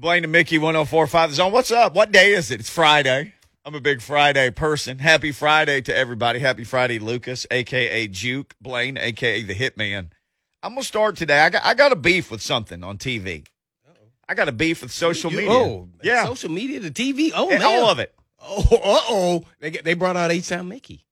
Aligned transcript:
Blaine 0.00 0.24
and 0.24 0.32
Mickey 0.32 0.56
1045 0.56 1.34
zone. 1.34 1.52
What's 1.52 1.70
up? 1.70 1.94
What 1.94 2.10
day 2.10 2.32
is 2.32 2.50
it? 2.50 2.60
It's 2.60 2.70
Friday. 2.70 3.34
I'm 3.66 3.74
a 3.74 3.80
big 3.82 4.00
Friday 4.00 4.50
person. 4.50 4.98
Happy 4.98 5.30
Friday 5.30 5.82
to 5.82 5.94
everybody. 5.94 6.38
Happy 6.38 6.64
Friday, 6.64 6.98
Lucas, 6.98 7.46
aka 7.50 8.06
Juke, 8.08 8.54
Blaine, 8.62 8.96
aka 8.96 9.42
the 9.42 9.54
Hitman. 9.54 10.08
I'm 10.62 10.72
gonna 10.72 10.84
start 10.84 11.16
today. 11.16 11.40
I 11.40 11.50
got 11.50 11.62
I 11.66 11.74
got 11.74 11.92
a 11.92 11.96
beef 11.96 12.30
with 12.30 12.40
something 12.40 12.82
on 12.82 12.96
TV. 12.96 13.46
I 14.26 14.32
got 14.34 14.48
a 14.48 14.52
beef 14.52 14.80
with 14.80 14.90
social 14.90 15.30
You- 15.32 15.36
media. 15.38 15.52
Oh, 15.52 15.88
yeah, 16.02 16.24
Social 16.24 16.50
media, 16.50 16.80
the 16.80 16.90
TV. 16.90 17.32
Oh, 17.34 17.50
And 17.50 17.58
man. 17.58 17.68
all 17.82 17.90
of 17.90 17.98
it. 17.98 18.14
Oh, 18.40 18.62
uh 18.72 19.00
oh. 19.10 19.44
They, 19.58 19.68
they 19.70 19.92
brought 19.92 20.16
out 20.16 20.30
H 20.30 20.48
Town 20.48 20.66
Mickey. 20.68 21.04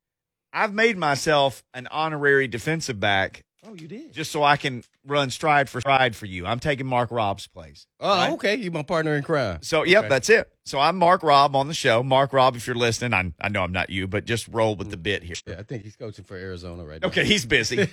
I've 0.51 0.73
made 0.73 0.97
myself 0.97 1.63
an 1.75 1.89
honorary 1.91 2.49
defensive 2.49 2.99
back 2.99 3.45
Oh, 3.69 3.75
you 3.75 3.89
did. 3.89 4.13
just 4.13 4.33
so 4.33 4.43
I 4.43 4.57
can 4.57 4.83
run 5.07 5.31
stride 5.31 5.69
for 5.69 5.81
stride 5.81 6.17
for 6.17 6.27
you. 6.27 6.47
I'm 6.47 6.59
taking 6.59 6.87
Mark 6.87 7.11
Robb's 7.11 7.47
place. 7.47 7.87
Oh, 8.01 8.09
right? 8.09 8.33
okay. 8.33 8.55
You 8.57 8.71
my 8.71 8.83
partner 8.83 9.15
in 9.15 9.23
crime. 9.23 9.59
So, 9.63 9.85
yep, 9.85 10.01
Okay. 10.01 10.09
that's 10.09 10.31
it. 10.31 10.51
So 10.65 10.79
I'm 10.79 10.97
Mark 10.97 11.23
Robb 11.23 11.55
on 11.55 11.69
the 11.69 11.75
show. 11.75 12.03
Mark 12.03 12.33
Robb, 12.33 12.57
if 12.57 12.67
you're 12.67 12.77
listening, 12.77 13.15
I, 13.15 13.33
I 13.45 13.49
know 13.49 13.63
I'm 13.63 13.73
not 13.73 13.91
you, 13.91 14.07
but 14.07 14.25
just 14.25 14.49
roll 14.49 14.75
with 14.75 14.91
the 14.91 14.97
mm. 14.97 15.03
bit 15.03 15.23
here. 15.23 15.37
Yeah, 15.47 15.57
I 15.59 15.63
think 15.63 15.83
he's 15.83 15.97
coaching 15.97 16.25
for 16.25 16.37
Arizona 16.37 16.85
right 16.85 17.01
now. 17.03 17.09
Okay, 17.09 17.25
he's 17.25 17.45
busy. 17.45 17.89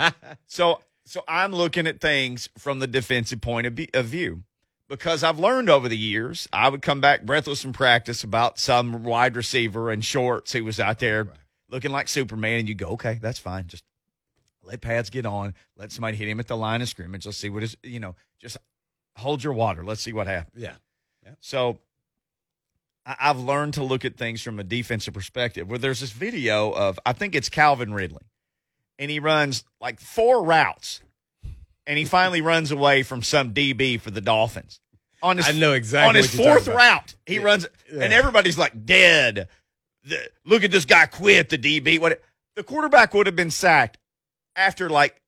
so, 0.46 0.80
so 1.04 1.22
I'm 1.28 1.52
looking 1.52 1.86
at 1.86 2.00
things 2.00 2.48
from 2.58 2.78
the 2.78 2.86
defensive 2.86 3.40
point 3.40 3.66
of, 3.66 3.74
be- 3.74 3.90
of 3.94 4.06
view 4.06 4.42
because 4.88 5.22
I've 5.22 5.38
learned 5.38 5.70
over 5.70 5.88
the 5.88 5.96
years. 5.96 6.48
I 6.52 6.68
would 6.68 6.82
come 6.82 7.00
back 7.00 7.22
breathless 7.22 7.64
in 7.64 7.72
practice 7.72 8.24
about 8.24 8.58
some 8.58 9.04
wide 9.04 9.36
receiver 9.36 9.92
in 9.92 10.00
shorts 10.00 10.52
who 10.52 10.64
was 10.64 10.80
out 10.80 10.98
there 10.98 11.28
looking 11.70 11.92
like 11.92 12.08
Superman, 12.08 12.60
and 12.60 12.68
you 12.68 12.74
go, 12.74 12.88
okay, 12.88 13.18
that's 13.22 13.38
fine. 13.38 13.66
Just 13.68 13.84
let 14.70 14.80
pads 14.80 15.10
get 15.10 15.26
on. 15.26 15.54
Let 15.76 15.90
somebody 15.92 16.16
hit 16.16 16.28
him 16.28 16.38
at 16.40 16.46
the 16.46 16.56
line 16.56 16.80
of 16.80 16.88
scrimmage. 16.88 17.26
Let's 17.26 17.38
see 17.38 17.50
what 17.50 17.62
is, 17.62 17.76
you 17.82 17.98
know, 18.00 18.14
just 18.40 18.56
hold 19.16 19.42
your 19.42 19.52
water. 19.52 19.84
Let's 19.84 20.00
see 20.00 20.12
what 20.12 20.26
happens. 20.26 20.62
yeah. 20.62 20.74
So 21.40 21.78
I- 23.06 23.16
I've 23.20 23.38
learned 23.38 23.74
to 23.74 23.84
look 23.84 24.04
at 24.04 24.16
things 24.16 24.42
from 24.42 24.58
a 24.58 24.64
defensive 24.64 25.14
perspective. 25.14 25.68
Where 25.68 25.78
there's 25.78 26.00
this 26.00 26.12
video 26.12 26.70
of 26.70 26.98
I 27.04 27.12
think 27.12 27.34
it's 27.34 27.48
Calvin 27.48 27.92
Ridley, 27.94 28.22
and 28.98 29.10
he 29.10 29.18
runs 29.18 29.64
like 29.80 30.00
four 30.00 30.44
routes, 30.44 31.00
and 31.86 31.98
he 31.98 32.04
finally 32.04 32.40
runs 32.40 32.70
away 32.70 33.02
from 33.02 33.22
some 33.22 33.52
DB 33.52 34.00
for 34.00 34.10
the 34.10 34.20
Dolphins. 34.20 34.80
On 35.22 35.36
his, 35.36 35.48
I 35.48 35.52
know 35.52 35.72
exactly 35.74 36.08
on 36.08 36.14
his 36.14 36.34
fourth 36.34 36.66
route. 36.68 37.14
He 37.26 37.34
Yeah. 37.36 37.42
runs, 37.42 37.66
and 37.90 38.12
everybody's 38.12 38.56
like 38.58 38.86
dead. 38.86 39.48
The- 40.04 40.30
look 40.44 40.64
at 40.64 40.70
this 40.70 40.84
guy 40.86 41.06
quit 41.06 41.48
the 41.50 41.58
DB. 41.58 41.98
What 41.98 42.22
the 42.56 42.62
quarterback 42.62 43.12
would 43.14 43.26
have 43.26 43.36
been 43.36 43.50
sacked 43.50 43.98
after 44.56 44.88
like 44.90 45.20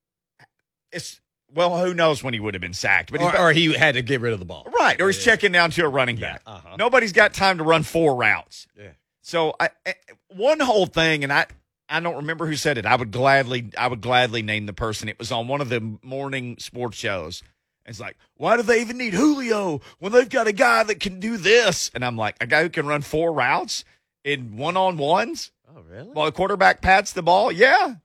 it's 0.91 1.19
well, 1.53 1.77
who 1.85 1.93
knows 1.93 2.23
when 2.23 2.33
he 2.33 2.39
would 2.39 2.55
have 2.55 2.61
been 2.61 2.73
sacked, 2.73 3.11
but 3.11 3.21
Or, 3.21 3.37
or 3.37 3.51
he 3.53 3.73
had 3.73 3.93
to 3.93 4.01
get 4.01 4.21
rid 4.21 4.33
of 4.33 4.39
the 4.39 4.45
ball. 4.45 4.65
Right, 4.79 4.99
or 4.99 5.07
he's 5.07 5.19
Yeah. 5.19 5.33
checking 5.33 5.51
down 5.51 5.69
to 5.71 5.85
a 5.85 5.87
running 5.87 6.15
back. 6.15 6.41
Yeah, 6.47 6.53
uh-huh. 6.53 6.75
Nobody's 6.79 7.13
got 7.13 7.33
time 7.35 7.59
to 7.59 7.63
run 7.63 7.83
four 7.83 8.15
routes. 8.15 8.65
Yeah. 8.77 8.89
So 9.21 9.55
I, 9.59 9.69
I- 9.85 9.95
one 10.29 10.59
whole 10.59 10.85
thing, 10.87 11.23
and 11.23 11.31
I 11.31 11.45
I 11.89 11.99
don't 11.99 12.15
remember 12.15 12.47
who 12.47 12.55
said 12.55 12.77
it. 12.79 12.85
I 12.85 12.95
would 12.95 13.11
gladly 13.11 13.69
I 13.77 13.87
would 13.87 14.01
gladly 14.01 14.41
name 14.41 14.65
the 14.65 14.73
person. 14.73 15.09
It 15.09 15.19
was 15.19 15.31
on 15.31 15.47
one 15.47 15.61
of 15.61 15.69
the 15.69 15.97
morning 16.01 16.55
sports 16.59 16.97
shows. 16.97 17.43
It's 17.85 17.99
like, 17.99 18.15
why 18.37 18.55
do 18.55 18.63
they 18.63 18.79
even 18.81 18.97
need 18.97 19.13
Julio 19.13 19.81
when 19.99 20.13
they've 20.13 20.29
got 20.29 20.47
a 20.47 20.53
guy 20.53 20.83
that 20.83 21.01
can 21.01 21.19
do 21.19 21.35
this? 21.37 21.91
And 21.93 22.03
I'm 22.05 22.15
like, 22.15 22.37
a 22.41 22.47
guy 22.47 22.63
who 22.63 22.69
can 22.69 22.87
run 22.87 23.01
four 23.01 23.33
routes 23.33 23.83
in 24.23 24.55
one 24.55 24.77
on 24.77 24.95
ones 24.97 25.51
Oh, 25.69 25.81
really? 25.89 26.07
while 26.11 26.25
the 26.25 26.31
quarterback 26.31 26.81
pats 26.81 27.11
the 27.11 27.21
ball. 27.21 27.51
Yeah, 27.51 27.95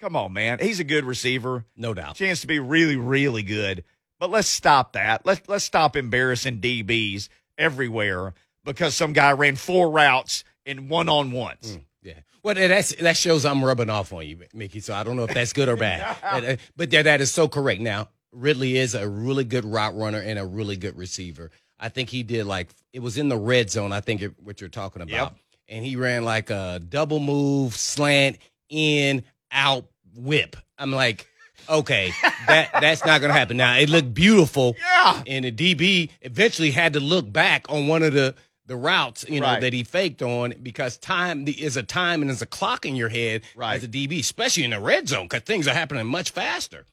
come 0.00 0.16
on, 0.16 0.32
man. 0.32 0.58
He's 0.60 0.80
a 0.80 0.84
good 0.84 1.04
receiver 1.04 1.64
No 1.76 1.94
doubt. 1.94 2.16
chance 2.16 2.40
to 2.42 2.46
be 2.46 2.58
really, 2.58 2.96
really 2.96 3.42
good. 3.42 3.84
But 4.18 4.30
let's 4.30 4.48
stop 4.48 4.92
that. 4.94 5.26
Let's 5.26 5.46
let's 5.48 5.64
stop 5.64 5.94
embarrassing 5.96 6.60
DBs 6.60 7.28
everywhere 7.58 8.32
because 8.64 8.94
some 8.94 9.12
guy 9.12 9.32
ran 9.32 9.56
four 9.56 9.90
routes 9.90 10.42
in 10.64 10.88
one 10.88 11.08
on 11.08 11.32
ones. 11.32 11.76
Mm, 11.76 11.84
yeah. 12.02 12.12
Well, 12.42 12.54
that's 12.54 12.94
that 12.96 13.16
shows 13.16 13.44
I'm 13.44 13.64
rubbing 13.64 13.90
off 13.90 14.12
on 14.12 14.26
you, 14.26 14.38
Mickey. 14.54 14.80
So 14.80 14.94
I 14.94 15.02
don't 15.02 15.16
know 15.16 15.24
if 15.24 15.34
that's 15.34 15.52
good 15.52 15.68
or 15.68 15.76
bad. 15.76 16.16
But, 16.22 16.58
but 16.76 16.90
that, 16.90 17.02
that 17.02 17.20
is 17.20 17.30
so 17.30 17.46
correct. 17.48 17.80
Now, 17.80 18.08
Ridley 18.32 18.76
is 18.78 18.94
a 18.94 19.06
really 19.08 19.44
good 19.44 19.64
route 19.64 19.96
runner 19.96 20.18
and 20.20 20.38
a 20.38 20.46
really 20.46 20.76
good 20.76 20.96
receiver. 20.96 21.50
I 21.78 21.90
think 21.90 22.08
he 22.08 22.22
did 22.22 22.46
like 22.46 22.68
it 22.94 23.00
was 23.00 23.18
in 23.18 23.28
the 23.28 23.36
red 23.36 23.70
zone. 23.70 23.92
I 23.92 24.00
think 24.00 24.22
it, 24.22 24.32
what 24.42 24.60
you're 24.62 24.70
talking 24.70 25.02
about, 25.02 25.10
Yep. 25.10 25.34
and 25.68 25.84
he 25.84 25.96
ran 25.96 26.24
like 26.24 26.48
a 26.48 26.80
double 26.88 27.20
move, 27.20 27.74
slant, 27.76 28.38
in, 28.70 29.24
out, 29.52 29.86
whip. 30.14 30.56
I'm 30.78 30.92
like, 30.92 31.26
okay, 31.68 32.12
that 32.46 32.70
that's 32.80 33.04
not 33.04 33.20
gonna 33.20 33.32
happen. 33.32 33.56
Now 33.56 33.76
it 33.76 33.88
looked 33.88 34.12
beautiful, 34.14 34.76
Yeah. 34.78 35.22
and 35.26 35.44
the 35.44 35.52
DB 35.52 36.10
eventually 36.22 36.70
had 36.70 36.92
to 36.94 37.00
look 37.00 37.30
back 37.32 37.66
on 37.70 37.86
one 37.88 38.02
of 38.02 38.12
the 38.12 38.34
the 38.66 38.76
routes, 38.76 39.24
you 39.28 39.38
know, 39.40 39.46
Right. 39.46 39.60
that 39.60 39.72
he 39.72 39.84
faked 39.84 40.22
on 40.22 40.52
because 40.60 40.96
time 40.98 41.46
is 41.46 41.76
a 41.76 41.84
time 41.84 42.20
and 42.20 42.28
there's 42.30 42.42
a 42.42 42.46
clock 42.46 42.84
in 42.84 42.96
your 42.96 43.08
head 43.08 43.42
Right. 43.54 43.76
as 43.76 43.84
a 43.84 43.88
DB, 43.88 44.18
especially 44.18 44.64
in 44.64 44.70
the 44.70 44.80
red 44.80 45.08
zone 45.08 45.26
because 45.26 45.42
things 45.42 45.68
are 45.68 45.72
happening 45.74 46.04
much 46.08 46.30
faster. 46.30 46.84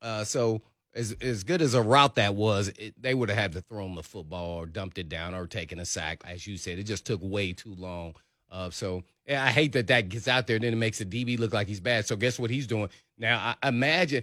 Uh, 0.00 0.24
so 0.24 0.62
as 0.94 1.12
as 1.20 1.44
good 1.44 1.62
as 1.62 1.74
a 1.74 1.80
route 1.82 2.16
that 2.16 2.34
was, 2.34 2.68
it, 2.76 3.00
they 3.00 3.14
would 3.14 3.28
have 3.28 3.38
had 3.38 3.52
to 3.52 3.60
throw 3.60 3.86
him 3.86 3.94
the 3.94 4.02
football 4.02 4.58
or 4.58 4.66
dumped 4.66 4.98
it 4.98 5.08
down 5.08 5.32
or 5.32 5.46
taken 5.46 5.78
a 5.78 5.84
sack, 5.86 6.22
as 6.24 6.46
you 6.48 6.56
said. 6.56 6.78
It 6.80 6.84
just 6.84 7.06
took 7.06 7.20
way 7.22 7.52
too 7.52 7.74
long. 7.78 8.14
Uh, 8.52 8.70
so 8.70 9.02
yeah, 9.26 9.42
I 9.42 9.48
hate 9.48 9.72
that 9.72 9.86
that 9.86 10.10
gets 10.10 10.28
out 10.28 10.46
there. 10.46 10.56
And 10.56 10.64
then 10.64 10.74
it 10.74 10.76
makes 10.76 10.98
the 10.98 11.06
DB 11.06 11.38
look 11.38 11.54
like 11.54 11.66
he's 11.66 11.80
bad. 11.80 12.06
So 12.06 12.14
guess 12.16 12.38
what 12.38 12.50
he's 12.50 12.66
doing 12.66 12.90
now? 13.18 13.56
I 13.62 13.68
imagine, 13.68 14.22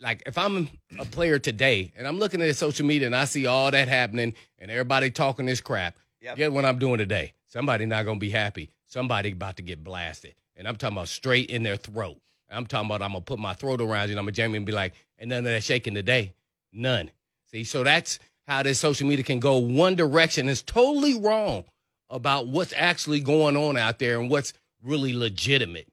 like 0.00 0.22
if 0.26 0.36
I'm 0.36 0.68
a 0.98 1.04
player 1.04 1.38
today 1.38 1.92
and 1.96 2.06
I'm 2.06 2.18
looking 2.18 2.42
at 2.42 2.56
social 2.56 2.84
media 2.84 3.06
and 3.06 3.16
I 3.16 3.24
see 3.24 3.46
all 3.46 3.70
that 3.70 3.88
happening 3.88 4.34
and 4.58 4.70
everybody 4.70 5.10
talking 5.10 5.46
this 5.46 5.60
crap. 5.60 5.96
Yep. 6.20 6.36
Get 6.36 6.52
what 6.52 6.64
I'm 6.64 6.78
doing 6.78 6.98
today. 6.98 7.32
Somebody 7.48 7.86
not 7.86 8.04
gonna 8.04 8.18
be 8.18 8.30
happy. 8.30 8.70
Somebody 8.86 9.32
about 9.32 9.56
to 9.56 9.62
get 9.62 9.82
blasted, 9.82 10.34
and 10.56 10.68
I'm 10.68 10.76
talking 10.76 10.96
about 10.96 11.08
straight 11.08 11.50
in 11.50 11.62
their 11.62 11.76
throat. 11.76 12.18
I'm 12.50 12.66
talking 12.66 12.86
about 12.86 13.02
I'm 13.02 13.12
gonna 13.12 13.22
put 13.22 13.38
my 13.38 13.54
throat 13.54 13.80
around 13.80 14.08
you. 14.08 14.12
and 14.12 14.18
I'm 14.20 14.26
gonna 14.26 14.32
jam 14.32 14.50
you 14.50 14.58
and 14.58 14.66
be 14.66 14.72
like, 14.72 14.92
and 15.18 15.30
none 15.30 15.38
of 15.38 15.44
that 15.44 15.64
shaking 15.64 15.94
today, 15.94 16.34
none. 16.72 17.10
See, 17.50 17.64
so 17.64 17.82
that's 17.82 18.18
how 18.46 18.62
this 18.62 18.78
social 18.78 19.08
media 19.08 19.24
can 19.24 19.40
go 19.40 19.56
one 19.56 19.94
direction. 19.96 20.48
It's 20.48 20.62
totally 20.62 21.18
wrong 21.18 21.64
about 22.12 22.46
what's 22.46 22.74
actually 22.76 23.20
going 23.20 23.56
on 23.56 23.76
out 23.76 23.98
there 23.98 24.20
and 24.20 24.30
what's 24.30 24.52
really 24.82 25.14
legitimate. 25.14 25.88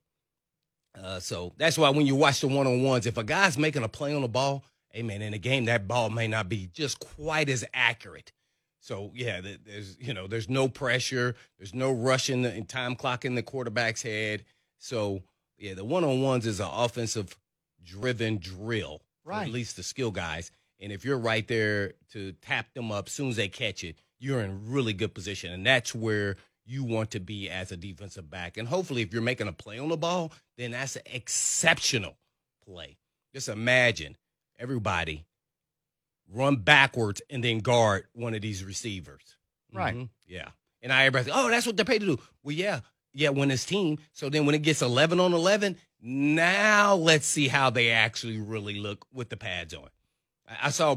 Uh, 1.02 1.20
so 1.20 1.54
that's 1.58 1.78
why 1.78 1.90
when 1.90 2.06
you 2.06 2.16
watch 2.16 2.42
the 2.42 2.48
one 2.48 2.68
on 2.68 2.84
ones, 2.84 3.06
if 3.06 3.18
a 3.18 3.24
guy's 3.24 3.58
making 3.58 3.84
a 3.84 3.88
play 3.88 4.14
on 4.14 4.22
the 4.22 4.28
ball, 4.28 4.64
hey 4.90 5.02
man, 5.02 5.22
in 5.22 5.34
a 5.34 5.38
game 5.38 5.66
that 5.66 5.88
ball 5.88 6.10
may 6.10 6.28
not 6.28 6.50
be 6.50 6.70
just 6.74 7.00
quite 7.00 7.50
as 7.50 7.64
accurate. 7.74 8.34
So 8.82 9.12
yeah, 9.14 9.42
there's 9.66 9.98
you 10.00 10.14
know 10.14 10.28
there's 10.28 10.50
no 10.50 10.68
pressure, 10.68 11.36
there's 11.58 11.74
no 11.74 11.92
rushing 11.92 12.46
and 12.46 12.68
time 12.68 12.96
clock 12.96 13.24
in 13.24 13.36
the 13.36 13.44
quarterback's 13.44 14.02
head. 14.02 14.44
So 14.78 15.22
yeah, 15.58 15.74
the 15.74 15.86
one 15.86 16.04
on 16.04 16.22
ones 16.22 16.46
is 16.46 16.60
an 16.60 16.70
offensive 16.72 17.38
driven 17.84 18.38
drill, 18.38 19.02
Right. 19.24 19.48
At 19.48 19.54
least 19.54 19.76
the 19.76 19.84
skill 19.84 20.12
guys, 20.12 20.52
and 20.80 20.92
if 20.92 21.06
you're 21.06 21.18
right 21.18 21.48
there 21.48 21.94
to 22.14 22.32
tap 22.42 22.74
them 22.74 22.92
up 22.92 23.08
as 23.08 23.14
soon 23.14 23.30
as 23.30 23.36
they 23.36 23.48
catch 23.48 23.84
it, 23.84 23.96
you're 24.20 24.42
in 24.42 24.70
really 24.70 24.94
good 24.94 25.14
position, 25.14 25.52
and 25.52 25.66
that's 25.66 25.96
where 25.96 26.36
you 26.66 26.84
want 26.84 27.12
to 27.12 27.20
be 27.20 27.50
as 27.50 27.72
a 27.72 27.78
defensive 27.78 28.30
back. 28.30 28.58
And 28.58 28.68
hopefully, 28.68 29.02
if 29.02 29.12
you're 29.14 29.22
making 29.22 29.48
a 29.48 29.54
play 29.54 29.80
on 29.80 29.90
the 29.90 29.98
ball, 29.98 30.32
then 30.58 30.72
that's 30.72 30.96
an 30.96 31.02
exceptional 31.06 32.18
play. 32.66 32.98
Just 33.34 33.50
imagine 33.50 34.18
everybody 34.60 35.26
run 36.32 36.58
backwards 36.58 37.22
and 37.30 37.44
then 37.44 37.60
guard 37.60 38.06
one 38.14 38.34
of 38.36 38.42
these 38.42 38.64
receivers. 38.64 39.38
Right. 39.74 39.96
Mhm. 39.96 40.10
Yeah. 40.28 40.50
And 40.82 40.94
I 40.94 41.06
everybody, 41.06 41.32
oh, 41.34 41.50
that's 41.50 41.66
what 41.66 41.76
they're 41.76 41.86
paid 41.86 42.00
to 42.02 42.16
do. 42.16 42.20
Well, 42.44 42.56
yeah, 42.56 42.82
yeah, 43.14 43.30
when 43.30 43.52
it's 43.52 43.66
team. 43.66 43.98
So 44.14 44.30
then 44.30 44.46
when 44.46 44.56
it 44.56 44.62
gets 44.62 44.82
11 44.82 45.20
on 45.20 45.34
11, 45.34 45.78
now 46.02 46.96
let's 46.96 47.26
see 47.26 47.48
how 47.48 47.70
they 47.70 47.90
actually 47.90 48.40
really 48.40 48.80
look 48.80 49.06
with 49.12 49.30
the 49.30 49.38
pads 49.38 49.74
on. 49.74 49.90
I, 50.48 50.68
I 50.68 50.70
saw 50.70 50.96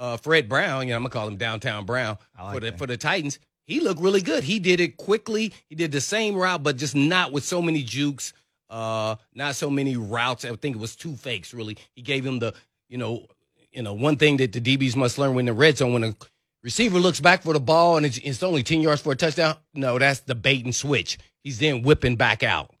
uh, 0.00 0.16
Fred 0.16 0.48
Brown, 0.48 0.88
you 0.88 0.90
know, 0.90 0.96
I'm 0.96 1.04
to 1.04 1.10
call 1.10 1.28
him 1.28 1.36
Downtown 1.36 1.84
Brown 1.84 2.18
like 2.38 2.54
for 2.54 2.60
the 2.60 2.70
that. 2.70 2.78
for 2.78 2.86
the 2.86 2.96
Titans. 2.96 3.38
He 3.66 3.78
looked 3.78 4.00
really 4.00 4.22
good. 4.22 4.42
He 4.42 4.58
did 4.58 4.80
it 4.80 4.96
quickly. 4.96 5.52
He 5.68 5.76
did 5.76 5.92
the 5.92 6.00
same 6.00 6.34
route, 6.34 6.62
but 6.64 6.76
just 6.76 6.96
not 6.96 7.30
with 7.30 7.44
so 7.44 7.62
many 7.62 7.84
jukes, 7.84 8.32
uh, 8.68 9.14
not 9.34 9.54
so 9.54 9.70
many 9.70 9.96
routes. 9.96 10.44
I 10.44 10.56
think 10.56 10.74
it 10.74 10.80
was 10.80 10.96
two 10.96 11.14
fakes, 11.14 11.54
really. 11.54 11.76
He 11.94 12.02
gave 12.02 12.26
him 12.26 12.40
the, 12.40 12.54
you 12.88 12.98
know, 12.98 13.26
you 13.70 13.82
know, 13.82 13.92
one 13.92 14.16
thing 14.16 14.38
that 14.38 14.52
the 14.52 14.60
DBs 14.60 14.96
must 14.96 15.18
learn 15.18 15.34
when 15.34 15.44
the 15.44 15.52
red 15.52 15.76
zone, 15.78 15.92
when 15.92 16.02
a 16.02 16.16
receiver 16.64 16.98
looks 16.98 17.20
back 17.20 17.42
for 17.42 17.52
the 17.52 17.60
ball 17.60 17.96
and 17.96 18.04
it's, 18.04 18.18
it's 18.18 18.42
only 18.42 18.64
10 18.64 18.80
yards 18.80 19.02
for 19.02 19.12
a 19.12 19.16
touchdown, 19.16 19.56
no, 19.74 19.98
that's 19.98 20.20
the 20.20 20.34
bait 20.34 20.64
and 20.64 20.74
switch. 20.74 21.18
He's 21.44 21.58
then 21.60 21.82
whipping 21.82 22.16
back 22.16 22.42
out. 22.42 22.74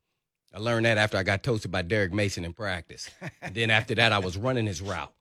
I 0.52 0.58
learned 0.58 0.86
that 0.86 0.98
after 0.98 1.16
I 1.16 1.22
got 1.22 1.44
toasted 1.44 1.70
by 1.70 1.82
Derek 1.82 2.12
Mason 2.12 2.44
in 2.44 2.52
practice. 2.52 3.08
and 3.40 3.54
then 3.54 3.70
after 3.70 3.94
that, 3.94 4.12
I 4.12 4.18
was 4.18 4.36
running 4.36 4.66
his 4.66 4.82
route. 4.82 5.12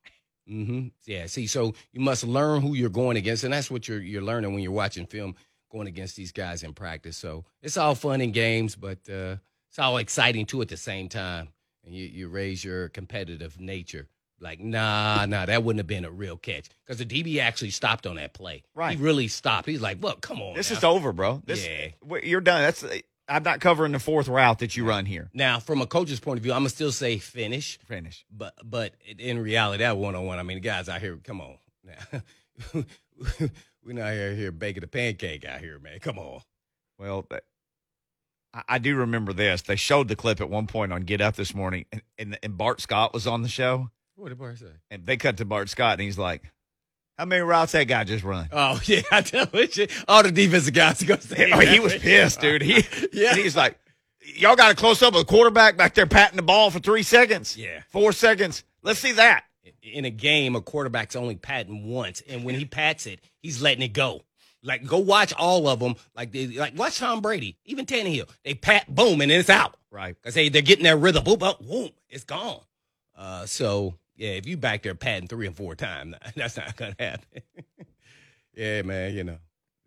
Hmm 0.50 0.88
Yeah. 1.06 1.28
See, 1.28 1.48
so 1.48 1.74
you 1.94 2.01
must 2.01 2.24
learn 2.24 2.62
who 2.62 2.74
you're 2.74 2.90
going 2.90 3.18
against, 3.18 3.44
and 3.44 3.54
that's 3.54 3.69
what 3.72 3.88
you're 3.88 4.01
you're 4.01 4.22
learning 4.24 4.54
when 4.54 4.63
you're 4.63 4.72
watching 4.72 5.06
film, 5.06 5.36
going 5.72 5.88
against 5.88 6.16
these 6.16 6.31
guys 6.31 6.63
in 6.63 6.74
practice. 6.74 7.16
So 7.18 7.46
it's 7.62 7.78
all 7.78 7.96
fun 7.96 8.22
and 8.22 8.34
games, 8.34 8.75
but 8.75 9.00
uh, 9.10 9.36
it's 9.69 9.78
all 9.80 9.98
exciting 9.98 10.46
too 10.48 10.62
at 10.62 10.68
the 10.69 10.78
same 10.78 11.07
time, 11.10 11.50
and 11.86 11.94
you 11.96 12.06
you 12.06 12.28
raise 12.30 12.63
your 12.63 12.90
competitive 12.90 13.60
nature 13.60 14.07
Like, 14.42 14.60
nah, 14.62 15.25
nah, 15.28 15.46
that 15.46 15.63
wouldn't 15.63 15.80
have 15.80 15.88
been 15.88 16.06
a 16.06 16.12
real 16.12 16.38
catch 16.38 16.69
because 16.86 16.98
the 16.98 17.06
DB 17.06 17.40
actually 17.42 17.72
stopped 17.72 18.07
on 18.07 18.16
that 18.16 18.34
play. 18.34 18.63
Right. 18.74 18.98
He 18.98 19.04
really 19.04 19.28
stopped. 19.28 19.68
He's 19.68 19.81
like, 19.81 19.98
well, 20.02 20.16
come 20.16 20.42
on. 20.42 20.56
This 20.56 20.72
now. 20.72 20.78
is 20.78 20.84
over, 20.84 21.12
bro. 21.12 21.42
This, 21.45 21.68
Yeah. 21.68 22.18
you're 22.24 22.42
done. 22.42 22.62
That's 22.62 22.84
I'm 23.30 23.44
not 23.44 23.60
covering 23.60 23.92
the 23.92 24.00
fourth 24.00 24.28
route 24.28 24.60
that 24.60 24.76
you 24.76 24.86
run 24.86 25.06
here. 25.06 25.30
Now, 25.34 25.60
from 25.60 25.81
a 25.81 25.86
coach's 25.88 26.20
point 26.20 26.38
of 26.38 26.44
view, 26.44 26.52
I'm 26.52 26.60
gonna 26.62 26.70
still 26.70 26.92
say 26.92 27.18
finish, 27.20 27.78
Finish. 27.86 28.26
but 28.31 28.56
but 28.64 28.94
in 29.18 29.40
reality, 29.40 29.84
that 29.84 29.98
one 29.98 30.16
on 30.16 30.26
one, 30.26 30.40
I 30.40 30.44
mean, 30.44 30.58
the 30.58 30.62
guys 30.62 30.90
out 30.90 31.00
here, 31.02 31.18
come 31.24 31.40
on, 31.42 31.58
now 31.84 32.84
we're 33.84 33.94
not 33.94 34.12
here 34.14 34.34
here 34.36 34.52
baking 34.52 34.84
a 34.84 34.88
pancake 34.88 35.46
out 35.46 35.60
here, 35.60 35.80
man. 35.80 36.00
Come 36.00 36.18
on. 36.18 36.42
Well, 36.98 37.26
that, 37.30 37.44
I, 38.54 38.64
I 38.68 38.78
do 38.80 38.96
remember 38.96 39.31
this. 39.34 39.62
They 39.62 39.76
showed 39.76 40.08
the 40.08 40.16
clip 40.16 40.42
at 40.42 40.50
one 40.50 40.68
point 40.68 40.92
on 40.92 41.02
Get 41.04 41.22
Up 41.22 41.36
this 41.36 41.54
morning, 41.54 41.86
and, 41.92 42.02
and, 42.18 42.40
and 42.44 42.58
Bart 42.58 42.81
Scott 42.81 43.14
was 43.14 43.28
on 43.28 43.42
the 43.42 43.48
show, 43.50 43.90
What 44.16 44.30
did 44.30 44.38
Bart 44.40 44.58
say? 44.58 44.66
and 44.90 45.06
they 45.06 45.18
cut 45.18 45.38
to 45.38 45.46
Bart 45.46 45.70
Scott, 45.70 45.94
and 45.94 46.02
he's 46.02 46.18
like, 46.18 46.44
"How 47.19 47.25
many 47.25 47.42
routes 47.44 47.74
that 47.74 47.83
guy 47.83 48.04
just 48.06 48.24
run?" 48.24 48.50
Oh 48.51 48.80
yeah, 48.86 49.01
I 49.12 49.21
tell 49.21 49.48
you, 49.54 49.88
all 50.07 50.24
the 50.24 50.31
defensive 50.31 50.74
guys 50.74 51.04
go 51.04 51.18
say. 51.18 51.51
Oh, 51.51 51.60
he 51.60 51.80
was 51.80 51.95
pissed, 51.95 52.42
dude. 52.42 52.62
He 52.63 52.83
Yeah. 53.13 53.36
He's 53.36 53.56
like, 53.56 53.77
"Y'all 54.36 54.56
got 54.56 54.71
a 54.71 54.75
close 54.75 55.01
up 55.04 55.13
of 55.13 55.19
the 55.19 55.25
quarterback 55.25 55.77
back 55.77 55.94
there 55.94 56.07
patting 56.07 56.38
the 56.38 56.42
ball 56.44 56.71
for 56.71 56.80
three 56.80 57.04
seconds, 57.04 57.56
Yeah. 57.57 57.81
four 57.89 58.12
seconds. 58.13 58.63
Let's 58.81 59.00
see 59.00 59.12
that." 59.13 59.44
in 59.81 60.04
a 60.06 60.10
game, 60.10 60.56
a 60.56 60.62
quarterback's 60.62 61.16
only 61.16 61.36
patting 61.36 61.88
once, 61.88 62.21
and 62.27 62.44
when 62.44 62.54
he 62.56 62.66
pats 62.66 63.07
it, 63.07 63.21
he's 63.42 63.62
letting 63.62 63.81
it 63.81 63.94
go. 63.94 64.21
Like 64.62 64.86
go 64.86 64.98
watch 65.00 65.33
all 65.33 65.68
of 65.68 65.80
them. 65.80 65.95
Like 66.16 66.31
they, 66.31 66.48
like 66.48 66.77
watch 66.77 67.00
Tom 67.00 67.21
Brady, 67.21 67.57
even 67.66 67.86
Tannehill. 67.86 68.30
They 68.44 68.54
pat, 68.56 68.94
boom, 68.94 69.21
and 69.21 69.31
then 69.31 69.39
it's 69.39 69.50
out 69.50 69.77
Right. 69.89 70.16
because 70.21 70.36
they 70.36 70.50
they're 70.50 70.62
getting 70.62 70.83
their 70.83 70.98
rhythm. 70.98 71.24
Boom, 71.24 71.39
boom, 71.39 71.54
boom, 71.62 71.89
it's 72.10 72.25
gone. 72.25 72.60
Uh, 73.18 73.45
so 73.45 73.95
yeah, 74.19 74.31
if 74.31 74.45
you 74.45 74.57
back 74.57 74.83
there 74.83 74.95
patting 74.95 75.30
three 75.30 75.48
and 75.48 75.56
four 75.56 75.75
times, 75.75 76.13
that's 76.36 76.57
not 76.57 76.75
gonna 76.75 76.95
happen. 77.00 77.42
yeah, 78.54 78.81
man, 78.81 79.16
you 79.16 79.24
know, 79.24 79.38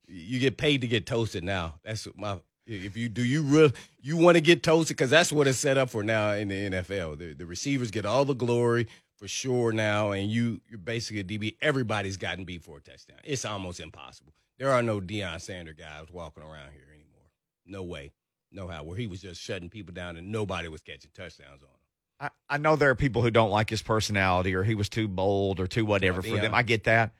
you 0.08 0.40
get 0.40 0.56
paid 0.56 0.81
to 0.81 0.87
get 0.88 1.06
toasted 1.06 1.44
now. 1.44 1.75
That's 1.84 2.08
my. 2.17 2.40
If 2.64 2.96
you 2.96 3.08
do, 3.08 3.25
you 3.25 3.43
real 3.43 3.70
you 4.00 4.17
want 4.17 4.37
to 4.37 4.40
get 4.40 4.62
toasted 4.62 4.96
because 4.96 5.11
that's 5.11 5.32
what 5.32 5.49
it's 5.49 5.58
set 5.58 5.76
up 5.76 5.90
for 5.90 6.02
now 6.02 6.32
in 6.32 6.49
the 6.49 6.70
NFL. 6.70 7.19
The, 7.19 7.34
the 7.34 7.44
receivers 7.44 7.90
get 7.90 8.06
all 8.06 8.25
the 8.25 8.34
glory 8.34 8.87
for 9.17 9.29
sure 9.29 9.73
now, 9.73 10.12
and 10.12 10.31
you 10.31 10.61
you're 10.70 10.79
basically 10.79 11.20
a 11.20 11.25
DB. 11.25 11.56
Everybody's 11.61 12.17
gotten 12.17 12.44
beat 12.44 12.62
for 12.62 12.79
a 12.79 12.81
touchdown. 12.81 13.19
It's 13.25 13.44
almost 13.44 13.81
impossible. 13.81 14.32
There 14.58 14.70
are 14.70 14.82
no 14.82 15.00
Deion 15.00 15.40
Sanders 15.40 15.75
guys 15.76 16.06
walking 16.11 16.43
around 16.43 16.70
here 16.73 16.87
anymore. 16.88 17.26
No 17.67 17.82
way, 17.82 18.12
no 18.50 18.69
how. 18.69 18.84
Where 18.84 18.96
he 18.96 19.08
was 19.08 19.20
just 19.20 19.43
shutting 19.43 19.69
people 19.69 19.93
down 19.93 20.17
and 20.17 20.32
nobody 20.32 20.69
was 20.69 20.81
catching 20.81 21.11
touchdowns 21.12 21.62
on 21.62 21.69
him. 21.69 21.81
I, 22.20 22.31
I 22.49 22.56
know 22.59 22.76
there 22.76 22.91
are 22.91 22.94
people 22.94 23.23
who 23.23 23.31
don't 23.31 23.50
like 23.50 23.69
his 23.70 23.82
personality 23.82 24.55
or 24.55 24.62
he 24.62 24.75
was 24.75 24.88
too 24.88 25.09
bold 25.09 25.59
or 25.61 25.67
too 25.67 25.85
whatever 25.85 26.19
Oh, 26.20 26.23
for 26.23 26.37
them. 26.37 26.55
I 26.55 26.62
get 26.62 26.85
that, 26.85 27.12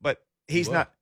but 0.00 0.22
he's 0.48 0.68
would. 0.68 0.74
not. 0.74 0.92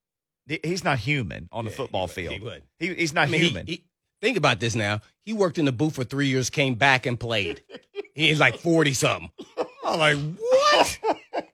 He's 0.65 0.83
not 0.83 0.99
human 0.99 1.49
on 1.53 1.67
the 1.67 1.71
Yeah, 1.71 1.77
football 1.77 2.07
he 2.09 2.23
would, 2.23 2.31
field. 2.31 2.35
he 2.35 2.41
would. 2.41 2.63
He- 2.79 2.95
he's 2.95 3.13
not 3.13 3.29
I 3.29 3.31
mean, 3.31 3.41
he- 3.43 3.47
human. 3.49 3.67
he- 3.67 3.85
think 4.23 4.37
about 4.39 4.61
this 4.61 4.75
now. 4.75 5.01
He 5.25 5.33
worked 5.35 5.59
in 5.59 5.67
the 5.67 5.73
booth 5.73 5.95
for 5.95 6.05
three 6.05 6.29
years, 6.29 6.49
came 6.51 6.75
back 6.75 7.05
and 7.07 7.21
played. 7.21 7.63
He's 8.15 8.41
like 8.41 8.57
40 8.59 8.95
something. 8.95 9.31
I'm 9.85 9.99
like, 9.99 10.17
what? 10.39 10.99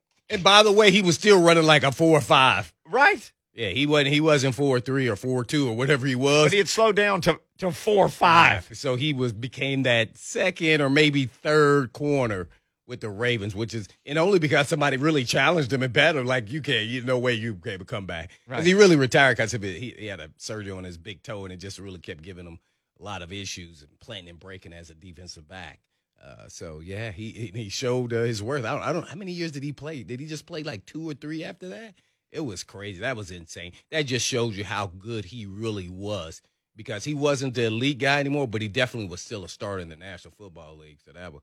and 0.30 0.42
by 0.44 0.62
the 0.62 0.70
way, 0.72 0.90
he 0.92 1.02
was 1.02 1.16
still 1.16 1.42
running 1.42 1.64
like 1.64 1.82
a 1.82 1.90
four 1.92 2.16
or 2.16 2.20
five. 2.22 2.72
right. 2.88 3.30
Yeah, 3.56 3.68
he 3.68 3.86
wasn't 3.86 4.08
he 4.08 4.20
wasn't 4.20 4.54
four 4.56 4.76
or 4.76 4.80
three 4.80 5.08
or 5.08 5.14
four 5.14 5.40
or 5.42 5.44
two 5.44 5.68
or 5.68 5.76
whatever 5.76 6.06
he 6.08 6.16
was. 6.16 6.46
But 6.46 6.52
he 6.52 6.58
had 6.58 6.68
slowed 6.68 6.96
down 6.96 7.20
to, 7.20 7.38
to 7.58 7.70
four 7.72 8.06
or 8.06 8.08
five. 8.08 8.68
So 8.72 8.96
he 8.96 9.12
was 9.12 9.32
became 9.32 9.82
that 9.84 10.16
second 10.16 10.80
or 10.80 10.90
maybe 10.90 11.26
third 11.26 11.92
corner 11.92 12.48
with 12.86 13.00
the 13.00 13.08
Ravens, 13.08 13.54
which 13.54 13.72
is 13.74 13.88
and 14.04 14.18
only 14.18 14.38
because 14.38 14.68
somebody 14.68 14.96
really 14.96 15.24
challenged 15.24 15.72
him 15.72 15.82
and 15.82 15.92
better. 15.92 16.22
Like 16.24 16.50
you 16.50 16.60
can't, 16.60 16.86
you 16.86 17.02
no 17.02 17.18
way 17.18 17.32
you 17.34 17.54
can 17.54 17.84
come 17.84 18.06
back. 18.06 18.30
Right. 18.46 18.64
he 18.64 18.74
really 18.74 18.96
retired 18.96 19.36
because 19.36 19.52
he, 19.52 19.94
he 19.98 20.06
had 20.06 20.20
a 20.20 20.30
surgery 20.36 20.72
on 20.72 20.84
his 20.84 20.98
big 20.98 21.22
toe 21.22 21.44
and 21.44 21.52
it 21.52 21.56
just 21.58 21.78
really 21.78 22.00
kept 22.00 22.22
giving 22.22 22.46
him 22.46 22.58
a 23.00 23.02
lot 23.02 23.22
of 23.22 23.32
issues 23.32 23.82
and 23.82 23.98
planting 24.00 24.30
and 24.30 24.38
breaking 24.40 24.72
as 24.72 24.90
a 24.90 24.94
defensive 24.94 25.48
back. 25.48 25.80
Uh, 26.22 26.48
so 26.48 26.80
yeah, 26.80 27.10
he 27.10 27.30
he- 27.54 27.62
he 27.64 27.68
showed 27.68 28.12
uh, 28.12 28.22
his 28.22 28.42
worth. 28.42 28.64
I 28.64 28.72
don't, 28.72 28.82
I 28.82 28.92
don't. 28.92 29.08
How 29.08 29.16
many 29.16 29.32
years 29.32 29.52
did 29.52 29.62
he 29.62 29.72
play? 29.72 30.02
Did 30.02 30.20
he 30.20 30.26
just 30.26 30.46
play 30.46 30.62
like 30.62 30.86
two 30.86 31.08
or 31.08 31.14
three 31.14 31.44
after 31.44 31.68
that? 31.68 31.94
It 32.32 32.40
was 32.40 32.64
crazy. 32.64 33.00
That 33.00 33.16
was 33.16 33.30
insane. 33.30 33.72
That 33.90 34.02
just 34.02 34.26
shows 34.26 34.56
you 34.56 34.64
how 34.64 34.86
good 34.98 35.26
he 35.26 35.46
really 35.46 35.88
was 35.88 36.40
because 36.76 37.04
he 37.04 37.14
wasn't 37.14 37.54
the 37.54 37.64
elite 37.66 37.98
guy 37.98 38.20
anymore, 38.20 38.46
but 38.48 38.62
he 38.62 38.68
definitely 38.68 39.08
was 39.08 39.20
still 39.20 39.44
a 39.44 39.48
starter 39.48 39.80
in 39.80 39.88
the 39.88 39.96
National 39.96 40.32
Football 40.36 40.76
League. 40.78 40.98
So 41.04 41.12
that 41.12 41.32
was 41.32 41.42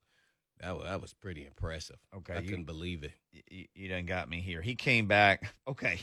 that 0.59 0.75
was, 0.77 0.85
that 0.85 1.01
was 1.01 1.13
pretty 1.13 1.45
impressive. 1.45 1.97
Okay, 2.15 2.33
I 2.35 2.39
you- 2.39 2.49
couldn't 2.49 2.65
believe 2.65 3.03
it. 3.03 3.13
You, 3.49 3.65
you 3.73 3.87
done 3.89 4.05
got 4.05 4.29
me 4.29 4.39
here. 4.41 4.61
He 4.61 4.75
came 4.75 5.07
back. 5.07 5.53
Okay. 5.67 5.99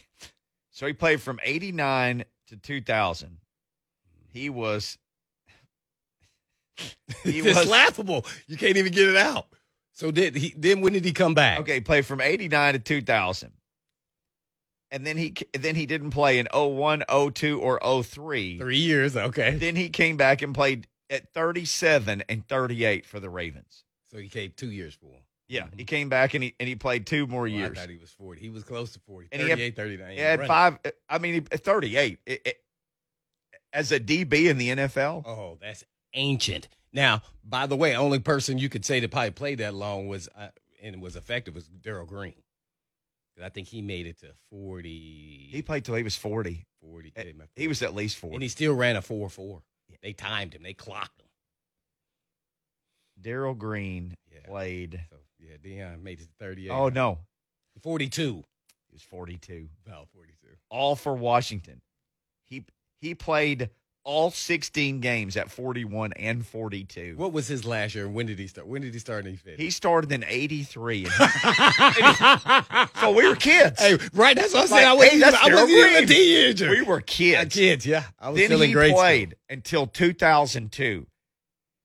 So 0.70 0.86
he 0.86 0.92
played 0.92 1.20
from 1.20 1.40
89 1.42 2.24
to 2.48 2.56
2000. 2.56 3.38
He 4.32 4.48
was. 4.50 4.96
He 7.24 7.40
it's 7.40 7.58
was. 7.58 7.68
laughable. 7.68 8.24
You 8.46 8.56
can't 8.56 8.76
even 8.76 8.92
get 8.92 9.08
it 9.08 9.16
out. 9.16 9.46
So 9.92 10.10
did 10.12 10.36
he? 10.36 10.54
Then 10.56 10.80
when 10.80 10.92
did 10.92 11.04
he 11.04 11.12
come 11.12 11.34
back? 11.34 11.58
Okay, 11.60 11.74
he 11.74 11.80
played 11.80 12.06
from 12.06 12.20
89 12.20 12.74
to 12.74 12.78
2000. 12.78 13.50
And 14.90 15.06
then 15.06 15.16
he 15.18 15.34
then 15.52 15.74
he 15.74 15.84
didn't 15.86 16.10
play 16.10 16.38
in 16.38 16.48
01, 16.52 17.04
02, 17.34 17.60
or 17.60 17.78
03. 18.02 18.58
three 18.58 18.76
years. 18.78 19.16
Okay, 19.16 19.56
Then 19.56 19.76
he 19.76 19.88
came 19.90 20.16
back 20.16 20.40
and 20.42 20.54
played 20.54 20.86
at 21.10 21.32
37 21.34 22.22
and 22.28 22.46
38 22.48 23.04
for 23.06 23.20
the 23.20 23.28
Ravens. 23.30 23.84
so 24.10 24.18
he 24.18 24.28
came 24.28 24.52
two 24.56 24.70
years 24.70 24.94
for 24.94 25.06
him. 25.06 25.22
Yeah, 25.50 25.66
he 25.76 25.84
came 25.84 26.08
back 26.10 26.34
and 26.34 26.44
he 26.44 26.54
and 26.60 26.68
he 26.68 26.74
played 26.76 27.06
two 27.06 27.26
more 27.26 27.42
Well, 27.42 27.50
years. 27.50 27.78
I 27.78 27.80
thought 27.82 27.90
he 27.90 27.96
was 27.96 28.10
40. 28.10 28.40
He 28.40 28.50
was 28.50 28.64
close 28.64 28.92
to 28.92 29.00
40. 29.00 29.28
And 29.32 29.40
he 29.42 29.48
had- 29.48 29.58
38, 29.58 29.76
39. 29.76 30.10
He 30.12 30.18
had 30.18 30.38
running. 30.40 30.48
five. 30.48 30.78
I 31.08 31.18
mean, 31.18 31.42
38 31.44 32.18
It- 32.26 32.42
it- 32.44 32.60
as 33.72 33.92
a 33.92 34.00
DB 34.00 34.48
in 34.48 34.56
the 34.58 34.70
NFL. 34.70 35.22
Oh, 35.26 35.58
that's 35.60 35.84
ancient. 36.14 36.68
Now, 36.92 37.22
by 37.44 37.66
the 37.66 37.76
way, 37.76 37.94
only 37.94 38.18
person 38.18 38.56
you 38.58 38.68
could 38.70 38.84
say 38.84 39.00
that 39.00 39.10
probably 39.10 39.30
played 39.32 39.58
that 39.58 39.74
long 39.74 40.06
was 40.08 40.28
uh, 40.34 40.48
and 40.82 41.00
was 41.02 41.16
effective 41.16 41.54
was 41.54 41.66
Darrell 41.68 42.06
Green. 42.06 42.34
I 43.42 43.48
think 43.50 43.68
he 43.68 43.82
made 43.82 44.06
it 44.06 44.18
to 44.20 44.32
40. 44.50 45.48
He 45.50 45.62
played 45.62 45.84
till 45.84 45.94
he 45.94 46.02
was 46.02 46.16
40. 46.16 46.66
40 46.80 47.12
Eh, 47.16 47.22
came 47.22 47.40
at 47.40 47.48
He 47.56 47.68
was 47.68 47.82
at 47.82 47.94
least 47.94 48.16
40. 48.18 48.34
and 48.36 48.42
he 48.42 48.48
still 48.48 48.74
ran 48.74 48.96
a 48.96 49.02
4 49.02 49.28
4. 49.30 49.62
They 50.02 50.12
timed 50.12 50.54
him, 50.54 50.62
they 50.62 50.74
clocked 50.74 51.20
him. 51.20 51.28
Darrell 53.20 53.54
Green 53.54 54.16
Yeah. 54.32 54.40
played. 54.46 55.00
So, 55.10 55.16
yeah, 55.38 55.56
Deion 55.56 56.02
made 56.02 56.20
it 56.20 56.24
to 56.24 56.32
38. 56.38 56.70
Oh 56.70 56.88
no, 56.88 57.18
42. 57.82 58.44
he 58.88 58.92
was 58.94 59.02
42. 59.02 59.68
About 59.86 60.08
42. 60.10 60.56
All 60.70 60.94
for 60.96 61.14
Washington. 61.14 61.82
He 62.44 62.64
he 63.00 63.14
played 63.14 63.70
all 64.04 64.30
16 64.30 65.00
games 65.00 65.36
at 65.36 65.50
41 65.50 66.12
and 66.14 66.46
42. 66.46 67.14
What 67.16 67.32
was 67.32 67.46
his 67.48 67.64
last 67.66 67.94
year? 67.94 68.08
When 68.08 68.26
did 68.26 68.38
he 68.38 68.46
start? 68.46 68.66
When 68.66 68.80
did 68.82 68.94
he 68.94 68.98
start 69.00 69.24
and 69.26 69.32
he 69.34 69.36
finished? 69.36 69.60
He 69.60 69.70
started 69.70 70.10
in 70.12 70.24
83. 70.26 71.04
so 73.00 73.10
we 73.12 73.28
were 73.28 73.36
kids. 73.36 73.80
Hey, 73.80 73.98
right, 74.14 74.36
that's 74.36 74.54
what 74.54 74.64
I'm 74.64 74.70
Like, 74.70 74.80
saying. 74.80 74.88
I 74.88 74.94
wasn't, 74.94 75.12
hey, 75.24 75.50
I 75.50 75.54
wasn't 75.54 75.70
even 75.70 76.04
a 76.04 76.06
teenager. 76.06 76.70
we 76.70 76.82
were 76.82 77.00
kids. 77.00 77.54
kids, 77.54 77.86
yeah. 77.86 78.04
I 78.18 78.30
was 78.30 78.38
Then 78.38 78.46
still 78.46 78.62
in 78.62 78.68
he 78.70 78.74
school. 78.74 78.94
played 78.94 79.36
until 79.50 79.86
2002. 79.86 81.06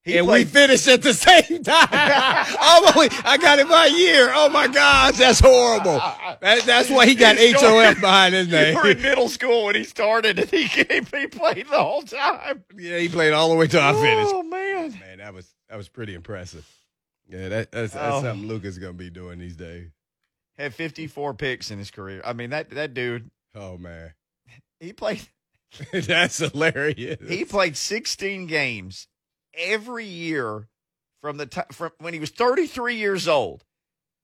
He 0.06 0.18
and 0.18 0.28
played 0.28 0.48
we 0.48 0.52
finished 0.52 0.88
at 0.90 1.02
the 1.02 1.14
same 1.14 1.64
time. 1.64 1.88
oh, 1.92 2.92
my, 2.94 3.08
I 3.24 3.38
got 3.38 3.60
it 3.60 3.70
by 3.70 3.86
year. 3.86 4.30
Oh 4.34 4.50
my 4.50 4.68
gosh, 4.68 5.18
that's 5.18 5.40
horrible. 5.40 5.98
That, 6.42 6.64
that's 6.66 6.90
why 6.90 7.06
he 7.06 7.16
got 7.16 7.38
He 7.38 7.54
HOF 7.54 8.02
behind 8.02 8.34
his 8.34 8.48
name. 8.52 8.76
You 8.76 8.82
were 8.84 8.90
in 8.92 9.02
middle 9.02 9.30
school 9.30 9.66
when 9.66 9.76
he 9.76 9.86
started, 9.86 10.40
and 10.40 10.50
he 10.50 10.68
came, 10.68 11.06
he 11.06 11.28
played 11.28 11.68
the 11.70 11.82
whole 11.82 12.02
time. 12.02 12.66
yeah, 12.78 12.98
he 12.98 13.08
played 13.08 13.32
all 13.32 13.50
the 13.50 13.56
way 13.56 13.68
till 13.68 13.80
I 13.82 13.94
finished. 13.94 14.32
Oh 14.34 14.44
man! 14.44 14.92
Man, 15.00 15.18
that 15.20 15.34
was 15.34 15.50
that 15.70 15.78
was 15.78 15.88
pretty 15.88 16.16
impressive. 16.16 16.68
Yeah, 17.30 17.48
that, 17.50 17.72
that's, 17.72 17.94
that's 17.94 18.16
Oh. 18.16 18.22
something 18.22 18.46
Luca's 18.48 18.78
gonna 18.78 18.92
be 18.94 19.10
doing 19.10 19.40
these 19.40 19.56
days. 19.56 19.90
Had 20.58 20.74
54 20.74 21.34
picks 21.36 21.72
in 21.72 21.80
his 21.80 21.90
career. 21.92 22.22
I 22.26 22.34
mean 22.34 22.50
that 22.50 22.70
that 22.72 22.94
dude. 22.94 23.32
Oh 23.56 23.78
man, 23.78 24.14
He 24.82 24.92
played. 24.92 25.22
that's 25.94 26.40
hilarious. 26.40 27.18
He 27.28 27.46
played 27.46 27.78
16 27.78 28.48
games 28.48 29.08
every 29.54 30.06
year 30.06 30.68
from 31.22 31.38
the 31.38 31.46
time 31.46 31.66
from 31.72 31.92
when 32.00 32.14
he 32.14 32.20
was 32.20 32.30
33 32.30 32.96
years 32.96 33.28
old. 33.28 33.64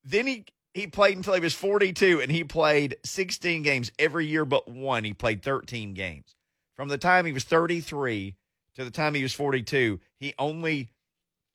Then 0.04 0.28
he 0.28 0.46
he 0.74 0.88
played 0.88 1.18
until 1.18 1.34
he 1.34 1.40
was 1.40 1.56
42, 1.56 2.22
and 2.22 2.32
he 2.32 2.44
played 2.44 2.98
16 3.04 3.64
games 3.64 3.92
every 3.98 4.28
year 4.28 4.46
but 4.46 4.68
one. 4.68 5.04
He 5.04 5.14
played 5.14 5.42
13 5.42 5.94
games 5.94 6.36
from 6.76 6.90
the 6.90 6.98
time 6.98 7.26
he 7.26 7.32
was 7.32 7.44
33 7.44 8.36
to 8.76 8.86
the 8.86 8.92
time 8.92 9.14
he 9.14 9.24
was 9.24 9.34
42. 9.34 10.00
He 10.18 10.34
only 10.38 10.92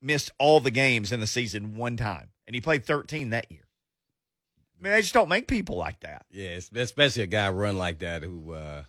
missed 0.02 0.30
all 0.38 0.60
the 0.60 0.70
games 0.70 1.12
in 1.12 1.20
the 1.20 1.26
season 1.26 1.76
one 1.76 1.96
time, 1.96 2.30
and 2.46 2.54
he 2.54 2.60
played 2.60 2.84
13 2.84 3.30
that 3.30 3.50
year. 3.50 3.66
I 4.78 4.82
mean, 4.82 4.92
they 4.92 5.00
just 5.00 5.14
don't 5.14 5.28
make 5.28 5.46
people 5.46 5.76
like 5.76 6.00
that. 6.00 6.26
Yes, 6.30 6.70
especially 6.74 7.22
a 7.22 7.26
guy 7.26 7.48
run 7.48 7.78
like 7.78 8.00
that 8.00 8.22
who, 8.22 8.52
uh, 8.52 8.82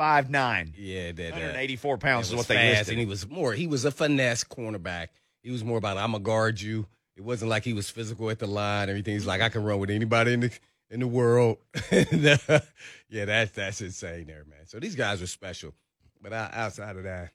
Five 0.00 0.30
nine. 0.30 0.72
yeah, 0.78 1.12
that 1.12 1.32
uh, 1.32 1.36
184 1.36 1.98
pounds 1.98 2.30
is 2.30 2.34
what 2.34 2.48
they 2.48 2.54
fast, 2.54 2.78
listed. 2.78 2.92
and 2.94 3.00
he 3.00 3.04
was 3.04 3.28
more. 3.28 3.52
He 3.52 3.66
was 3.66 3.84
a 3.84 3.90
finesse 3.90 4.44
cornerback. 4.44 5.08
He 5.42 5.50
was 5.50 5.62
more 5.62 5.76
about 5.76 5.98
I'm 5.98 6.12
gonna 6.12 6.24
guard 6.24 6.58
you. 6.58 6.86
it 7.16 7.22
wasn't 7.22 7.50
like 7.50 7.64
he 7.64 7.74
was 7.74 7.90
physical 7.90 8.30
at 8.30 8.38
the 8.38 8.46
line. 8.46 8.88
Everything 8.88 9.12
he's 9.12 9.26
like, 9.26 9.42
I 9.42 9.50
can 9.50 9.62
run 9.62 9.78
with 9.78 9.90
anybody 9.90 10.32
in 10.32 10.40
the 10.40 10.58
in 10.88 11.00
the 11.00 11.06
world. 11.06 11.58
yeah, 11.92 13.26
that's 13.26 13.52
that's 13.52 13.82
insane 13.82 14.24
there, 14.26 14.44
man. 14.48 14.64
So 14.64 14.80
these 14.80 14.96
guys 14.96 15.20
are 15.20 15.26
special. 15.26 15.74
But 16.22 16.32
outside 16.32 16.96
of 16.96 17.02
that, 17.02 17.32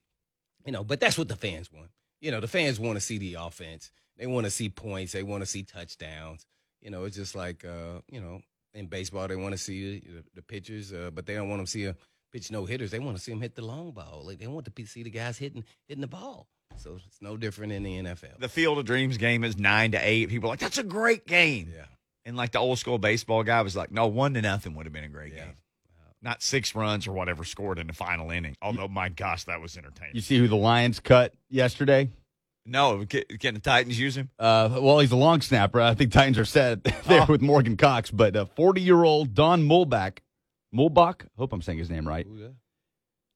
you 0.66 0.72
know, 0.72 0.84
but 0.84 1.00
that's 1.00 1.20
what 1.20 1.28
the 1.28 1.36
fans 1.36 1.72
want. 1.72 1.92
You 2.20 2.32
know, 2.32 2.40
the 2.40 2.48
fans 2.48 2.80
want 2.80 2.96
to 2.96 3.00
see 3.02 3.20
the 3.20 3.36
offense. 3.36 3.92
They 4.18 4.26
want 4.26 4.46
to 4.46 4.50
see 4.50 4.70
points. 4.70 5.12
They 5.12 5.22
want 5.22 5.44
to 5.44 5.46
see 5.46 5.62
touchdowns. 5.62 6.48
You 6.82 6.90
know, 6.90 7.04
it's 7.04 7.16
just 7.16 7.36
like 7.36 7.64
uh, 7.64 8.02
you 8.10 8.22
know, 8.22 8.42
in 8.74 8.88
baseball, 8.88 9.28
they 9.28 9.36
want 9.36 9.52
to 9.52 9.60
see 9.60 10.00
the, 10.00 10.24
the 10.34 10.42
pitchers, 10.42 10.92
uh, 10.92 11.12
but 11.14 11.28
they 11.28 11.36
don't 11.36 11.50
want 11.50 11.62
to 11.62 11.68
see 11.68 11.86
a 11.86 11.96
pitch 12.36 12.52
no 12.52 12.66
hitters. 12.66 12.92
They 12.92 13.00
want 13.00 13.16
to 13.16 13.24
see 13.24 13.32
them 13.32 13.40
hit 13.40 13.56
the 13.56 13.64
long 13.64 13.92
ball. 13.92 14.24
Like 14.26 14.40
they 14.40 14.48
want 14.48 14.66
to 14.66 14.86
see 14.86 15.04
the 15.04 15.10
guys 15.10 15.38
hitting 15.38 15.64
hitting 15.88 16.02
the 16.02 16.08
ball. 16.08 16.48
So 16.76 16.98
it's 17.08 17.22
no 17.22 17.38
different 17.38 17.72
in 17.72 17.84
the 17.84 17.98
NFL. 18.00 18.40
The 18.40 18.50
Field 18.50 18.78
of 18.78 18.84
Dreams 18.84 19.18
game 19.18 19.46
is 19.46 19.58
nine 19.58 19.92
to 19.92 19.98
eight. 19.98 20.28
People 20.28 20.50
are 20.50 20.52
like, 20.52 20.60
that's 20.60 20.78
a 20.78 20.84
great 20.84 21.26
game. 21.26 21.72
Yeah. 21.74 21.86
And 22.26 22.36
like 22.36 22.52
the 22.52 22.60
old 22.60 22.78
school 22.78 22.98
baseball 22.98 23.44
guy 23.44 23.62
was 23.62 23.78
like, 23.78 23.90
no, 23.90 24.08
one 24.08 24.34
to 24.34 24.42
nothing 24.42 24.76
would 24.76 24.86
have 24.86 24.92
been 24.92 25.06
a 25.06 25.10
great 25.10 25.34
yeah. 25.34 25.46
game. 25.46 25.54
Not 26.22 26.44
six 26.44 26.76
runs 26.76 27.08
or 27.08 27.14
whatever 27.14 27.46
scored 27.46 27.80
in 27.80 27.88
the 27.88 27.94
final 27.94 28.32
inning. 28.32 28.58
Although, 28.62 28.90
my 28.90 29.08
gosh, 29.10 29.46
that 29.46 29.62
was 29.62 29.78
entertaining. 29.78 30.16
You 30.16 30.22
see 30.22 30.38
who 30.38 30.50
the 30.50 30.58
Lions 30.58 31.00
cut 31.00 31.34
yesterday? 31.50 32.10
No, 32.66 33.06
can, 33.06 33.24
can 33.40 33.54
the 33.54 33.60
Titans 33.60 33.98
use 33.98 34.18
him? 34.18 34.30
Uh, 34.40 34.80
well, 34.82 35.00
he's 35.00 35.12
a 35.12 35.16
long 35.16 35.40
snapper. 35.42 35.80
I 35.80 35.94
think 35.94 36.12
Titans 36.12 36.40
are 36.40 36.46
set 36.46 36.84
there 37.06 37.22
oh. 37.22 37.26
with 37.30 37.42
Morgan 37.42 37.78
Cox. 37.78 38.12
But 38.12 38.36
uh, 38.36 38.46
40 38.46 38.82
year 38.82 39.04
old 39.04 39.36
Don 39.36 39.68
Muhlbach, 39.68 40.18
Muhlbach, 40.76 41.28
hope 41.38 41.54
I'm 41.54 41.62
saying 41.62 41.80
his 41.80 41.90
name 41.90 42.08
right. 42.08 42.26
Ooh, 42.28 42.38
yeah. 42.38 42.48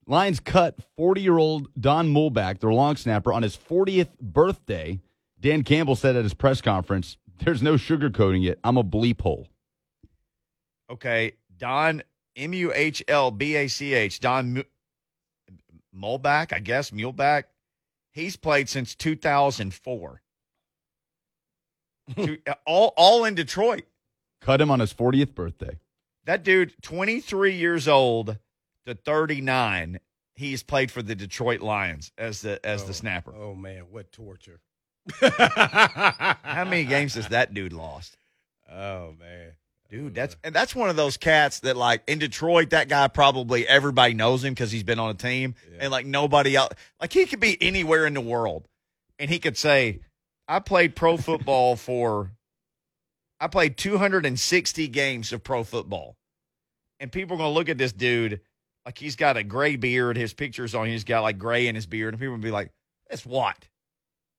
Lions 0.06 0.40
cut 0.40 0.76
40 0.98 1.22
year 1.22 1.38
old 1.38 1.70
Don 1.80 2.12
Muhlbach, 2.12 2.60
their 2.60 2.74
long 2.74 2.96
snapper, 2.96 3.32
on 3.32 3.44
his 3.44 3.56
40th 3.56 4.20
birthday. 4.20 5.00
Dan 5.40 5.64
Campbell 5.64 5.96
said 5.96 6.16
at 6.16 6.24
his 6.24 6.34
press 6.34 6.62
conference, 6.62 7.18
There's 7.44 7.62
no 7.62 7.76
sugarcoating 7.76 8.48
it. 8.48 8.60
I'm 8.64 8.78
a 8.78 8.84
bleep 8.84 9.22
hole. 9.22 9.48
Okay. 10.90 11.34
Don, 11.58 12.02
M 12.36 12.54
U 12.54 12.74
H 12.74 13.04
L 13.08 13.32
B 13.32 13.56
A 13.56 13.68
C 13.68 13.94
H, 13.94 14.20
Don 14.20 14.64
Muhlbach, 15.96 16.54
I 16.54 16.60
guess, 16.60 16.92
Muhlbach. 16.92 17.44
He's 18.12 18.36
played 18.36 18.68
since 18.68 18.96
2004. 18.96 20.22
all, 22.66 22.94
all 22.98 23.26
in 23.26 23.36
Detroit. 23.36 23.84
Cut 24.42 24.60
him 24.60 24.72
on 24.72 24.80
his 24.80 24.94
40th 24.94 25.36
birthday. 25.36 25.80
That 26.30 26.44
dude, 26.44 26.76
23 26.84 27.56
years 27.56 27.88
old 27.88 28.38
to 28.86 28.94
39, 28.94 30.00
he's 30.36 30.62
played 30.62 30.92
for 30.92 31.02
the 31.02 31.16
Detroit 31.16 31.62
Lions 31.62 32.12
as 32.20 32.44
the 32.44 32.64
as 32.64 32.84
oh, 32.84 32.86
the 32.86 32.94
snapper. 32.94 33.34
Oh 33.36 33.56
man, 33.56 33.86
what 33.90 34.12
torture! 34.12 34.60
How 35.22 36.66
many 36.66 36.84
games 36.84 37.16
has 37.16 37.30
that 37.30 37.56
dude 37.56 37.74
lost? 37.74 38.16
Oh 38.72 39.16
man. 39.20 39.54
Dude, 39.90 40.14
that's 40.14 40.36
uh. 40.36 40.38
and 40.44 40.54
that's 40.54 40.76
one 40.76 40.92
of 40.92 40.96
those 40.96 41.18
cats 41.18 41.62
that 41.62 41.76
like 41.76 42.04
in 42.06 42.20
Detroit, 42.20 42.70
that 42.70 42.90
guy 42.90 43.08
probably 43.08 43.68
everybody 43.68 44.14
knows 44.14 44.44
him 44.44 44.54
because 44.54 44.72
he's 44.72 44.84
been 44.84 45.00
on 45.00 45.10
a 45.10 45.16
team, 45.16 45.56
yeah. 45.72 45.80
and 45.82 45.92
like 45.92 46.06
nobody 46.06 46.56
else, 46.56 46.76
like 47.02 47.12
he 47.12 47.26
could 47.26 47.40
be 47.40 47.58
anywhere 47.60 48.06
in 48.06 48.14
the 48.14 48.22
world, 48.22 48.68
and 49.18 49.32
he 49.32 49.40
could 49.40 49.58
say, 49.58 50.02
"I 50.48 50.60
played 50.60 50.96
pro 50.96 51.18
football 51.18 51.76
for, 51.76 52.34
I 53.40 53.48
played 53.48 53.78
260 53.78 54.88
games 54.90 55.34
of 55.34 55.44
pro 55.44 55.64
football," 55.64 56.18
and 57.00 57.12
people 57.12 57.36
are 57.36 57.38
gonna 57.38 57.54
look 57.54 57.70
at 57.70 57.78
this 57.78 57.92
dude 57.94 58.42
like 58.86 58.98
he's 58.98 59.16
got 59.16 59.38
a 59.38 59.44
gray 59.44 59.76
beard. 59.76 60.18
His 60.18 60.34
picture's 60.34 60.74
on. 60.76 60.88
He's 60.88 61.04
got 61.04 61.22
like 61.22 61.38
gray 61.38 61.68
in 61.68 61.76
his 61.76 61.86
beard, 61.86 62.14
and 62.14 62.20
people 62.20 62.34
would 62.34 62.42
be 62.42 62.52
like, 62.52 62.72
"That's 63.10 63.26
what." 63.26 63.68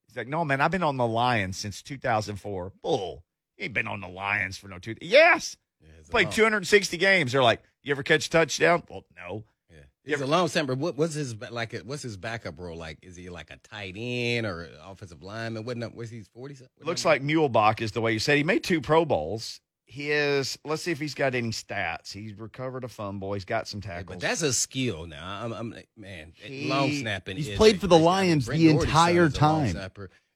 He's 0.09 0.17
like, 0.17 0.29
"No, 0.29 0.45
man, 0.45 0.61
I've 0.61 0.71
been 0.71 0.83
on 0.83 0.97
the 0.97 1.07
Lions 1.07 1.57
since 1.57 1.83
2004." 1.83 2.73
Bull. 2.83 3.25
He 3.57 3.65
ain't 3.65 3.75
been 3.75 3.87
on 3.87 4.01
the 4.01 4.09
Lions 4.09 4.57
for 4.57 4.69
no 4.69 4.79
two. 4.79 4.97
Yes, 5.01 5.57
yeah, 5.81 5.89
played 6.11 6.31
260 6.33 6.97
games. 6.97 7.33
They're 7.33 7.43
like, 7.43 7.63
"You 7.83 7.93
ever 7.93 8.03
catch 8.03 8.27
a 8.27 8.31
touchdown?" 8.31 8.83
Well, 8.89 9.05
no. 9.17 9.45
Yeah, 9.71 9.77
he's 10.03 10.15
ever- 10.15 10.25
a 10.25 10.27
long 10.27 10.49
snapper. 10.49 10.75
What, 10.75 10.97
what's 10.97 11.15
his 11.15 11.35
like? 11.51 11.79
What's 11.85 12.03
his 12.03 12.17
backup 12.17 12.59
role 12.59 12.77
like? 12.77 12.99
Is 13.03 13.15
he 13.17 13.29
like 13.29 13.51
a 13.51 13.59
tight 13.59 13.95
end 13.97 14.47
or 14.47 14.69
offensive 14.85 15.23
lineman? 15.23 15.65
What? 15.65 15.95
Was 15.95 16.11
he 16.11 16.23
40? 16.23 16.57
Looks 16.83 17.05
like 17.05 17.23
Muhlbach 17.23 17.81
is 17.81 17.93
the 17.93 18.01
way 18.01 18.13
you 18.13 18.19
said. 18.19 18.37
He 18.37 18.43
made 18.45 18.65
two 18.65 18.81
Pro 18.81 19.05
Bowls 19.05 19.61
his 19.91 20.57
let's 20.65 20.83
see 20.83 20.93
if 20.93 21.01
he's 21.01 21.15
got 21.15 21.35
any 21.35 21.51
stats. 21.51 22.13
He's 22.13 22.35
recovered 22.35 22.85
a 22.85 22.89
fumble. 22.89 23.33
He's 23.33 23.45
got 23.45 23.67
some 23.67 23.81
tackles. 23.81 24.07
but 24.07 24.21
that's 24.21 24.43
a 24.43 24.53
skill 24.53 25.07
now. 25.07 25.41
I'm, 25.43 25.53
I'm 25.53 25.75
man, 25.97 26.33
he, 26.37 26.69
long 26.69 26.93
snapping. 26.93 27.37
He's 27.37 27.57
played 27.57 27.81
for 27.81 27.89
the 27.89 27.99
Lions 27.99 28.47
the 28.47 28.71
entire 28.71 29.29
time. 29.29 29.77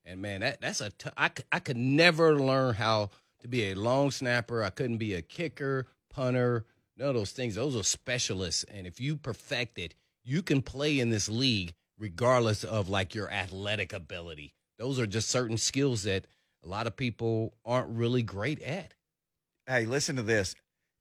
And 0.04 0.20
man, 0.20 0.40
that 0.40 0.60
that's 0.60 0.80
a 0.80 0.90
t- 0.90 1.10
I, 1.16 1.30
I 1.52 1.60
could 1.60 1.76
never 1.76 2.38
learn 2.38 2.74
how 2.74 3.10
to 3.40 3.48
be 3.48 3.70
a 3.70 3.74
long 3.74 4.10
snapper. 4.10 4.64
I 4.64 4.70
couldn't 4.70 4.98
be 4.98 5.14
a 5.14 5.22
kicker, 5.22 5.86
punter, 6.10 6.66
none 6.96 7.10
of 7.10 7.14
those 7.14 7.30
things. 7.30 7.54
Those 7.54 7.76
are 7.76 7.84
specialists. 7.84 8.64
And 8.64 8.88
if 8.88 9.00
you 9.00 9.16
perfect 9.16 9.78
it, 9.78 9.94
you 10.24 10.42
can 10.42 10.62
play 10.62 10.98
in 10.98 11.10
this 11.10 11.28
league 11.28 11.74
regardless 11.96 12.64
of 12.64 12.88
like 12.88 13.14
your 13.14 13.30
athletic 13.30 13.92
ability. 13.92 14.52
Those 14.78 14.98
are 14.98 15.06
just 15.06 15.28
certain 15.28 15.58
skills 15.58 16.02
that 16.02 16.26
a 16.64 16.68
lot 16.68 16.88
of 16.88 16.96
people 16.96 17.54
aren't 17.64 17.96
really 17.96 18.22
great 18.22 18.60
at 18.62 18.94
hey, 19.66 19.86
listen 19.86 20.16
to 20.16 20.22
this. 20.22 20.54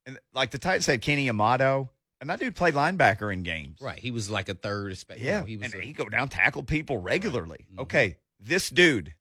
And 0.06 0.18
like 0.34 0.50
the 0.50 0.58
Titans 0.58 0.86
had 0.86 1.02
Kenny 1.02 1.28
Amato, 1.28 1.90
and 2.20 2.30
that 2.30 2.40
dude 2.40 2.56
played 2.56 2.74
linebacker 2.74 3.32
in 3.32 3.42
games. 3.42 3.78
Right. 3.80 3.98
He 3.98 4.10
was 4.10 4.30
like 4.30 4.48
a 4.48 4.54
third. 4.54 4.96
Yeah. 5.16 5.40
know, 5.40 5.46
he 5.46 5.56
was 5.56 5.72
and 5.72 5.82
he 5.82 5.92
go 5.92 6.08
down 6.08 6.28
tackle 6.28 6.62
people 6.62 6.98
regularly. 6.98 7.58
Right. 7.60 7.70
Mm-hmm. 7.70 7.80
Okay. 7.80 8.16
This 8.40 8.70
dude, 8.70 9.14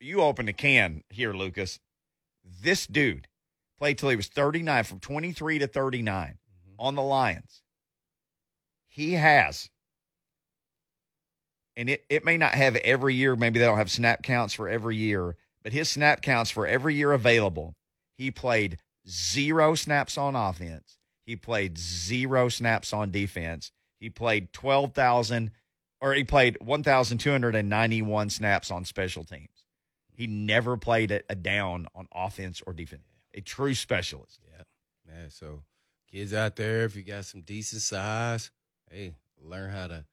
you 0.00 0.20
open 0.20 0.48
a 0.48 0.52
can 0.52 1.02
here, 1.10 1.32
Lucas. 1.32 1.78
This 2.44 2.86
dude 2.86 3.28
played 3.78 3.98
till 3.98 4.08
he 4.08 4.16
was 4.16 4.28
39, 4.28 4.84
from 4.84 5.00
23 5.00 5.60
to 5.60 5.66
39 5.66 6.26
mm-hmm. 6.26 6.70
on 6.78 6.94
the 6.94 7.02
Lions. 7.02 7.62
He 8.88 9.12
has, 9.12 9.70
and 11.76 11.88
it, 11.88 12.04
it 12.08 12.24
may 12.24 12.36
not 12.36 12.54
have 12.54 12.74
every 12.76 13.14
year, 13.14 13.36
maybe 13.36 13.60
they 13.60 13.66
don't 13.66 13.78
have 13.78 13.90
snap 13.90 14.24
counts 14.24 14.54
for 14.54 14.68
every 14.68 14.96
year, 14.96 15.36
but 15.62 15.72
his 15.72 15.88
snap 15.88 16.20
counts 16.20 16.50
for 16.50 16.66
every 16.66 16.96
year 16.96 17.12
available 17.12 17.76
he 18.18 18.30
played 18.30 18.78
zero 19.08 19.74
snaps 19.74 20.18
on 20.18 20.36
offense. 20.36 20.98
He 21.24 21.36
played 21.36 21.78
zero 21.78 22.48
snaps 22.48 22.92
on 22.92 23.10
defense. 23.10 23.72
He 24.00 24.10
played 24.10 24.52
12,000 24.52 25.52
or 26.00 26.14
he 26.14 26.24
played 26.24 26.58
1,291 26.60 28.30
snaps 28.30 28.70
on 28.70 28.84
special 28.84 29.24
teams. 29.24 29.64
He 30.12 30.26
never 30.26 30.76
played 30.76 31.10
a, 31.10 31.22
a 31.30 31.34
down 31.34 31.86
on 31.94 32.08
offense 32.12 32.60
or 32.66 32.72
defense. 32.72 33.02
A 33.34 33.40
true 33.40 33.74
specialist. 33.74 34.40
Yeah. 34.44 34.64
Man, 35.06 35.30
so 35.30 35.62
kids 36.10 36.34
out 36.34 36.56
there, 36.56 36.84
if 36.84 36.96
you 36.96 37.02
got 37.02 37.24
some 37.24 37.42
decent 37.42 37.82
size, 37.82 38.50
hey, 38.90 39.14
learn 39.40 39.70
how 39.70 39.86
to 39.86 40.04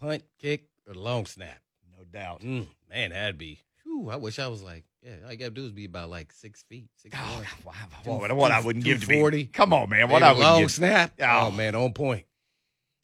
punt, 0.00 0.24
kick, 0.38 0.66
or 0.86 0.94
long 0.94 1.26
snap. 1.26 1.60
No 1.96 2.04
doubt. 2.04 2.42
Mm, 2.42 2.66
man, 2.90 3.10
that'd 3.10 3.38
be, 3.38 3.60
whew, 3.94 4.10
I 4.10 4.16
wish 4.16 4.38
I 4.38 4.48
was 4.48 4.62
like 4.62 4.84
yeah, 5.04 5.12
all 5.26 5.32
you 5.32 5.36
gotta 5.36 5.50
do 5.50 5.66
is 5.66 5.72
be 5.72 5.84
about 5.84 6.08
like 6.08 6.32
six 6.32 6.62
feet. 6.62 6.88
Six 6.96 7.14
oh, 7.18 7.42
wow. 7.64 7.72
what, 8.04 8.34
what 8.34 8.50
I 8.50 8.60
wouldn't 8.60 8.84
give 8.84 9.02
to 9.02 9.30
be. 9.30 9.44
Come 9.44 9.74
on, 9.74 9.90
man. 9.90 10.08
What 10.08 10.22
I 10.22 10.32
would 10.32 10.40
long 10.40 10.62
give. 10.62 10.70
snap. 10.70 11.12
Oh. 11.20 11.48
oh. 11.48 11.50
man, 11.50 11.74
on 11.74 11.92
point. 11.92 12.24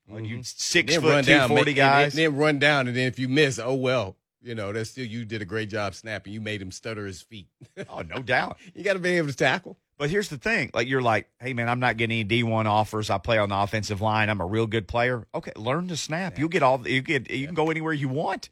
Well, 0.09 0.20
you 0.20 0.37
mm-hmm. 0.37 0.42
six 0.42 0.94
then 0.94 1.02
foot 1.02 1.25
two 1.26 1.32
down, 1.32 1.50
forty 1.50 1.75
guys. 1.75 2.14
And 2.14 2.18
then, 2.18 2.32
then 2.32 2.40
run 2.40 2.59
down, 2.59 2.88
and 2.88 2.97
then 2.97 3.06
if 3.06 3.18
you 3.18 3.28
miss, 3.28 3.59
oh 3.59 3.75
well. 3.75 4.16
You 4.42 4.54
know, 4.54 4.73
that's 4.73 4.88
still 4.88 5.04
you 5.04 5.26
did 5.26 5.42
a 5.42 5.44
great 5.44 5.68
job 5.68 5.94
snapping. 5.94 6.32
You 6.32 6.40
made 6.40 6.62
him 6.62 6.70
stutter 6.70 7.04
his 7.04 7.20
feet. 7.20 7.49
oh, 7.90 8.00
no 8.00 8.23
doubt. 8.23 8.56
you 8.75 8.82
got 8.82 8.94
to 8.94 8.99
be 8.99 9.11
able 9.11 9.28
to 9.28 9.37
tackle. 9.37 9.76
But 9.99 10.09
here's 10.09 10.30
the 10.30 10.38
thing: 10.38 10.70
like 10.73 10.88
you're 10.88 11.02
like, 11.02 11.28
hey 11.40 11.52
man, 11.52 11.68
I'm 11.68 11.78
not 11.78 11.99
getting 11.99 12.20
any 12.20 12.42
D1 12.42 12.64
offers. 12.64 13.11
I 13.11 13.18
play 13.18 13.37
on 13.37 13.50
the 13.50 13.59
offensive 13.59 14.00
line. 14.00 14.30
I'm 14.30 14.40
a 14.40 14.47
real 14.47 14.66
good 14.66 14.88
player. 14.88 15.26
Okay, 15.35 15.52
learn 15.56 15.88
to 15.88 15.97
snap. 15.99 16.32
Yeah. 16.32 16.40
You'll 16.40 16.49
get 16.49 16.62
all. 16.62 16.88
You 16.88 17.02
get. 17.02 17.30
You 17.30 17.44
can 17.44 17.54
go 17.54 17.70
anywhere 17.70 17.92
you 17.92 18.09
want. 18.09 18.49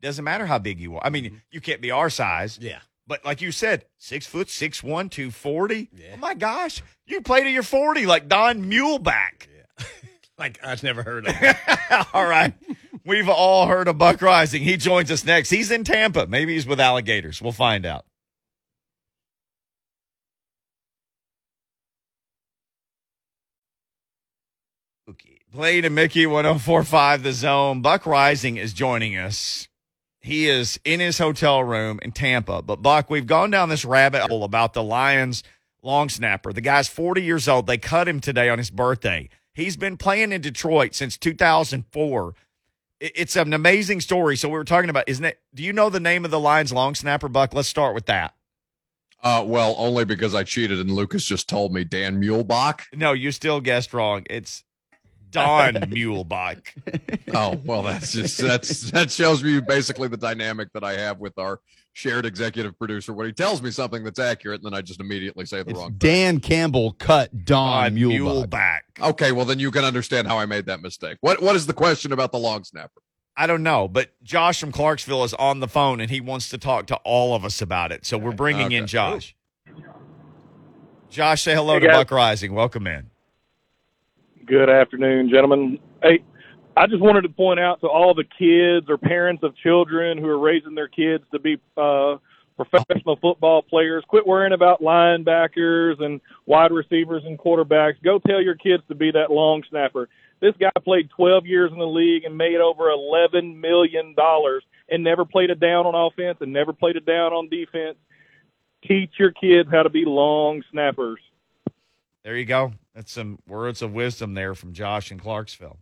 Doesn't 0.00 0.24
matter 0.24 0.46
how 0.46 0.58
big 0.58 0.78
you 0.80 0.96
are. 0.96 1.04
I 1.04 1.10
mean, 1.10 1.24
mm-hmm. 1.24 1.36
you 1.50 1.60
can't 1.60 1.80
be 1.80 1.90
our 1.90 2.10
size. 2.10 2.58
Yeah. 2.60 2.78
But 3.08 3.24
like 3.24 3.40
you 3.40 3.52
said, 3.52 3.86
six 3.96 4.26
foot, 4.26 4.50
six 4.50 4.82
one, 4.82 5.08
two 5.08 5.30
forty. 5.30 5.88
Yeah. 5.96 6.12
Oh 6.14 6.16
my 6.18 6.34
gosh, 6.34 6.82
you 7.06 7.22
play 7.22 7.42
to 7.42 7.50
your 7.50 7.62
forty 7.62 8.04
like 8.04 8.28
Don 8.28 8.70
Muhlbach. 8.70 9.46
Yeah. 9.48 9.86
like 10.38 10.58
I've 10.62 10.82
never 10.82 11.02
heard 11.02 11.26
of. 11.26 11.34
all 12.12 12.26
right, 12.26 12.52
we've 13.06 13.30
all 13.30 13.66
heard 13.66 13.88
of 13.88 13.96
Buck 13.96 14.18
Reising. 14.18 14.60
He 14.60 14.76
joins 14.76 15.10
us 15.10 15.24
next. 15.24 15.48
He's 15.48 15.70
in 15.70 15.84
Tampa. 15.84 16.26
Maybe 16.26 16.52
he's 16.52 16.66
with 16.66 16.80
alligators. 16.80 17.40
We'll 17.40 17.52
find 17.52 17.86
out. 17.86 18.04
Okay. 25.08 25.38
Played 25.50 25.86
in 25.86 25.94
Mickey 25.94 26.26
1045 26.26 27.22
The 27.22 27.32
Zone. 27.32 27.80
Buck 27.80 28.02
Reising 28.02 28.58
is 28.58 28.74
joining 28.74 29.16
us. 29.16 29.66
He 30.20 30.48
is 30.48 30.80
in 30.84 31.00
his 31.00 31.18
hotel 31.18 31.62
room 31.62 31.98
in 32.02 32.12
Tampa. 32.12 32.62
But 32.62 32.82
Buck, 32.82 33.08
we've 33.08 33.26
gone 33.26 33.50
down 33.50 33.68
this 33.68 33.84
rabbit 33.84 34.22
hole 34.22 34.44
about 34.44 34.72
the 34.74 34.82
Lions 34.82 35.42
long 35.82 36.08
snapper. 36.08 36.52
The 36.52 36.60
guy's 36.60 36.88
40 36.88 37.22
years 37.22 37.48
old. 37.48 37.66
They 37.66 37.78
cut 37.78 38.08
him 38.08 38.20
today 38.20 38.48
on 38.48 38.58
his 38.58 38.70
birthday. 38.70 39.28
He's 39.52 39.76
been 39.76 39.96
playing 39.96 40.32
in 40.32 40.40
Detroit 40.40 40.94
since 40.94 41.16
2004. 41.16 42.34
it's 43.00 43.36
an 43.36 43.52
amazing 43.52 44.00
story. 44.00 44.36
So 44.36 44.48
we 44.48 44.54
were 44.54 44.64
talking 44.64 44.90
about, 44.90 45.08
isn't 45.08 45.24
it? 45.24 45.40
Do 45.54 45.62
you 45.62 45.72
know 45.72 45.88
the 45.88 46.00
name 46.00 46.24
of 46.24 46.30
the 46.30 46.40
Lions 46.40 46.72
long 46.72 46.94
snapper, 46.94 47.28
Buck? 47.28 47.54
Let's 47.54 47.68
start 47.68 47.94
with 47.94 48.06
that. 48.06 48.34
Uh, 49.22 49.42
well, 49.44 49.74
only 49.78 50.04
because 50.04 50.34
I 50.34 50.44
cheated 50.44 50.78
and 50.78 50.92
Lucas 50.92 51.24
just 51.24 51.48
told 51.48 51.72
me 51.72 51.82
Dan 51.84 52.20
Muhlbach. 52.22 52.82
No, 52.94 53.12
you 53.12 53.32
still 53.32 53.60
guessed 53.60 53.92
wrong. 53.92 54.24
It's 54.30 54.62
Don 55.30 55.74
Muhlbach. 55.74 56.62
Oh, 57.34 57.60
well, 57.64 57.82
that's 57.82 58.12
just 58.12 58.38
that's 58.38 58.90
that 58.92 59.10
shows 59.10 59.42
me 59.44 59.60
basically 59.60 60.08
the 60.08 60.16
dynamic 60.16 60.72
that 60.72 60.84
I 60.84 60.94
have 60.98 61.18
with 61.18 61.38
our 61.38 61.60
shared 61.92 62.24
executive 62.26 62.78
producer. 62.78 63.12
When 63.12 63.26
he 63.26 63.32
tells 63.32 63.60
me 63.60 63.70
something 63.70 64.04
that's 64.04 64.18
accurate, 64.18 64.62
and 64.62 64.72
then 64.72 64.78
I 64.78 64.82
just 64.82 65.00
immediately 65.00 65.44
say 65.46 65.62
the 65.62 65.70
It's 65.70 65.78
wrong. 65.78 65.90
thing. 65.90 65.98
Dan 65.98 66.40
Campbell 66.40 66.92
cut 66.92 67.44
Don 67.44 67.92
Don 67.92 67.96
Muhlbach. 67.96 68.48
Muhlbach. 68.50 68.80
Okay, 69.10 69.32
well 69.32 69.44
then 69.44 69.58
you 69.58 69.70
can 69.70 69.84
understand 69.84 70.26
how 70.28 70.38
I 70.38 70.46
made 70.46 70.66
that 70.66 70.80
mistake. 70.80 71.18
What 71.20 71.42
what 71.42 71.56
is 71.56 71.66
the 71.66 71.74
question 71.74 72.12
about 72.12 72.32
the 72.32 72.38
long 72.38 72.64
snapper? 72.64 73.00
I 73.36 73.46
don't 73.46 73.62
know, 73.62 73.86
but 73.86 74.10
Josh 74.22 74.58
from 74.58 74.72
Clarksville 74.72 75.22
is 75.22 75.32
on 75.34 75.60
the 75.60 75.68
phone 75.68 76.00
and 76.00 76.10
he 76.10 76.20
wants 76.20 76.48
to 76.48 76.58
talk 76.58 76.86
to 76.88 76.96
all 77.04 77.36
of 77.36 77.44
us 77.44 77.62
about 77.62 77.92
it. 77.92 78.04
So 78.04 78.18
we're 78.18 78.32
bringing 78.32 78.72
in 78.72 78.84
Okay. 78.84 78.90
Josh. 78.90 79.36
Josh, 81.08 81.42
say 81.42 81.54
hello 81.54 81.74
Hey, 81.74 81.80
to 81.80 81.86
guys. 81.86 81.96
Buck 81.96 82.08
Reising. 82.08 82.50
Welcome 82.50 82.86
in. 82.86 83.10
Good 84.48 84.70
afternoon, 84.70 85.28
gentlemen. 85.28 85.78
Hey, 86.02 86.20
I 86.74 86.86
just 86.86 87.02
wanted 87.02 87.20
to 87.22 87.28
point 87.28 87.60
out 87.60 87.82
to 87.82 87.86
all 87.86 88.14
the 88.14 88.24
kids 88.24 88.86
or 88.88 88.96
parents 88.96 89.42
of 89.42 89.54
children 89.56 90.16
who 90.16 90.26
are 90.26 90.38
raising 90.38 90.74
their 90.74 90.88
kids 90.88 91.22
to 91.32 91.38
be 91.38 91.58
uh, 91.76 92.16
professional 92.56 93.16
football 93.16 93.60
players, 93.60 94.04
quit 94.08 94.26
worrying 94.26 94.54
about 94.54 94.80
linebackers 94.80 96.02
and 96.02 96.22
wide 96.46 96.72
receivers 96.72 97.24
and 97.26 97.38
quarterbacks. 97.38 98.02
Go 98.02 98.18
tell 98.26 98.40
your 98.40 98.54
kids 98.54 98.82
to 98.88 98.94
be 98.94 99.10
that 99.10 99.30
long 99.30 99.62
snapper. 99.68 100.08
This 100.40 100.54
guy 100.58 100.70
played 100.82 101.10
12 101.10 101.44
years 101.44 101.70
in 101.70 101.78
the 101.78 101.84
league 101.84 102.24
and 102.24 102.38
made 102.38 102.56
over 102.56 102.84
$11 102.84 103.54
million 103.54 104.14
and 104.88 105.04
never 105.04 105.26
played 105.26 105.50
a 105.50 105.56
down 105.56 105.84
on 105.84 105.94
offense 105.94 106.38
and 106.40 106.54
never 106.54 106.72
played 106.72 106.96
a 106.96 107.00
down 107.00 107.34
on 107.34 107.50
defense. 107.50 107.98
Teach 108.86 109.10
your 109.18 109.32
kids 109.32 109.68
how 109.70 109.82
to 109.82 109.90
be 109.90 110.06
long 110.06 110.62
snappers. 110.70 111.20
There 112.28 112.36
you 112.36 112.44
go. 112.44 112.74
That's 112.94 113.10
some 113.10 113.38
words 113.48 113.80
of 113.80 113.94
wisdom 113.94 114.34
there 114.34 114.54
from 114.54 114.74
Josh 114.74 115.10
in 115.10 115.18
Clarksville. 115.18 115.78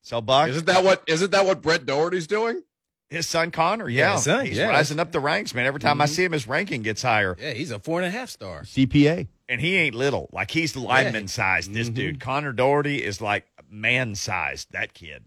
So 0.00 0.20
Buck, 0.20 0.48
Isn't 0.48 0.66
that 0.66 0.84
what 0.84 1.02
isn't 1.08 1.32
that 1.32 1.44
what 1.44 1.60
Brett 1.60 1.86
Doherty's 1.86 2.28
doing? 2.28 2.62
his 3.10 3.26
son 3.26 3.50
Connor, 3.50 3.88
Yeah, 3.88 4.12
yeah, 4.12 4.16
son, 4.18 4.46
he's 4.46 4.58
yeah. 4.58 4.68
rising 4.68 5.00
up 5.00 5.10
the 5.10 5.18
ranks, 5.18 5.56
man. 5.56 5.66
Every 5.66 5.80
time 5.80 6.00
I 6.00 6.06
see 6.06 6.22
him, 6.22 6.30
his 6.30 6.46
ranking 6.46 6.82
gets 6.82 7.02
higher, 7.02 7.34
Yeah, 7.40 7.50
he's 7.52 7.72
a 7.72 7.80
four 7.80 7.98
and 7.98 8.06
a 8.06 8.10
half 8.16 8.30
star. 8.30 8.62
CPA. 8.62 9.26
and 9.48 9.60
he 9.60 9.74
ain't 9.74 9.96
little. 9.96 10.28
Like 10.32 10.52
he's 10.52 10.76
lineman 10.76 11.26
sized. 11.26 11.74
This 11.74 11.90
Mhm. 11.90 11.94
dude, 11.94 12.20
Connor 12.20 12.52
Doherty, 12.52 13.02
is 13.02 13.20
like 13.20 13.46
man 13.68 14.14
sized. 14.14 14.70
That 14.70 14.94
kid. 14.94 15.24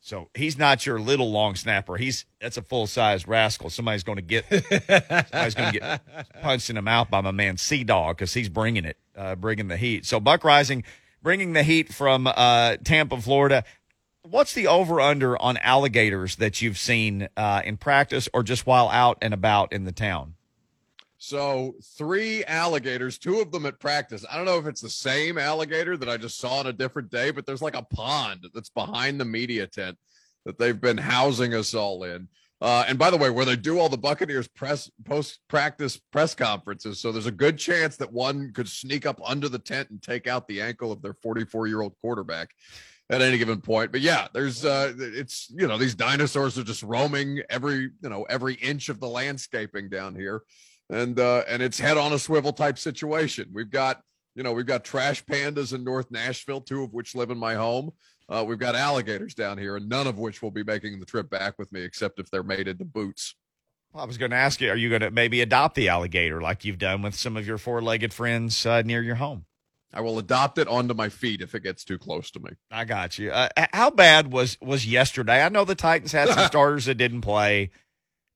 So 0.00 0.30
he's 0.34 0.58
not 0.58 0.84
your 0.84 0.98
little 0.98 1.30
long 1.30 1.54
snapper. 1.54 1.96
He's 1.96 2.24
that's 2.40 2.56
a 2.56 2.62
full 2.62 2.88
sized 2.88 3.28
rascal. 3.28 3.70
Somebody's 3.70 4.02
going 4.02 4.16
to 4.16 4.22
get 4.22 4.46
somebody's 4.48 5.54
going 5.54 5.72
to 5.74 5.78
get 5.78 6.32
punched 6.42 6.70
in 6.70 6.76
the 6.76 6.82
mouth 6.82 7.08
by 7.08 7.20
my 7.20 7.30
man 7.30 7.56
Sea 7.56 7.84
Dog 7.84 8.16
because 8.16 8.34
he's 8.34 8.48
bringing 8.48 8.84
it, 8.84 8.96
uh, 9.16 9.34
bringing 9.34 9.68
the 9.68 9.76
heat. 9.76 10.04
So 10.04 10.20
Buck 10.20 10.42
Reising, 10.42 10.84
bringing 11.22 11.52
the 11.52 11.62
heat 11.62 11.92
from 11.92 12.26
uh, 12.26 12.76
Tampa, 12.84 13.20
Florida. 13.20 13.64
What's 14.22 14.54
the 14.54 14.66
over 14.66 15.00
under 15.00 15.40
on 15.40 15.56
alligators 15.58 16.36
that 16.36 16.60
you've 16.60 16.78
seen 16.78 17.28
uh, 17.36 17.62
in 17.64 17.76
practice 17.76 18.28
or 18.34 18.42
just 18.42 18.66
while 18.66 18.88
out 18.88 19.18
and 19.22 19.32
about 19.32 19.72
in 19.72 19.84
the 19.84 19.92
town? 19.92 20.34
So 21.18 21.76
three 21.96 22.44
alligators, 22.44 23.18
two 23.18 23.40
of 23.40 23.50
them 23.50 23.66
at 23.66 23.80
practice. 23.80 24.24
I 24.30 24.36
don't 24.36 24.44
know 24.44 24.58
if 24.58 24.66
it's 24.66 24.80
the 24.82 24.90
same 24.90 25.38
alligator 25.38 25.96
that 25.96 26.08
I 26.08 26.16
just 26.16 26.38
saw 26.38 26.58
on 26.58 26.66
a 26.66 26.72
different 26.72 27.10
day, 27.10 27.30
but 27.30 27.46
there's 27.46 27.62
like 27.62 27.76
a 27.76 27.82
pond 27.82 28.46
that's 28.52 28.68
behind 28.68 29.18
the 29.18 29.24
media 29.24 29.66
tent 29.66 29.96
that 30.44 30.58
they've 30.58 30.80
been 30.80 30.98
housing 30.98 31.54
us 31.54 31.74
all 31.74 32.04
in. 32.04 32.28
Uh, 32.60 32.84
and 32.88 32.98
by 32.98 33.10
the 33.10 33.16
way, 33.16 33.28
where 33.28 33.44
they 33.44 33.56
do 33.56 33.78
all 33.78 33.88
the 33.88 33.98
Buccaneers 33.98 34.48
press 34.48 34.90
post 35.04 35.40
practice 35.48 36.00
press 36.10 36.34
conferences, 36.34 37.00
so 37.00 37.12
there's 37.12 37.26
a 37.26 37.30
good 37.30 37.58
chance 37.58 37.96
that 37.96 38.10
one 38.10 38.52
could 38.54 38.68
sneak 38.68 39.04
up 39.04 39.20
under 39.24 39.48
the 39.48 39.58
tent 39.58 39.90
and 39.90 40.02
take 40.02 40.26
out 40.26 40.48
the 40.48 40.62
ankle 40.62 40.90
of 40.90 41.02
their 41.02 41.12
44 41.12 41.66
year 41.66 41.82
old 41.82 41.94
quarterback 42.00 42.50
at 43.10 43.20
any 43.20 43.36
given 43.36 43.60
point. 43.60 43.92
But 43.92 44.00
yeah, 44.00 44.28
there's 44.32 44.64
uh, 44.64 44.94
it's 44.98 45.52
you 45.54 45.66
know 45.66 45.76
these 45.76 45.94
dinosaurs 45.94 46.58
are 46.58 46.64
just 46.64 46.82
roaming 46.82 47.42
every 47.50 47.90
you 48.02 48.08
know 48.08 48.22
every 48.24 48.54
inch 48.54 48.88
of 48.88 49.00
the 49.00 49.08
landscaping 49.08 49.88
down 49.88 50.14
here. 50.14 50.42
And 50.88 51.18
uh 51.18 51.42
and 51.48 51.62
it's 51.62 51.80
head 51.80 51.98
on 51.98 52.12
a 52.12 52.18
swivel 52.18 52.52
type 52.52 52.78
situation. 52.78 53.50
We've 53.52 53.70
got 53.70 54.00
you 54.34 54.42
know 54.42 54.52
we've 54.52 54.66
got 54.66 54.84
trash 54.84 55.24
pandas 55.24 55.74
in 55.74 55.84
north 55.84 56.10
nashville 56.10 56.60
two 56.60 56.84
of 56.84 56.94
which 56.94 57.14
live 57.14 57.30
in 57.30 57.38
my 57.38 57.54
home 57.54 57.90
uh, 58.28 58.44
we've 58.46 58.58
got 58.58 58.74
alligators 58.74 59.34
down 59.34 59.58
here 59.58 59.76
and 59.76 59.88
none 59.88 60.06
of 60.06 60.18
which 60.18 60.42
will 60.42 60.50
be 60.50 60.64
making 60.64 60.98
the 60.98 61.06
trip 61.06 61.30
back 61.30 61.58
with 61.58 61.72
me 61.72 61.82
except 61.82 62.18
if 62.18 62.30
they're 62.30 62.42
made 62.42 62.68
into 62.68 62.84
boots 62.84 63.34
Well, 63.92 64.02
I 64.04 64.06
was 64.06 64.18
going 64.18 64.30
to 64.32 64.36
ask 64.36 64.60
you, 64.60 64.70
are 64.70 64.76
you 64.76 64.88
going 64.88 65.02
to 65.02 65.10
maybe 65.10 65.40
adopt 65.40 65.74
the 65.74 65.88
alligator 65.88 66.40
like 66.40 66.64
you've 66.64 66.78
done 66.78 67.02
with 67.02 67.14
some 67.14 67.36
of 67.36 67.46
your 67.46 67.58
four 67.58 67.80
legged 67.82 68.12
friends 68.12 68.64
uh, 68.66 68.82
near 68.82 69.02
your 69.02 69.16
home? 69.16 69.44
i 69.92 70.00
will 70.00 70.18
adopt 70.18 70.58
it 70.58 70.66
onto 70.68 70.92
my 70.92 71.08
feet 71.08 71.40
if 71.40 71.54
it 71.54 71.62
gets 71.62 71.84
too 71.84 71.96
close 71.96 72.30
to 72.32 72.40
me 72.40 72.50
I 72.70 72.84
got 72.84 73.18
you. 73.18 73.30
Uh, 73.30 73.48
how 73.72 73.90
bad 73.90 74.32
was 74.32 74.58
was 74.60 74.84
yesterday? 74.84 75.42
I 75.42 75.48
know 75.48 75.64
the 75.64 75.74
Titans 75.76 76.12
had 76.12 76.28
some 76.28 76.46
starters 76.52 76.86
that 76.86 76.96
didn't 76.96 77.20
play. 77.22 77.70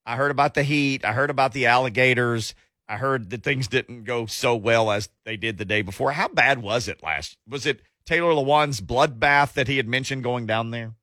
I 0.05 0.15
heard 0.15 0.31
about 0.31 0.53
the 0.55 0.63
Heat. 0.63 1.05
I 1.05 1.11
heard 1.13 1.29
about 1.29 1.51
the 1.53 1.67
alligators. 1.67 2.55
I 2.87 2.97
heard 2.97 3.29
that 3.29 3.43
things 3.43 3.67
didn't 3.67 4.05
go 4.05 4.25
so 4.25 4.55
well 4.55 4.89
as 4.91 5.09
they 5.25 5.37
did 5.37 5.57
the 5.57 5.65
day 5.65 5.81
before. 5.81 6.13
How 6.13 6.29
bad 6.29 6.61
was 6.61 6.87
it 6.87 7.03
last? 7.03 7.37
Was 7.47 7.65
it 7.65 7.81
Taylor 8.05 8.31
Lewan's 8.31 8.81
bloodbath 8.81 9.53
that 9.53 9.67
he 9.67 9.77
had 9.77 9.87
mentioned 9.87 10.23
going 10.23 10.45
down 10.45 10.71
there? 10.71 10.93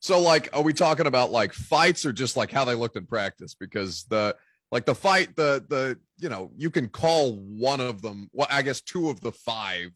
So 0.00 0.20
like 0.20 0.48
are 0.52 0.62
we 0.62 0.72
talking 0.72 1.06
about 1.06 1.30
like 1.30 1.52
fights 1.52 2.06
or 2.06 2.12
just 2.12 2.36
like 2.36 2.50
how 2.50 2.64
they 2.64 2.74
looked 2.74 2.96
in 2.96 3.06
practice? 3.06 3.54
Because 3.54 4.04
the 4.04 4.36
like 4.70 4.84
the 4.84 4.94
fight, 4.94 5.34
the 5.36 5.64
the 5.68 5.98
you 6.18 6.28
know, 6.28 6.50
you 6.56 6.70
can 6.70 6.88
call 6.88 7.36
one 7.36 7.80
of 7.80 8.02
them, 8.02 8.28
well, 8.32 8.48
I 8.50 8.62
guess 8.62 8.80
two 8.80 9.08
of 9.10 9.20
the 9.20 9.32
five 9.32 9.90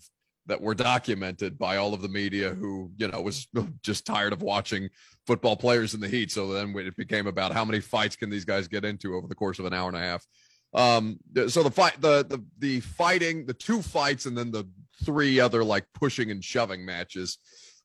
that 0.46 0.60
were 0.60 0.74
documented 0.74 1.56
by 1.56 1.76
all 1.76 1.94
of 1.94 2.02
the 2.02 2.08
media 2.08 2.50
who, 2.50 2.90
you 2.96 3.06
know, 3.08 3.20
was 3.20 3.46
just 3.82 4.06
tired 4.06 4.32
of 4.32 4.42
watching 4.42 4.88
football 5.26 5.56
players 5.56 5.94
in 5.94 6.00
the 6.00 6.08
heat. 6.08 6.30
So 6.32 6.52
then 6.52 6.74
it 6.76 6.96
became 6.96 7.26
about 7.26 7.52
how 7.52 7.64
many 7.64 7.80
fights 7.80 8.16
can 8.16 8.28
these 8.28 8.44
guys 8.44 8.66
get 8.66 8.84
into 8.84 9.14
over 9.14 9.28
the 9.28 9.34
course 9.34 9.58
of 9.58 9.66
an 9.66 9.72
hour 9.74 9.88
and 9.88 9.96
a 9.96 10.00
half. 10.00 10.26
Um, 10.74 11.18
so 11.48 11.62
the 11.62 11.70
fight, 11.70 12.00
the 12.00 12.24
the 12.24 12.42
the 12.58 12.80
fighting, 12.80 13.44
the 13.44 13.54
two 13.54 13.82
fights, 13.82 14.24
and 14.24 14.36
then 14.36 14.50
the 14.50 14.66
three 15.04 15.40
other 15.40 15.64
like 15.64 15.86
pushing 15.94 16.30
and 16.30 16.42
shoving 16.42 16.84
matches 16.84 17.38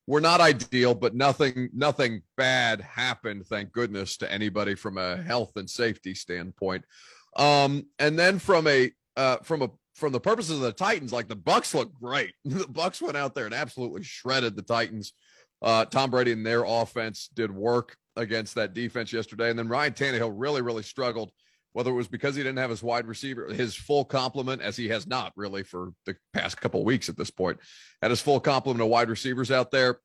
were 0.08 0.22
not 0.22 0.40
ideal, 0.40 0.96
but 0.96 1.14
nothing 1.14 1.70
nothing 1.74 2.22
bad 2.38 2.82
happened, 2.82 3.46
thank 3.46 3.72
goodness, 3.72 4.18
to 4.18 4.32
anybody 4.32 4.74
from 4.74 4.98
a 4.98 5.18
health 5.18 5.52
and 5.58 5.70
safety 5.70 6.16
standpoint. 6.16 6.86
Um, 7.36 7.88
and 8.00 8.18
then 8.18 8.40
from 8.40 8.68
a 8.68 8.92
uh, 9.18 9.38
from 9.44 9.62
a 9.62 9.70
from 9.96 10.14
the 10.14 10.20
purposes 10.20 10.58
of 10.58 10.62
the 10.62 10.72
Titans, 10.72 11.12
like 11.12 11.28
the 11.28 11.36
Bucks 11.36 11.76
look 11.76 11.94
great. 11.94 12.34
the 12.46 12.68
Bucks 12.68 13.02
went 13.02 13.18
out 13.18 13.36
there 13.36 13.46
and 13.46 13.54
absolutely 13.54 14.04
shredded 14.04 14.56
the 14.56 14.62
Titans. 14.62 15.14
Uh, 15.62 15.86
Tom 15.86 16.12
Brady 16.12 16.32
and 16.32 16.46
their 16.46 16.64
offense 16.64 17.30
did 17.34 17.52
work 17.52 17.98
against 18.16 18.56
that 18.56 18.74
defense 18.74 19.12
yesterday, 19.12 19.50
and 19.50 19.60
then 19.60 19.68
Ryan 19.68 19.94
Tannehill 19.94 20.34
really 20.34 20.62
really 20.62 20.84
struggled. 20.84 21.32
Whether 21.78 21.92
it 21.92 21.94
was 21.94 22.08
because 22.08 22.36
he 22.36 22.42
didn't 22.42 22.58
have 22.58 22.72
his 22.72 22.82
wide 22.82 23.06
receiver, 23.06 23.54
his 23.54 23.76
full 23.76 24.04
complement, 24.04 24.64
as 24.64 24.76
he 24.76 24.88
has 24.88 25.06
not 25.06 25.32
really 25.36 25.62
for 25.62 25.92
the 26.08 26.16
past 26.34 26.60
couple 26.60 26.84
weeks 26.84 27.08
at 27.08 27.18
this 27.18 27.30
point, 27.30 27.60
had 28.02 28.10
his 28.10 28.20
full 28.20 28.40
complement 28.40 28.82
of 28.82 28.88
wide 28.88 29.12
receivers 29.12 29.52
out 29.52 29.70
there, 29.70 30.00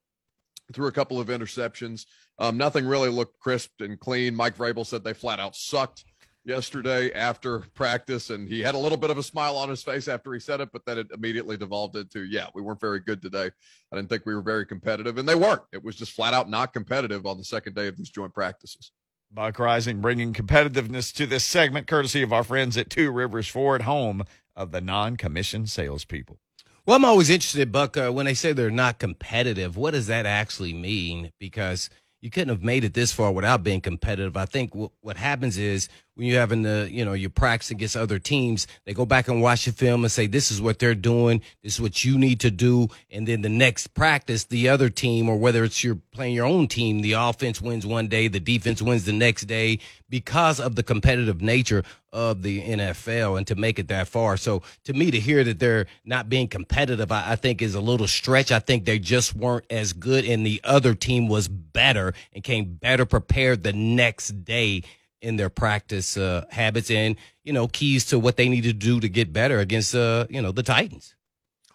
threw 0.75 0.87
a 0.87 0.93
couple 0.93 1.19
of 1.19 1.29
interceptions. 1.29 2.05
Um, 2.39 2.59
nothing 2.59 2.85
really 2.85 3.09
looked 3.09 3.39
crisp 3.39 3.71
and 3.81 3.99
clean. 3.99 4.37
Mike 4.37 4.59
Vrabel 4.59 4.85
said 4.85 5.03
they 5.03 5.15
flat 5.15 5.41
out 5.41 5.57
sucked 5.57 6.05
yesterday 6.45 7.11
after 7.15 7.61
practice, 7.73 8.29
and 8.29 8.47
he 8.51 8.61
had 8.61 8.75
a 8.75 8.79
little 8.79 8.99
bit 8.99 9.09
of 9.09 9.17
a 9.17 9.23
smile 9.23 9.57
on 9.57 9.71
his 9.71 9.83
face 9.83 10.09
after 10.09 10.35
he 10.35 10.41
said 10.41 10.61
it, 10.61 10.69
but 10.75 10.85
then 10.85 10.99
it 10.99 11.07
immediately 11.15 11.57
devolved 11.57 11.97
into, 11.97 12.25
yeah, 12.25 12.49
we 12.55 12.61
weren't 12.61 12.83
very 12.83 13.01
good 13.01 13.23
today. 13.23 13.51
I 13.91 13.97
didn't 13.97 14.11
think 14.11 14.27
we 14.27 14.35
were 14.35 14.43
very 14.43 14.67
competitive, 14.67 15.17
and 15.17 15.27
they 15.27 15.37
weren't. 15.37 15.63
It 15.73 15.83
was 15.83 15.97
just 15.97 16.13
flat 16.13 16.35
out 16.35 16.51
not 16.51 16.75
competitive 16.75 17.25
on 17.25 17.39
the 17.39 17.45
second 17.45 17.75
day 17.75 17.87
of 17.87 17.97
these 17.97 18.11
joint 18.11 18.35
practices. 18.35 18.93
Buck 19.35 19.57
Reising 19.57 20.03
bringing 20.03 20.35
competitiveness 20.35 21.11
to 21.15 21.27
this 21.27 21.43
segment, 21.43 21.87
courtesy 21.87 22.21
of 22.21 22.35
our 22.35 22.45
friends 22.45 22.77
at 22.77 22.91
Two 22.91 23.11
Rivers 23.11 23.49
Ford, 23.49 23.83
home 23.83 24.25
of 24.55 24.73
the 24.73 24.81
non-commissioned 24.83 25.71
salespeople. 25.71 26.39
Well, 26.85 26.97
I'm 26.97 27.05
always 27.05 27.31
interested, 27.31 27.73
Buck, 27.73 27.97
uh, 27.97 28.11
when 28.11 28.27
they 28.27 28.35
say 28.35 28.53
they're 28.53 28.71
not 28.71 28.99
competitive, 28.99 29.77
what 29.77 29.93
does 29.93 30.07
that 30.09 30.27
actually 30.27 30.75
mean? 30.75 31.33
Because 31.39 31.89
you 32.21 32.29
couldn't 32.29 32.51
have 32.51 32.63
made 32.63 32.85
it 32.85 32.93
this 32.93 33.13
far 33.13 33.33
without 33.33 33.63
being 33.63 33.81
competitive. 33.81 34.37
I 34.37 34.45
think 34.45 34.73
w- 34.73 34.91
what 35.01 35.17
happens 35.17 35.57
is 35.57 35.89
when 36.15 36.27
you're 36.27 36.41
having 36.41 36.63
the, 36.63 36.89
you 36.91 37.05
know, 37.05 37.15
you're 37.15 37.31
practicing 37.31 37.79
against 37.79 37.97
other 37.97 38.19
teams, 38.19 38.67
they 38.85 38.93
go 38.93 39.07
back 39.07 39.29
and 39.29 39.41
watch 39.41 39.65
the 39.65 39.73
film 39.73 40.05
and 40.05 40.13
say, 40.13 40.27
this 40.27 40.51
is 40.51 40.61
what 40.61 40.79
they're 40.79 40.95
doing. 40.95 41.41
This 41.63 41.75
is 41.75 41.81
what 41.81 42.05
you 42.05 42.19
need 42.19 42.41
to 42.41 42.51
do. 42.51 42.89
And 43.11 43.27
then 43.27 43.41
the 43.41 43.49
next 43.49 43.89
practice, 43.89 44.45
the 44.45 44.69
other 44.69 44.91
team, 44.91 45.29
or 45.29 45.37
whether 45.37 45.65
it's 45.65 45.83
you're 45.83 45.99
playing 46.13 46.35
your 46.35 46.45
own 46.45 46.69
team, 46.69 47.01
the 47.01 47.13
offense 47.13 47.63
wins 47.63 47.87
one 47.87 48.09
day, 48.09 48.29
the 48.29 48.41
defense 48.41 48.83
wins 48.83 49.05
the 49.05 49.13
next 49.13 49.43
day 49.47 49.79
because 50.11 50.61
of 50.61 50.77
the 50.77 50.83
competitive 50.83 51.41
nature 51.41 51.83
of 52.13 52.43
the 52.43 52.61
NFL 52.61 53.39
and 53.39 53.47
to 53.47 53.55
make 53.55 53.79
it 53.79 53.89
that 53.89 54.07
far. 54.07 54.37
So 54.37 54.63
to 54.85 54.93
me, 54.93 55.11
to 55.11 55.19
hear 55.19 55.43
that 55.45 55.59
they're 55.59 55.87
not 56.05 56.29
being 56.29 56.47
competitive, 56.47 57.11
I, 57.11 57.33
I 57.33 57.37
think 57.37 57.63
is 57.63 57.75
a 57.75 57.81
little 57.81 58.07
stretch. 58.07 58.53
I 58.53 58.59
think 58.59 58.85
they 58.85 58.99
just 58.99 59.35
weren't 59.35 59.65
as 59.71 59.95
good 59.95 60.27
and 60.27 60.45
the 60.45 60.61
other 60.63 60.95
team 60.95 61.29
was 61.29 61.49
better 61.49 62.13
and 62.35 62.45
came 62.45 62.75
better 62.75 63.07
prepared 63.07 63.63
the 63.63 63.73
next 63.73 64.45
day 64.45 64.83
in 65.23 65.37
their 65.37 65.49
practice 65.49 66.17
uh, 66.17 66.45
habits 66.51 66.91
and 66.91 67.17
you 67.45 67.53
know 67.53 67.69
keys 67.69 68.05
to 68.07 68.19
what 68.19 68.37
they 68.37 68.49
need 68.49 68.65
to 68.65 68.73
do 68.73 69.01
to 69.01 69.09
get 69.09 69.33
better 69.33 69.59
against 69.61 69.95
uh 69.95 70.27
you 70.29 70.43
know 70.43 70.53
the 70.53 70.63
Titans. 70.63 71.15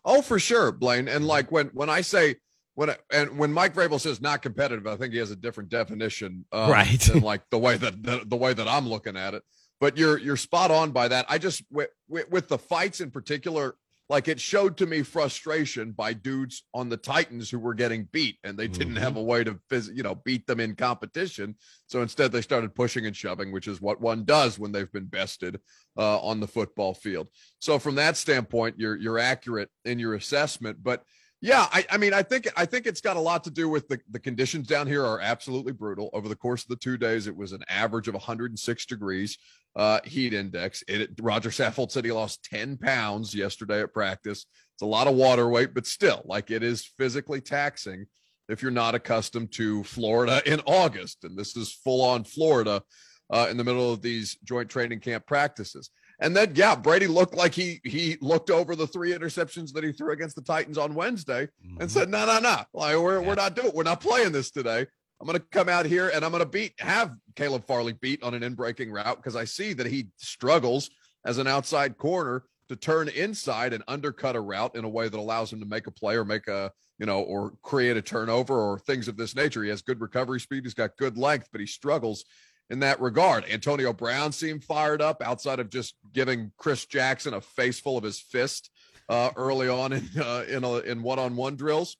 Oh, 0.05 0.21
for 0.21 0.39
sure, 0.39 0.71
Blaine. 0.71 1.07
And 1.07 1.25
like 1.25 1.51
when 1.51 1.67
when 1.67 1.89
I 1.89 2.01
say 2.01 2.35
when 2.75 2.91
I, 2.91 2.97
and 3.11 3.39
when 3.39 3.51
Mike 3.51 3.73
Vrabel 3.73 3.99
says 3.99 4.21
not 4.21 4.43
competitive, 4.43 4.85
I 4.85 4.95
think 4.97 5.11
he 5.11 5.17
has 5.17 5.31
a 5.31 5.35
different 5.35 5.69
definition, 5.69 6.45
um, 6.51 6.69
right? 6.69 6.99
Than 6.99 7.21
like 7.21 7.41
the 7.49 7.57
way 7.57 7.75
that 7.75 8.03
the, 8.03 8.21
the, 8.23 8.35
way 8.35 8.53
that 8.53 8.67
I'm 8.67 8.87
looking 8.87 9.17
at 9.17 9.33
it. 9.33 9.41
But 9.79 9.97
you're 9.97 10.19
you're 10.19 10.37
spot 10.37 10.69
on 10.69 10.91
by 10.91 11.07
that. 11.07 11.25
I 11.27 11.39
just 11.39 11.63
with, 11.71 11.89
with, 12.07 12.29
with 12.29 12.47
the 12.47 12.59
fights 12.59 13.01
in 13.01 13.09
particular, 13.09 13.75
like 14.09 14.27
it 14.27 14.39
showed 14.39 14.77
to 14.77 14.85
me 14.85 15.01
frustration 15.01 15.91
by 15.91 16.13
dudes 16.13 16.63
on 16.73 16.87
the 16.87 16.97
Titans 16.97 17.49
who 17.49 17.59
were 17.59 17.73
getting 17.73 18.07
beat 18.11 18.37
and 18.43 18.57
they 18.57 18.67
didn't 18.67 18.93
mm-hmm. 18.93 19.03
have 19.03 19.17
a 19.17 19.23
way 19.23 19.43
to 19.43 19.59
you 19.93 20.03
know 20.03 20.15
beat 20.15 20.47
them 20.47 20.59
in 20.59 20.75
competition. 20.75 21.55
So 21.87 22.01
instead 22.01 22.31
they 22.31 22.41
started 22.41 22.75
pushing 22.75 23.05
and 23.05 23.15
shoving, 23.15 23.51
which 23.51 23.67
is 23.67 23.81
what 23.81 23.99
one 23.99 24.23
does 24.23 24.57
when 24.57 24.71
they've 24.71 24.91
been 24.91 25.05
bested 25.05 25.59
uh, 25.97 26.19
on 26.19 26.39
the 26.39 26.47
football 26.47 26.93
field. 26.93 27.27
So 27.59 27.79
from 27.79 27.95
that 27.95 28.17
standpoint, 28.17 28.75
you're 28.77 28.95
you're 28.95 29.19
accurate 29.19 29.69
in 29.83 29.99
your 29.99 30.13
assessment, 30.13 30.77
but 30.81 31.03
yeah, 31.41 31.67
I, 31.71 31.85
I 31.91 31.97
mean, 31.97 32.13
I 32.13 32.23
think 32.23 32.47
I 32.57 32.65
think 32.65 32.87
it's 32.87 33.01
got 33.01 33.15
a 33.15 33.21
lot 33.21 33.43
to 33.43 33.51
do 33.51 33.69
with 33.69 33.87
the, 33.87 33.99
the 34.09 34.19
conditions 34.19 34.67
down 34.67 34.87
here 34.87 35.05
are 35.05 35.19
absolutely 35.19 35.71
brutal. 35.71 36.09
Over 36.13 36.27
the 36.27 36.35
course 36.35 36.63
of 36.63 36.69
the 36.69 36.75
two 36.75 36.97
days, 36.97 37.27
it 37.27 37.35
was 37.35 37.51
an 37.51 37.63
average 37.69 38.07
of 38.07 38.15
106 38.15 38.85
degrees 38.85 39.37
uh, 39.75 39.99
heat 40.03 40.33
index. 40.33 40.83
It, 40.87 41.11
Roger 41.21 41.49
Saffold 41.49 41.91
said 41.91 42.03
he 42.03 42.11
lost 42.11 42.43
10 42.45 42.77
pounds 42.77 43.35
yesterday 43.35 43.81
at 43.81 43.93
practice. 43.93 44.47
It's 44.73 44.81
a 44.81 44.87
lot 44.87 45.07
of 45.07 45.13
water 45.13 45.47
weight, 45.47 45.75
but 45.75 45.85
still, 45.85 46.23
like 46.25 46.49
it 46.49 46.63
is 46.63 46.85
physically 46.97 47.41
taxing 47.41 48.07
if 48.49 48.63
you're 48.63 48.71
not 48.71 48.95
accustomed 48.95 49.51
to 49.53 49.83
Florida 49.83 50.41
in 50.45 50.61
August. 50.65 51.23
And 51.23 51.37
this 51.37 51.55
is 51.55 51.71
full 51.71 52.03
on 52.03 52.23
Florida 52.23 52.81
uh, 53.29 53.47
in 53.51 53.57
the 53.57 53.63
middle 53.63 53.91
of 53.91 54.01
these 54.01 54.37
joint 54.43 54.69
training 54.69 55.01
camp 55.01 55.27
practices. 55.27 55.91
And 56.19 56.35
then, 56.35 56.53
yeah, 56.55 56.75
Brady 56.75 57.07
looked 57.07 57.35
like 57.35 57.53
he 57.53 57.79
he 57.83 58.17
looked 58.21 58.49
over 58.49 58.75
the 58.75 58.87
three 58.87 59.13
interceptions 59.13 59.71
that 59.73 59.83
he 59.83 59.91
threw 59.91 60.11
against 60.13 60.35
the 60.35 60.41
Titans 60.41 60.77
on 60.77 60.95
Wednesday 60.95 61.47
mm-hmm. 61.65 61.81
and 61.81 61.91
said, 61.91 62.09
"No, 62.09 62.25
no, 62.25 62.39
no, 62.39 62.61
like 62.73 62.97
we're 62.97 63.21
yeah. 63.21 63.27
we're 63.27 63.35
not 63.35 63.55
doing, 63.55 63.71
we're 63.73 63.83
not 63.83 64.01
playing 64.01 64.31
this 64.31 64.49
today. 64.49 64.87
I'm 65.19 65.27
going 65.27 65.39
to 65.39 65.45
come 65.51 65.67
out 65.67 65.85
here 65.85 66.09
and 66.13 66.23
I'm 66.23 66.31
going 66.31 66.43
to 66.43 66.49
beat 66.49 66.73
have 66.79 67.15
Caleb 67.35 67.65
Farley 67.65 67.93
beat 67.93 68.21
on 68.23 68.33
an 68.33 68.43
in 68.43 68.53
breaking 68.53 68.91
route 68.91 69.17
because 69.17 69.35
I 69.35 69.45
see 69.45 69.73
that 69.73 69.87
he 69.87 70.09
struggles 70.17 70.89
as 71.25 71.39
an 71.39 71.47
outside 71.47 71.97
corner 71.97 72.43
to 72.69 72.75
turn 72.75 73.09
inside 73.09 73.73
and 73.73 73.83
undercut 73.87 74.35
a 74.35 74.41
route 74.41 74.75
in 74.75 74.83
a 74.83 74.89
way 74.89 75.09
that 75.09 75.19
allows 75.19 75.51
him 75.51 75.59
to 75.59 75.65
make 75.65 75.87
a 75.87 75.91
play 75.91 76.15
or 76.15 76.25
make 76.25 76.47
a 76.47 76.71
you 76.99 77.05
know 77.05 77.21
or 77.21 77.53
create 77.63 77.97
a 77.97 78.01
turnover 78.01 78.55
or 78.55 78.79
things 78.79 79.07
of 79.07 79.17
this 79.17 79.35
nature. 79.35 79.63
He 79.63 79.69
has 79.69 79.81
good 79.81 80.01
recovery 80.01 80.39
speed. 80.39 80.63
He's 80.63 80.73
got 80.73 80.97
good 80.97 81.17
length, 81.17 81.49
but 81.51 81.61
he 81.61 81.67
struggles 81.67 82.25
in 82.69 82.79
that 82.79 82.99
regard. 82.99 83.45
Antonio 83.49 83.93
Brown 83.93 84.31
seemed 84.31 84.63
fired 84.63 85.01
up 85.01 85.21
outside 85.21 85.59
of 85.59 85.69
just 85.69 85.95
giving 86.13 86.51
Chris 86.57 86.85
Jackson 86.85 87.33
a 87.33 87.41
face 87.41 87.79
full 87.79 87.97
of 87.97 88.03
his 88.03 88.19
fist 88.19 88.69
uh, 89.09 89.29
early 89.35 89.69
on 89.69 89.93
in 89.93 90.09
uh, 90.19 90.43
in, 90.47 90.63
a, 90.63 90.77
in 90.79 91.01
one-on-one 91.01 91.55
drills, 91.55 91.97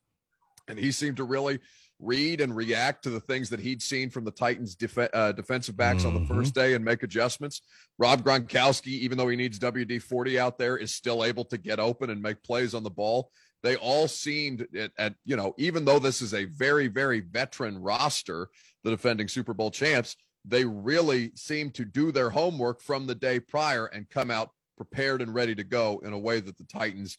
and 0.68 0.78
he 0.78 0.92
seemed 0.92 1.16
to 1.16 1.24
really 1.24 1.58
read 2.00 2.40
and 2.40 2.54
react 2.54 3.02
to 3.02 3.10
the 3.10 3.20
things 3.20 3.50
that 3.50 3.58
he'd 3.58 3.82
seen 3.82 4.08
from 4.08 4.24
the 4.24 4.30
Titans' 4.30 4.76
def- 4.76 5.10
uh, 5.12 5.32
defensive 5.32 5.76
backs 5.76 6.00
mm-hmm. 6.00 6.08
on 6.08 6.14
the 6.14 6.20
mm-hmm. 6.20 6.38
first 6.38 6.54
day 6.54 6.74
and 6.74 6.84
make 6.84 7.02
adjustments. 7.02 7.62
Rob 7.98 8.22
Gronkowski, 8.22 8.88
even 8.88 9.18
though 9.18 9.28
he 9.28 9.36
needs 9.36 9.58
WD 9.58 10.02
40 10.02 10.38
out 10.38 10.58
there, 10.58 10.76
is 10.76 10.94
still 10.94 11.24
able 11.24 11.44
to 11.46 11.58
get 11.58 11.80
open 11.80 12.10
and 12.10 12.22
make 12.22 12.42
plays 12.44 12.74
on 12.74 12.84
the 12.84 12.90
ball. 12.90 13.30
They 13.64 13.74
all 13.74 14.06
seemed 14.06 14.66
at, 14.76 14.92
at 14.96 15.14
you 15.24 15.34
know, 15.34 15.54
even 15.58 15.84
though 15.84 15.98
this 15.98 16.22
is 16.22 16.34
a 16.34 16.44
very, 16.44 16.86
very 16.86 17.20
veteran 17.20 17.78
roster, 17.78 18.48
the 18.84 18.90
defending 18.90 19.26
Super 19.26 19.52
Bowl 19.52 19.72
champs, 19.72 20.16
they 20.44 20.64
really 20.64 21.32
seem 21.34 21.70
to 21.72 21.84
do 21.84 22.12
their 22.12 22.30
homework 22.30 22.80
from 22.80 23.06
the 23.06 23.14
day 23.14 23.40
prior 23.40 23.86
and 23.86 24.08
come 24.08 24.30
out 24.30 24.50
prepared 24.76 25.20
and 25.20 25.34
ready 25.34 25.54
to 25.54 25.64
go 25.64 26.00
in 26.04 26.12
a 26.12 26.18
way 26.18 26.40
that 26.40 26.56
the 26.56 26.64
Titans 26.64 27.18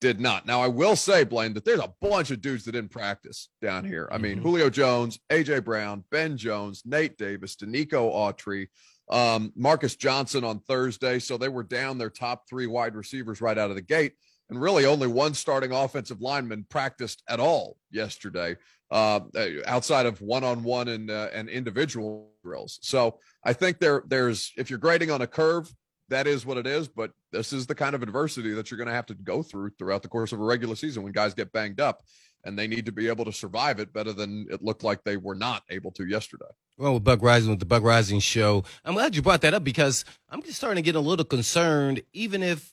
did 0.00 0.20
not. 0.20 0.46
Now, 0.46 0.62
I 0.62 0.68
will 0.68 0.96
say, 0.96 1.24
Blaine, 1.24 1.52
that 1.54 1.64
there's 1.64 1.80
a 1.80 1.92
bunch 2.00 2.30
of 2.30 2.40
dudes 2.40 2.64
that 2.64 2.72
didn't 2.72 2.90
practice 2.90 3.48
down 3.60 3.84
here. 3.84 4.08
I 4.10 4.18
mean, 4.18 4.36
mm-hmm. 4.36 4.42
Julio 4.42 4.70
Jones, 4.70 5.18
AJ 5.30 5.64
Brown, 5.64 6.04
Ben 6.10 6.36
Jones, 6.36 6.82
Nate 6.86 7.18
Davis, 7.18 7.56
Denico 7.56 8.10
Autry, 8.14 8.68
um, 9.10 9.52
Marcus 9.56 9.96
Johnson 9.96 10.44
on 10.44 10.60
Thursday. 10.60 11.18
So 11.18 11.36
they 11.36 11.48
were 11.48 11.64
down 11.64 11.98
their 11.98 12.10
top 12.10 12.48
three 12.48 12.66
wide 12.66 12.94
receivers 12.94 13.40
right 13.40 13.58
out 13.58 13.70
of 13.70 13.76
the 13.76 13.82
gate. 13.82 14.14
And 14.48 14.60
really, 14.60 14.86
only 14.86 15.06
one 15.06 15.34
starting 15.34 15.72
offensive 15.72 16.20
lineman 16.20 16.66
practiced 16.68 17.22
at 17.28 17.38
all 17.38 17.76
yesterday 17.90 18.56
uh, 18.90 19.20
outside 19.66 20.06
of 20.06 20.20
one-on-one 20.20 20.88
and 20.88 21.10
uh, 21.10 21.28
and 21.32 21.48
individual 21.48 22.29
drills. 22.42 22.78
So 22.82 23.18
I 23.44 23.52
think 23.52 23.78
there 23.78 24.02
there's 24.06 24.52
if 24.56 24.70
you're 24.70 24.78
grading 24.78 25.10
on 25.10 25.22
a 25.22 25.26
curve, 25.26 25.72
that 26.08 26.26
is 26.26 26.44
what 26.44 26.58
it 26.58 26.66
is. 26.66 26.88
But 26.88 27.12
this 27.32 27.52
is 27.52 27.66
the 27.66 27.74
kind 27.74 27.94
of 27.94 28.02
adversity 28.02 28.52
that 28.52 28.70
you're 28.70 28.78
going 28.78 28.88
to 28.88 28.94
have 28.94 29.06
to 29.06 29.14
go 29.14 29.42
through 29.42 29.70
throughout 29.78 30.02
the 30.02 30.08
course 30.08 30.32
of 30.32 30.40
a 30.40 30.44
regular 30.44 30.76
season 30.76 31.02
when 31.02 31.12
guys 31.12 31.34
get 31.34 31.52
banged 31.52 31.80
up, 31.80 32.02
and 32.44 32.58
they 32.58 32.66
need 32.66 32.86
to 32.86 32.92
be 32.92 33.08
able 33.08 33.24
to 33.24 33.32
survive 33.32 33.80
it 33.80 33.92
better 33.92 34.12
than 34.12 34.46
it 34.50 34.62
looked 34.62 34.84
like 34.84 35.04
they 35.04 35.16
were 35.16 35.34
not 35.34 35.62
able 35.70 35.90
to 35.92 36.06
yesterday. 36.06 36.46
Well, 36.76 36.94
with 36.94 37.04
Buck 37.04 37.20
Reising 37.20 37.50
with 37.50 37.60
the 37.60 37.66
Buck 37.66 37.82
Reising 37.82 38.22
show, 38.22 38.64
I'm 38.84 38.94
glad 38.94 39.14
you 39.14 39.22
brought 39.22 39.42
that 39.42 39.54
up 39.54 39.64
because 39.64 40.04
I'm 40.28 40.42
just 40.42 40.56
starting 40.56 40.82
to 40.82 40.86
get 40.86 40.96
a 40.96 41.00
little 41.00 41.24
concerned, 41.24 42.02
even 42.12 42.42
if 42.42 42.72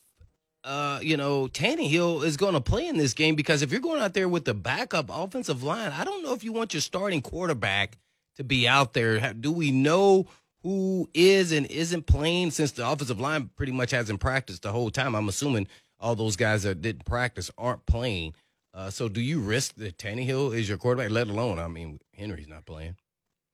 uh, 0.64 1.00
you 1.02 1.16
know, 1.16 1.48
Tannehill 1.48 2.26
is 2.26 2.36
going 2.36 2.54
to 2.54 2.60
play 2.60 2.88
in 2.88 2.98
this 2.98 3.14
game 3.14 3.36
because 3.36 3.62
if 3.62 3.72
you're 3.72 3.80
going 3.80 4.02
out 4.02 4.14
there 4.14 4.28
with 4.28 4.44
the 4.44 4.54
backup 4.54 5.10
offensive 5.10 5.64
line, 5.64 5.94
I 5.94 6.04
don't 6.04 6.24
know 6.24 6.34
if 6.34 6.44
you 6.44 6.52
want 6.52 6.74
your 6.74 6.82
starting 6.82 7.22
quarterback 7.22 7.98
to 8.38 8.44
be 8.44 8.68
out 8.68 8.94
there. 8.94 9.34
Do 9.34 9.52
we 9.52 9.72
know 9.72 10.28
who 10.64 11.10
is 11.14 11.52
and 11.52 11.66
isn't 11.68 12.08
playing 12.08 12.52
since 12.52 12.72
the 12.72 12.88
offensive 12.88 13.20
line 13.20 13.50
pretty 13.56 13.72
much 13.72 13.92
hasn't 13.92 14.20
practiced 14.20 14.64
the 14.64 14.72
whole 14.72 14.90
time? 14.90 15.16
I'm 15.16 15.30
assuming 15.30 15.68
all 16.00 16.16
those 16.16 16.36
guys 16.36 16.64
that 16.64 16.82
didn't 16.82 17.06
practice 17.06 17.52
aren't 17.58 17.86
playing. 17.86 18.34
Uh, 18.74 18.90
so 18.90 19.10
do 19.10 19.22
you 19.22 19.40
risk 19.40 19.76
that 19.76 19.98
Tannehill 19.98 20.56
is 20.56 20.70
your 20.70 20.78
quarterback, 20.78 21.10
let 21.10 21.28
alone, 21.28 21.58
I 21.60 21.68
mean, 21.68 22.00
Henry's 22.14 22.48
not 22.48 22.66
playing? 22.66 22.96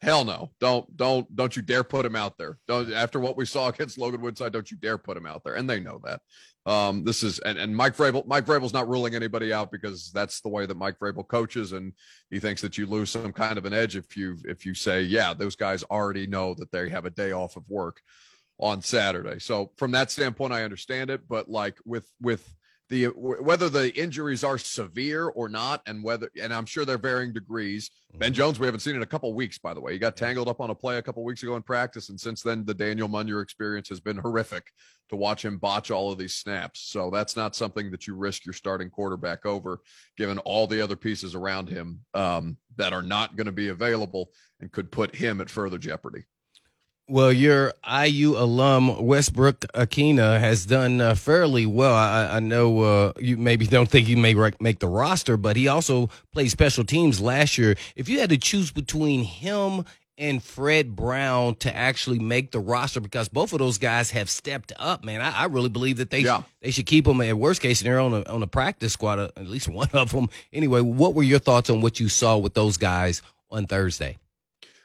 Hell 0.01 0.25
no. 0.25 0.51
Don't 0.59 0.97
don't 0.97 1.33
don't 1.33 1.55
you 1.55 1.61
dare 1.61 1.85
put 1.85 2.05
him 2.05 2.17
out 2.17 2.37
there. 2.37 2.57
Don't 2.67 2.91
after 2.91 3.21
what 3.21 3.37
we 3.37 3.45
saw 3.45 3.69
against 3.69 3.97
Logan 3.97 4.19
Woodside, 4.19 4.51
don't 4.51 4.69
you 4.69 4.75
dare 4.75 4.97
put 4.97 5.15
him 5.15 5.25
out 5.25 5.45
there. 5.45 5.53
And 5.53 5.69
they 5.69 5.79
know 5.79 6.01
that. 6.03 6.19
Um, 6.65 7.03
this 7.03 7.23
is 7.23 7.39
and, 7.39 7.57
and 7.57 7.75
Mike 7.75 7.95
Vrabel, 7.95 8.25
Mike 8.25 8.45
Vrabel's 8.45 8.73
not 8.73 8.87
ruling 8.87 9.15
anybody 9.15 9.51
out 9.51 9.69
because 9.71 10.11
that's 10.11 10.39
the 10.39 10.49
way 10.49 10.65
that 10.65 10.77
Mike 10.77 10.97
Vrabel 10.97 11.27
coaches, 11.27 11.73
and 11.73 11.91
he 12.29 12.39
thinks 12.39 12.61
that 12.61 12.77
you 12.77 12.85
lose 12.85 13.09
some 13.09 13.33
kind 13.33 13.57
of 13.57 13.65
an 13.65 13.73
edge 13.73 13.95
if 13.95 14.15
you 14.15 14.37
if 14.45 14.65
you 14.65 14.73
say, 14.73 15.01
yeah, 15.01 15.33
those 15.33 15.55
guys 15.55 15.83
already 15.83 16.25
know 16.25 16.53
that 16.53 16.71
they 16.71 16.89
have 16.89 17.05
a 17.05 17.09
day 17.09 17.33
off 17.33 17.57
of 17.57 17.69
work 17.69 18.01
on 18.59 18.81
Saturday. 18.81 19.39
So 19.39 19.71
from 19.75 19.91
that 19.91 20.09
standpoint, 20.09 20.53
I 20.53 20.63
understand 20.63 21.09
it. 21.09 21.27
But 21.27 21.49
like 21.49 21.77
with 21.85 22.09
with 22.21 22.47
the 22.93 23.05
whether 23.05 23.69
the 23.69 23.91
injuries 23.99 24.43
are 24.43 24.57
severe 24.57 25.27
or 25.27 25.49
not, 25.49 25.81
and 25.87 26.03
whether 26.03 26.29
and 26.39 26.53
I'm 26.53 26.65
sure 26.65 26.85
they're 26.85 26.97
varying 26.99 27.33
degrees. 27.33 27.89
Ben 28.13 28.29
mm-hmm. 28.29 28.35
Jones, 28.35 28.59
we 28.59 28.67
haven't 28.67 28.81
seen 28.81 28.95
in 28.95 29.01
a 29.01 29.07
couple 29.07 29.33
weeks, 29.33 29.57
by 29.57 29.73
the 29.73 29.81
way. 29.81 29.93
He 29.93 29.99
got 29.99 30.15
tangled 30.15 30.47
up 30.47 30.61
on 30.61 30.69
a 30.69 30.75
play 30.75 30.97
a 30.97 31.01
couple 31.01 31.23
weeks 31.23 31.41
ago 31.41 31.55
in 31.55 31.63
practice, 31.63 32.09
and 32.09 32.19
since 32.19 32.43
then, 32.43 32.63
the 32.65 32.73
Daniel 32.73 33.09
Munyer 33.09 33.41
experience 33.41 33.89
has 33.89 33.99
been 33.99 34.17
horrific 34.17 34.71
to 35.09 35.15
watch 35.15 35.43
him 35.43 35.57
botch 35.57 35.89
all 35.89 36.11
of 36.11 36.19
these 36.19 36.35
snaps. 36.35 36.81
So 36.81 37.09
that's 37.09 37.35
not 37.35 37.55
something 37.55 37.89
that 37.91 38.05
you 38.05 38.15
risk 38.15 38.45
your 38.45 38.53
starting 38.53 38.89
quarterback 38.89 39.45
over, 39.45 39.81
given 40.15 40.37
all 40.39 40.67
the 40.67 40.81
other 40.81 40.95
pieces 40.95 41.33
around 41.35 41.69
him 41.69 42.01
um, 42.13 42.57
that 42.77 42.93
are 42.93 43.01
not 43.01 43.35
going 43.35 43.45
to 43.47 43.51
be 43.51 43.69
available 43.69 44.29
and 44.59 44.71
could 44.71 44.91
put 44.91 45.15
him 45.15 45.41
at 45.41 45.49
further 45.49 45.77
jeopardy. 45.77 46.23
Well, 47.13 47.31
your 47.31 47.73
IU 47.87 48.35
alum 48.35 49.05
Westbrook 49.05 49.59
Ikhine 49.75 50.17
has 50.17 50.65
done 50.65 50.99
uh, 50.99 51.13
fairly 51.13 51.67
well. 51.67 51.93
I, 51.93 52.37
I 52.37 52.39
know 52.39 52.79
uh, 52.79 53.13
you 53.19 53.37
maybe 53.37 53.67
don't 53.67 53.87
think 53.87 54.07
he 54.07 54.15
may 54.15 54.33
make 54.59 54.79
the 54.79 54.87
roster, 54.87 55.37
but 55.37 55.55
he 55.55 55.67
also 55.67 56.09
played 56.31 56.49
special 56.49 56.83
teams 56.83 57.21
last 57.21 57.55
year. 57.55 57.75
If 57.95 58.09
you 58.09 58.19
had 58.19 58.31
to 58.31 58.37
choose 58.39 58.71
between 58.71 59.25
him 59.25 59.85
and 60.17 60.41
Fred 60.41 60.95
Brown 60.95 61.53
to 61.57 61.75
actually 61.75 62.17
make 62.17 62.49
the 62.49 62.59
roster, 62.59 62.99
because 62.99 63.29
both 63.29 63.53
of 63.53 63.59
those 63.59 63.77
guys 63.77 64.09
have 64.09 64.27
stepped 64.27 64.73
up, 64.79 65.05
man, 65.05 65.21
I, 65.21 65.41
I 65.41 65.45
really 65.45 65.69
believe 65.69 65.97
that 65.97 66.09
they 66.09 66.21
yeah. 66.21 66.41
they 66.61 66.71
should 66.71 66.87
keep 66.87 67.05
them 67.05 67.21
at 67.21 67.37
worst 67.37 67.61
case 67.61 67.77
scenario 67.77 68.07
on 68.07 68.13
a, 68.15 68.23
on 68.23 68.41
a 68.41 68.47
practice 68.47 68.93
squad, 68.93 69.19
uh, 69.19 69.29
at 69.37 69.45
least 69.45 69.67
one 69.69 69.89
of 69.93 70.09
them. 70.13 70.29
Anyway, 70.51 70.81
what 70.81 71.13
were 71.13 71.21
your 71.21 71.37
thoughts 71.37 71.69
on 71.69 71.79
what 71.79 71.99
you 71.99 72.09
saw 72.09 72.37
with 72.37 72.55
those 72.55 72.77
guys 72.77 73.21
on 73.51 73.67
Thursday? 73.67 74.17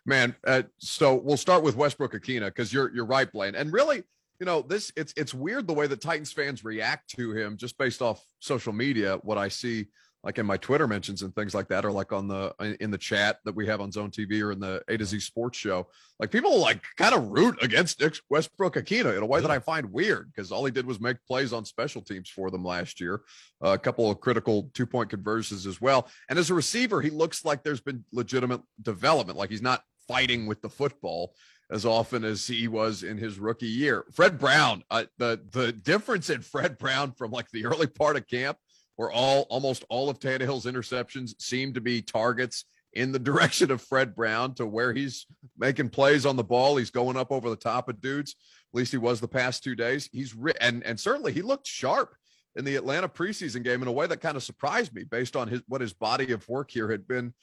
Man, 0.09 0.35
uh, 0.47 0.63
so 0.79 1.17
we'll 1.17 1.37
start 1.37 1.63
with 1.63 1.77
Westbrook 1.77 2.15
Ikhine 2.15 2.43
because 2.47 2.73
you're 2.73 2.91
you're 2.95 3.05
right, 3.05 3.31
Blaine. 3.31 3.55
And 3.55 3.71
really, 3.71 4.03
you 4.41 4.47
know, 4.47 4.63
this 4.63 4.91
it's 4.97 5.13
it's 5.19 5.35
weird 5.35 5.67
the 5.67 5.75
way 5.75 5.87
that 5.87 6.01
Titans 6.01 6.33
fans 6.33 6.65
react 6.65 7.11
to 7.17 7.33
him 7.35 7.59
just 7.59 7.77
based 7.77 8.01
off 8.01 8.25
social 8.39 8.73
media. 8.73 9.19
What 9.23 9.37
I 9.37 9.49
see 9.49 9.89
like 10.25 10.39
in 10.39 10.47
my 10.47 10.57
Twitter 10.57 10.89
mentions 10.89 11.21
and 11.21 11.35
things 11.35 11.55
like 11.55 11.69
that, 11.69 11.85
or 11.85 11.93
like 11.93 12.11
on 12.13 12.27
the 12.27 12.55
in 12.81 12.91
the 12.91 12.97
chat 12.97 13.39
that 13.45 13.55
we 13.55 13.67
have 13.67 13.83
on 13.83 13.93
Zone 13.93 14.11
TV 14.11 14.41
or 14.43 14.51
in 14.51 14.59
the 14.59 14.83
A 14.89 14.97
to 14.97 15.05
Z 15.05 15.21
Sports 15.21 15.59
Show, 15.59 15.89
like 16.19 16.31
people 16.31 16.59
like 16.59 16.83
kind 16.97 17.15
of 17.15 17.29
root 17.29 17.59
against 17.63 18.03
Westbrook 18.31 18.77
Ikhine 18.77 19.15
in 19.15 19.23
a 19.23 19.27
way 19.27 19.43
that 19.43 19.51
I 19.51 19.59
find 19.59 19.93
weird 19.93 20.33
because 20.33 20.51
all 20.51 20.65
he 20.65 20.73
did 20.73 20.87
was 20.87 21.01
make 21.01 21.19
plays 21.27 21.53
on 21.53 21.67
special 21.67 22.01
teams 22.01 22.31
for 22.31 22.51
them 22.51 22.65
last 22.65 22.99
year, 22.99 23.21
uh, 23.63 23.73
a 23.73 23.79
couple 23.79 24.11
of 24.11 24.21
critical 24.21 24.71
two 24.73 24.87
point 24.87 25.11
conversions 25.11 25.67
as 25.67 25.83
well. 25.83 26.09
And 26.31 26.39
as 26.39 26.49
a 26.49 26.55
receiver, 26.55 27.03
he 27.03 27.11
looks 27.11 27.45
like 27.45 27.63
there's 27.63 27.83
been 27.83 28.07
legitimate 28.11 28.63
development, 28.81 29.39
like 29.39 29.51
he's 29.51 29.61
not 29.61 29.83
fighting 30.09 30.47
with 30.47 30.61
the 30.63 30.69
football 30.69 31.35
as 31.71 31.85
often 31.85 32.25
as 32.25 32.47
he 32.47 32.67
was 32.67 33.03
in 33.03 33.19
his 33.19 33.39
rookie 33.39 33.67
year. 33.67 34.05
Fred 34.13 34.39
Brown, 34.39 34.83
uh, 34.91 35.05
the 35.19 35.41
the 35.53 35.73
difference 35.73 36.31
in 36.31 36.41
Fred 36.41 36.79
Brown 36.79 37.13
from 37.13 37.31
like 37.31 37.51
the 37.51 37.67
early 37.67 37.87
part 37.87 38.17
of 38.17 38.27
camp, 38.27 38.59
where 38.97 39.11
all 39.11 39.43
almost 39.51 39.85
all 39.89 40.09
of 40.09 40.19
Tannehill's 40.19 40.65
interceptions 40.65 41.41
seem 41.41 41.75
to 41.75 41.81
be 41.81 42.01
targets 42.03 42.65
in 42.95 43.13
the 43.13 43.19
direction 43.19 43.71
of 43.71 43.83
Fred 43.83 44.15
Brown 44.15 44.55
to 44.55 44.67
where 44.67 44.93
he's 44.93 45.27
making 45.59 45.91
plays 45.91 46.25
on 46.25 46.37
the 46.37 46.45
ball. 46.45 46.77
He's 46.77 46.91
going 46.91 47.17
up 47.17 47.31
over 47.31 47.51
the 47.51 47.57
top 47.57 47.89
of 47.89 48.01
dudes. 48.01 48.35
At 48.73 48.79
least 48.79 48.93
he 48.93 48.99
was 48.99 49.21
the 49.21 49.29
past 49.29 49.63
two 49.63 49.75
days. 49.75 50.09
He's 50.13 50.35
ri- 50.35 50.55
and 50.61 50.83
and 50.85 50.99
certainly 50.99 51.33
he 51.33 51.43
looked 51.43 51.67
sharp 51.67 52.15
in 52.57 52.65
the 52.65 52.77
Atlanta 52.77 53.09
preseason 53.09 53.63
game 53.63 53.83
in 53.83 53.89
a 53.89 53.93
way 53.93 54.07
that 54.07 54.21
kind 54.21 54.37
of 54.37 54.43
surprised 54.43 54.95
me 54.95 55.05
based 55.05 55.37
on 55.37 55.49
his 55.49 55.61
what 55.69 55.83
his 55.83 55.93
body 55.93 56.33
of 56.33 56.49
work 56.49 56.71
here 56.71 56.91
had 56.91 57.07
been 57.07 57.35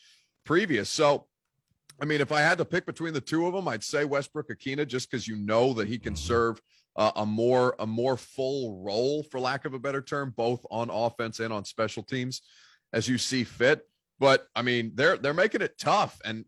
previous. 0.46 0.90
So 0.90 1.28
I 2.02 2.06
mean, 2.06 2.22
if 2.22 2.32
I 2.32 2.42
had 2.42 2.58
to 2.58 2.66
pick 2.66 2.86
between 2.86 3.14
the 3.14 3.22
two 3.22 3.48
of 3.48 3.54
them, 3.54 3.68
I'd 3.68 3.84
say 3.84 4.06
Westbrook 4.06 4.50
Ikhine 4.50 4.86
just 4.88 5.10
because 5.10 5.28
you 5.28 5.38
know 5.38 5.74
that 5.74 5.88
he 5.88 5.98
can 5.98 6.16
serve 6.16 6.62
uh, 6.96 7.12
a 7.16 7.26
more 7.26 7.76
a 7.80 7.88
more 7.88 8.18
full 8.18 8.82
role, 8.84 9.24
for 9.24 9.40
lack 9.40 9.66
of 9.66 9.74
a 9.74 9.80
better 9.80 10.02
term, 10.02 10.34
both 10.36 10.66
on 10.72 10.90
offense 10.90 11.40
and 11.40 11.52
on 11.52 11.66
special 11.66 12.04
teams, 12.04 12.42
as 12.94 13.08
you 13.08 13.18
see 13.18 13.44
fit. 13.44 13.82
But 14.20 14.48
I 14.56 14.62
mean, 14.62 14.92
they're 14.96 15.18
they're 15.18 15.34
making 15.34 15.62
it 15.62 15.78
tough, 15.78 16.20
and 16.24 16.46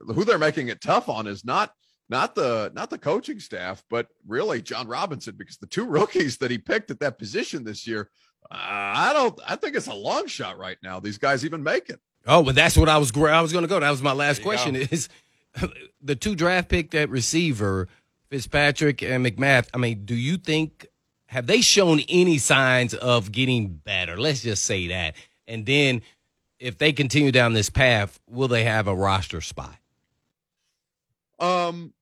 who 0.00 0.24
they're 0.24 0.38
making 0.38 0.68
it 0.68 0.80
tough 0.80 1.08
on 1.08 1.26
is 1.26 1.44
not 1.44 1.72
not 2.08 2.34
the 2.34 2.70
not 2.74 2.90
the 2.90 2.98
coaching 2.98 3.40
staff, 3.40 3.82
but 3.88 4.08
really 4.26 4.60
Jon 4.60 4.86
Robinson, 4.86 5.34
because 5.36 5.56
the 5.56 5.66
two 5.66 5.84
rookies 5.86 6.36
that 6.38 6.50
he 6.50 6.58
picked 6.58 6.90
at 6.90 7.00
that 7.00 7.18
position 7.18 7.64
this 7.64 7.86
year, 7.86 8.10
uh, 8.50 8.56
I 8.58 9.12
don't 9.14 9.38
I 9.46 9.56
think 9.56 9.76
it's 9.76 9.86
a 9.86 9.94
long 9.94 10.26
shot 10.26 10.58
right 10.58 10.78
now. 10.82 11.00
These 11.00 11.18
guys 11.18 11.44
even 11.44 11.62
make 11.62 11.88
it. 11.88 12.00
Oh, 12.26 12.40
well, 12.40 12.54
that's 12.54 12.76
what 12.76 12.88
I 12.88 12.98
was. 12.98 13.12
I 13.16 13.40
was 13.40 13.52
going 13.52 13.62
to 13.62 13.68
go. 13.68 13.78
That 13.78 13.90
was 13.90 14.02
my 14.02 14.12
last 14.12 14.42
question. 14.42 14.74
Go. 14.74 14.80
Is 14.90 15.08
the 16.02 16.16
two 16.16 16.34
draft 16.34 16.68
pick 16.68 16.90
that 16.90 17.08
receiver 17.08 17.88
Fitzpatrick 18.28 19.02
and 19.02 19.24
McMath? 19.24 19.68
I 19.72 19.78
mean, 19.78 20.04
do 20.04 20.14
you 20.14 20.36
think 20.36 20.86
have 21.26 21.46
they 21.46 21.60
shown 21.60 22.00
any 22.08 22.38
signs 22.38 22.94
of 22.94 23.30
getting 23.32 23.68
better? 23.68 24.18
Let's 24.18 24.42
just 24.42 24.64
say 24.64 24.88
that. 24.88 25.14
And 25.46 25.66
then, 25.66 26.02
if 26.58 26.78
they 26.78 26.92
continue 26.92 27.30
down 27.30 27.52
this 27.52 27.70
path, 27.70 28.18
will 28.28 28.48
they 28.48 28.64
have 28.64 28.88
a 28.88 28.94
roster 28.94 29.40
spot? 29.40 29.76
Um. 31.38 31.92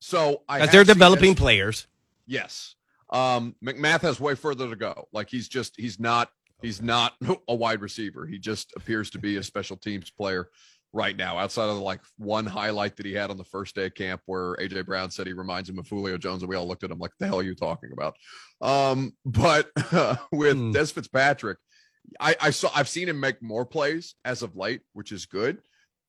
So 0.00 0.42
I 0.48 0.66
they're 0.66 0.84
developing 0.84 1.32
this. 1.32 1.40
players. 1.40 1.86
Yes. 2.26 2.74
Um, 3.10 3.54
McMath 3.62 4.00
has 4.02 4.18
way 4.18 4.34
further 4.34 4.68
to 4.68 4.76
go. 4.76 5.06
Like 5.12 5.28
he's 5.28 5.48
just 5.48 5.76
he's 5.76 6.00
not 6.00 6.32
He's 6.62 6.82
not 6.82 7.14
a 7.48 7.54
wide 7.54 7.80
receiver. 7.80 8.26
He 8.26 8.38
just 8.38 8.72
appears 8.76 9.10
to 9.10 9.18
be 9.18 9.36
a 9.36 9.42
special 9.42 9.76
teams 9.76 10.10
player 10.10 10.48
right 10.92 11.16
now, 11.16 11.38
outside 11.38 11.68
of 11.68 11.76
the, 11.76 11.82
like 11.82 12.00
one 12.16 12.46
highlight 12.46 12.96
that 12.96 13.06
he 13.06 13.12
had 13.12 13.30
on 13.30 13.36
the 13.36 13.44
first 13.44 13.74
day 13.74 13.86
of 13.86 13.94
camp 13.94 14.22
where 14.26 14.56
AJ 14.56 14.86
Brown 14.86 15.10
said 15.10 15.26
he 15.26 15.32
reminds 15.32 15.68
him 15.68 15.78
of 15.78 15.88
Julio 15.88 16.16
Jones, 16.16 16.42
and 16.42 16.48
we 16.48 16.56
all 16.56 16.66
looked 16.66 16.84
at 16.84 16.90
him 16.90 16.98
like, 16.98 17.12
the 17.18 17.26
hell 17.26 17.40
are 17.40 17.42
you 17.44 17.54
talking 17.54 17.90
about? 17.92 18.16
Um, 18.60 19.12
but 19.24 19.70
uh, 19.92 20.16
with 20.32 20.56
mm. 20.56 20.72
Dez 20.72 20.92
Fitzpatrick, 20.92 21.58
I, 22.18 22.36
I 22.40 22.50
saw 22.50 22.70
I've 22.74 22.88
seen 22.88 23.08
him 23.08 23.20
make 23.20 23.42
more 23.42 23.66
plays 23.66 24.14
as 24.24 24.42
of 24.42 24.56
late, 24.56 24.80
which 24.94 25.12
is 25.12 25.26
good. 25.26 25.58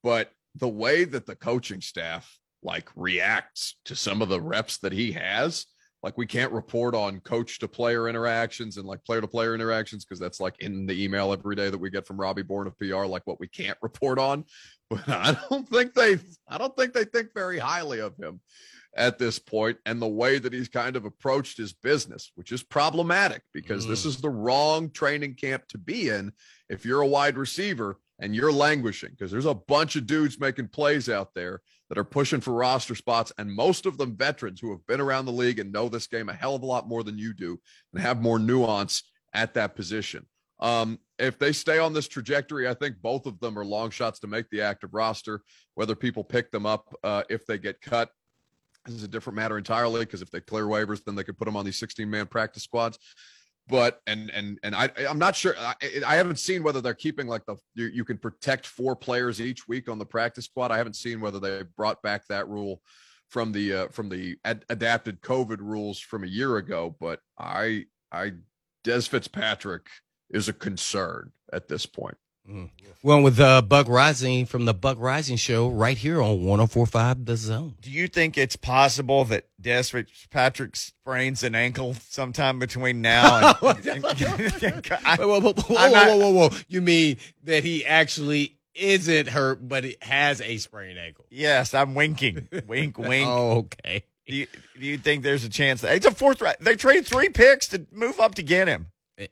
But 0.01 0.31
the 0.55 0.67
way 0.67 1.03
that 1.03 1.25
the 1.25 1.35
coaching 1.35 1.81
staff 1.81 2.39
like 2.63 2.89
reacts 2.95 3.77
to 3.85 3.95
some 3.95 4.21
of 4.21 4.29
the 4.29 4.41
reps 4.41 4.77
that 4.79 4.93
he 4.93 5.11
has, 5.13 5.65
like 6.01 6.17
we 6.17 6.25
can't 6.25 6.51
report 6.51 6.95
on 6.95 7.19
coach 7.19 7.59
to 7.59 7.67
player 7.67 8.07
interactions 8.07 8.77
and 8.77 8.85
like 8.85 9.03
player 9.03 9.21
to 9.21 9.27
player 9.27 9.53
interactions 9.53 10.05
because 10.05 10.19
that's 10.19 10.39
like 10.39 10.55
in 10.59 10.85
the 10.85 11.03
email 11.03 11.33
every 11.33 11.55
day 11.55 11.69
that 11.69 11.77
we 11.77 11.89
get 11.89 12.07
from 12.07 12.19
Robbie 12.19 12.41
Bourne 12.41 12.67
of 12.67 12.77
PR, 12.77 13.05
like 13.05 13.25
what 13.25 13.39
we 13.39 13.47
can't 13.47 13.77
report 13.81 14.19
on. 14.19 14.45
But 14.89 15.07
I 15.07 15.37
don't 15.49 15.67
think 15.67 15.93
they, 15.93 16.17
I 16.47 16.57
don't 16.57 16.75
think 16.75 16.93
they 16.93 17.03
think 17.03 17.33
very 17.33 17.59
highly 17.59 17.99
of 17.99 18.15
him 18.17 18.39
at 18.95 19.19
this 19.19 19.37
point 19.37 19.77
and 19.85 20.01
the 20.01 20.07
way 20.07 20.39
that 20.39 20.53
he's 20.53 20.69
kind 20.69 20.95
of 20.95 21.05
approached 21.05 21.57
his 21.57 21.73
business, 21.73 22.31
which 22.35 22.51
is 22.51 22.63
problematic 22.63 23.43
because 23.53 23.85
mm. 23.85 23.89
this 23.89 24.05
is 24.05 24.17
the 24.17 24.29
wrong 24.29 24.89
training 24.89 25.35
camp 25.35 25.67
to 25.67 25.77
be 25.77 26.09
in 26.09 26.31
if 26.69 26.85
you're 26.85 27.01
a 27.01 27.07
wide 27.07 27.37
receiver 27.37 27.99
and 28.19 28.35
you're 28.35 28.51
languishing 28.51 29.11
because 29.11 29.31
there's 29.31 29.45
a 29.45 29.53
bunch 29.53 29.95
of 29.95 30.07
dudes 30.07 30.39
making 30.39 30.67
plays 30.67 31.07
out 31.07 31.33
there 31.35 31.61
that 31.89 31.97
are 31.97 32.03
pushing 32.03 32.39
for 32.39 32.53
roster 32.53 32.95
spots, 32.95 33.31
and 33.37 33.51
most 33.51 33.85
of 33.85 33.97
them 33.97 34.15
veterans 34.15 34.59
who 34.59 34.71
have 34.71 34.85
been 34.87 35.01
around 35.01 35.25
the 35.25 35.31
league 35.31 35.59
and 35.59 35.71
know 35.71 35.89
this 35.89 36.07
game 36.07 36.29
a 36.29 36.33
hell 36.33 36.55
of 36.55 36.61
a 36.61 36.65
lot 36.65 36.87
more 36.87 37.03
than 37.03 37.17
you 37.17 37.33
do 37.33 37.59
and 37.93 38.01
have 38.01 38.21
more 38.21 38.39
nuance 38.39 39.03
at 39.33 39.53
that 39.55 39.75
position. 39.75 40.25
Um, 40.59 40.99
if 41.17 41.39
they 41.39 41.51
stay 41.51 41.79
on 41.79 41.93
this 41.93 42.07
trajectory, 42.07 42.67
I 42.67 42.73
think 42.73 43.01
both 43.01 43.25
of 43.25 43.39
them 43.39 43.57
are 43.57 43.65
long 43.65 43.89
shots 43.89 44.19
to 44.19 44.27
make 44.27 44.49
the 44.49 44.61
active 44.61 44.93
roster. 44.93 45.41
Whether 45.75 45.95
people 45.95 46.23
pick 46.23 46.51
them 46.51 46.65
up 46.65 46.93
uh, 47.03 47.23
if 47.29 47.45
they 47.45 47.57
get 47.57 47.81
cut 47.81 48.09
is 48.87 49.03
a 49.03 49.07
different 49.07 49.37
matter 49.37 49.57
entirely 49.57 50.01
because 50.01 50.21
if 50.21 50.31
they 50.31 50.41
clear 50.41 50.65
waivers, 50.65 51.03
then 51.03 51.15
they 51.15 51.23
could 51.23 51.37
put 51.37 51.45
them 51.45 51.55
on 51.55 51.65
these 51.65 51.77
16 51.77 52.09
man 52.09 52.27
practice 52.27 52.63
squads 52.63 52.99
but 53.69 54.01
and 54.07 54.29
and 54.31 54.59
and 54.63 54.75
I 54.75 54.89
I'm 55.07 55.19
not 55.19 55.35
sure 55.35 55.55
I, 55.57 55.75
I 56.05 56.15
haven't 56.15 56.39
seen 56.39 56.63
whether 56.63 56.81
they're 56.81 56.93
keeping 56.93 57.27
like 57.27 57.45
the 57.45 57.55
you, 57.75 57.85
you, 57.85 58.03
can 58.03 58.17
protect 58.17 58.65
four 58.65 58.95
players 58.95 59.39
each 59.39 59.67
week 59.67 59.87
on 59.87 59.99
the 59.99 60.05
practice 60.05 60.45
squad. 60.45 60.71
I 60.71 60.77
haven't 60.77 60.95
seen 60.95 61.21
whether 61.21 61.39
they 61.39 61.63
brought 61.77 62.01
back 62.01 62.23
that 62.27 62.49
rule 62.49 62.81
from 63.29 63.51
the 63.51 63.73
uh, 63.73 63.87
from 63.89 64.09
the 64.09 64.37
ad- 64.43 64.65
adapted 64.69 65.21
COVID 65.21 65.59
rules 65.59 65.99
from 65.99 66.23
a 66.23 66.27
year 66.27 66.57
ago, 66.57 66.95
but 66.99 67.19
I 67.37 67.85
I 68.11 68.33
Dez 68.83 69.07
Fitzpatrick 69.07 69.87
is 70.31 70.49
a 70.49 70.53
concern 70.53 71.31
at 71.53 71.67
this 71.67 71.85
point. 71.85 72.17
Mm. 72.49 72.69
Well, 73.01 73.21
with 73.21 73.39
uh, 73.39 73.61
Buck 73.61 73.87
Reising 73.87 74.45
from 74.45 74.65
the 74.65 74.73
Buck 74.73 74.97
Reising 74.97 75.39
Show 75.39 75.69
right 75.69 75.97
here 75.97 76.21
on 76.21 76.43
1045 76.43 77.25
The 77.25 77.37
Zone. 77.37 77.75
Do 77.81 77.91
you 77.91 78.09
think 78.09 78.37
it's 78.37 78.57
possible 78.57 79.23
that 79.25 79.47
Dez 79.61 80.05
Patrick 80.29 80.75
sprains 80.75 81.43
an 81.43 81.55
ankle 81.55 81.93
sometime 81.93 82.59
between 82.59 83.01
now 83.01 83.55
and. 83.61 83.85
and, 83.87 84.03
whoa, 84.03 85.39
whoa, 85.39 85.53
whoa, 85.53 85.53
whoa, 85.53 86.17
whoa, 86.17 86.31
whoa, 86.31 86.49
You 86.67 86.81
mean 86.81 87.17
that 87.43 87.63
he 87.63 87.85
actually 87.85 88.57
isn't 88.75 89.29
hurt, 89.29 89.67
but 89.67 89.83
he 89.83 89.95
has 90.01 90.41
a 90.41 90.57
sprained 90.57 90.99
ankle? 90.99 91.25
Yes, 91.29 91.73
I'm 91.73 91.95
winking. 91.95 92.49
wink, 92.67 92.97
wink. 92.97 93.27
oh, 93.29 93.57
okay. 93.59 94.03
Do 94.25 94.35
you, 94.35 94.47
do 94.77 94.85
you 94.85 94.97
think 94.97 95.23
there's 95.23 95.43
a 95.43 95.49
chance 95.49 95.81
that 95.81 95.95
it's 95.95 96.05
a 96.05 96.11
fourth? 96.11 96.41
round? 96.41 96.57
They 96.59 96.75
traded 96.75 97.07
three 97.07 97.29
picks 97.29 97.67
to 97.69 97.85
move 97.91 98.19
up 98.19 98.35
to 98.35 98.43
get 98.43 98.67
him. 98.67 98.87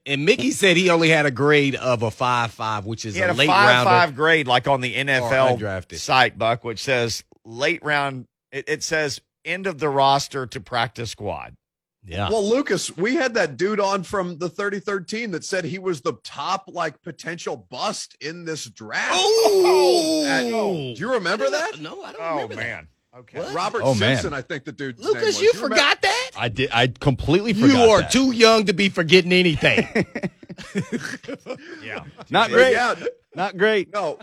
And 0.05 0.25
Mickey 0.25 0.51
said 0.51 0.75
he 0.75 0.89
only 0.89 1.09
had 1.09 1.25
a 1.25 1.31
grade 1.31 1.75
of 1.75 2.03
a 2.03 2.11
five 2.11 2.51
five, 2.51 2.85
which 2.85 3.05
is 3.05 3.15
he 3.15 3.21
had 3.21 3.29
a, 3.29 3.33
a 3.33 3.35
late 3.35 3.47
five 3.47 3.67
rounder. 3.67 3.89
five 3.89 4.15
grade, 4.15 4.47
like 4.47 4.67
on 4.67 4.81
the 4.81 4.93
NFL 4.93 5.97
site, 5.97 6.37
Buck, 6.37 6.63
which 6.63 6.79
says 6.79 7.23
late 7.45 7.83
round. 7.83 8.27
It, 8.51 8.67
it, 8.67 8.83
says 8.83 9.21
end 9.45 9.67
of 9.67 9.79
the 9.79 9.89
roster 9.89 10.45
to 10.47 10.59
practice 10.59 11.11
squad. 11.11 11.55
Yeah. 12.03 12.29
Well, 12.29 12.47
Lucas, 12.47 12.95
we 12.95 13.15
had 13.15 13.33
that 13.33 13.57
dude 13.57 13.81
on 13.81 14.03
from 14.03 14.37
the 14.37 14.47
3013 14.47 15.31
that 15.31 15.43
said 15.43 15.65
he 15.65 15.77
was 15.77 16.01
the 16.01 16.13
top 16.23 16.65
like 16.67 17.01
potential 17.01 17.57
bust 17.69 18.15
in 18.21 18.45
this 18.45 18.65
draft. 18.65 19.11
Oh, 19.13 20.25
At, 20.25 20.43
do 20.43 21.01
you 21.01 21.13
remember 21.13 21.49
that? 21.49 21.79
No, 21.81 22.01
I 22.01 22.11
don't. 22.13 22.21
Oh 22.21 22.33
remember 22.33 22.55
man. 22.55 22.83
That. 22.83 22.96
Okay. 23.19 23.39
What? 23.39 23.53
Robert 23.53 23.81
oh, 23.83 23.93
Simpson, 23.93 24.31
man. 24.31 24.39
I 24.39 24.41
think 24.41 24.65
the 24.65 24.71
dude. 24.71 24.99
Lucas, 24.99 25.41
you, 25.41 25.47
you 25.47 25.53
forgot 25.53 26.01
that? 26.01 26.31
I 26.37 26.49
did. 26.49 26.69
I 26.71 26.87
completely 26.87 27.53
forgot. 27.53 27.69
You 27.69 27.91
are 27.91 28.01
that. 28.01 28.11
too 28.11 28.31
young 28.31 28.65
to 28.65 28.73
be 28.73 28.89
forgetting 28.89 29.33
anything. 29.33 29.87
yeah. 31.83 32.03
Not 32.29 32.49
great. 32.49 32.73
Yeah. 32.73 32.95
Not 33.35 33.55
great. 33.55 33.93
No, 33.93 34.17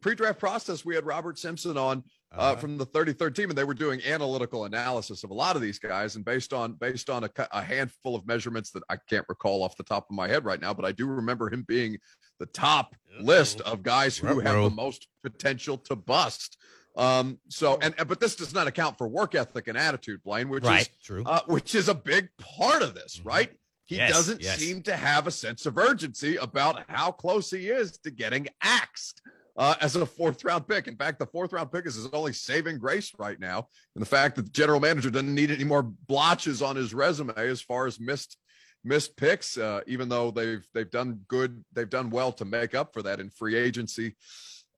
pre-draft 0.00 0.38
process, 0.38 0.82
we 0.82 0.94
had 0.94 1.04
Robert 1.04 1.38
Simpson 1.38 1.76
on 1.76 2.02
uh, 2.34 2.40
uh-huh. 2.40 2.56
from 2.56 2.78
the 2.78 2.86
33rd 2.86 3.34
team, 3.34 3.50
and 3.50 3.58
they 3.58 3.64
were 3.64 3.74
doing 3.74 4.00
analytical 4.06 4.64
analysis 4.64 5.24
of 5.24 5.30
a 5.30 5.34
lot 5.34 5.56
of 5.56 5.62
these 5.62 5.78
guys, 5.78 6.16
and 6.16 6.24
based 6.24 6.54
on 6.54 6.72
based 6.72 7.10
on 7.10 7.24
a, 7.24 7.30
a, 7.52 7.62
handful 7.62 8.16
of 8.16 8.26
measurements 8.26 8.70
that 8.70 8.82
I 8.88 8.96
can't 9.10 9.26
recall 9.28 9.62
off 9.62 9.76
the 9.76 9.82
top 9.82 10.08
of 10.08 10.16
my 10.16 10.26
head 10.26 10.46
right 10.46 10.60
now, 10.60 10.72
but 10.72 10.86
I 10.86 10.92
do 10.92 11.06
remember 11.06 11.50
him 11.50 11.64
being 11.68 11.98
the 12.38 12.46
top 12.46 12.94
list 13.20 13.60
of 13.60 13.82
guys 13.82 14.16
who 14.16 14.40
have 14.40 14.62
the 14.62 14.70
most 14.70 15.06
potential 15.22 15.76
to 15.78 15.96
bust. 15.96 16.56
Um, 16.96 17.38
so 17.48 17.78
and 17.82 17.94
but 18.08 18.20
this 18.20 18.36
does 18.36 18.54
not 18.54 18.66
account 18.66 18.96
for 18.96 19.06
work 19.06 19.34
ethic 19.34 19.68
and 19.68 19.76
attitude, 19.76 20.22
Blaine, 20.24 20.48
which 20.48 20.64
right, 20.64 20.82
is 20.82 20.88
true, 21.02 21.22
uh, 21.26 21.40
which 21.46 21.74
is 21.74 21.88
a 21.88 21.94
big 21.94 22.28
part 22.38 22.82
of 22.82 22.94
this, 22.94 23.18
mm-hmm. 23.18 23.28
right? 23.28 23.50
He 23.84 23.96
yes, 23.96 24.10
doesn't 24.10 24.42
yes. 24.42 24.58
seem 24.58 24.82
to 24.82 24.96
have 24.96 25.26
a 25.26 25.30
sense 25.30 25.66
of 25.66 25.78
urgency 25.78 26.36
about 26.36 26.84
how 26.88 27.12
close 27.12 27.50
he 27.50 27.68
is 27.68 27.98
to 27.98 28.10
getting 28.10 28.48
axed. 28.62 29.22
uh, 29.56 29.74
as 29.80 29.96
a 29.96 30.04
fourth 30.04 30.44
round 30.44 30.68
pick. 30.68 30.86
In 30.86 30.96
fact, 30.96 31.18
the 31.18 31.26
fourth 31.26 31.52
round 31.52 31.72
pick 31.72 31.86
is 31.86 31.94
his 31.94 32.08
only 32.12 32.32
saving 32.32 32.78
grace 32.78 33.12
right 33.18 33.38
now. 33.40 33.68
And 33.94 34.02
the 34.02 34.08
fact 34.08 34.36
that 34.36 34.42
the 34.42 34.50
general 34.50 34.80
manager 34.80 35.10
doesn't 35.10 35.34
need 35.34 35.50
any 35.50 35.64
more 35.64 35.82
blotches 35.82 36.62
on 36.62 36.76
his 36.76 36.92
resume 36.92 37.32
as 37.36 37.62
far 37.62 37.86
as 37.86 37.98
missed 37.98 38.36
missed 38.84 39.16
picks, 39.16 39.58
uh, 39.58 39.80
even 39.86 40.08
though 40.08 40.30
they've 40.30 40.66
they've 40.74 40.90
done 40.90 41.20
good, 41.28 41.64
they've 41.72 41.90
done 41.90 42.10
well 42.10 42.32
to 42.32 42.44
make 42.44 42.74
up 42.74 42.92
for 42.92 43.02
that 43.02 43.20
in 43.20 43.30
free 43.30 43.56
agency 43.56 44.16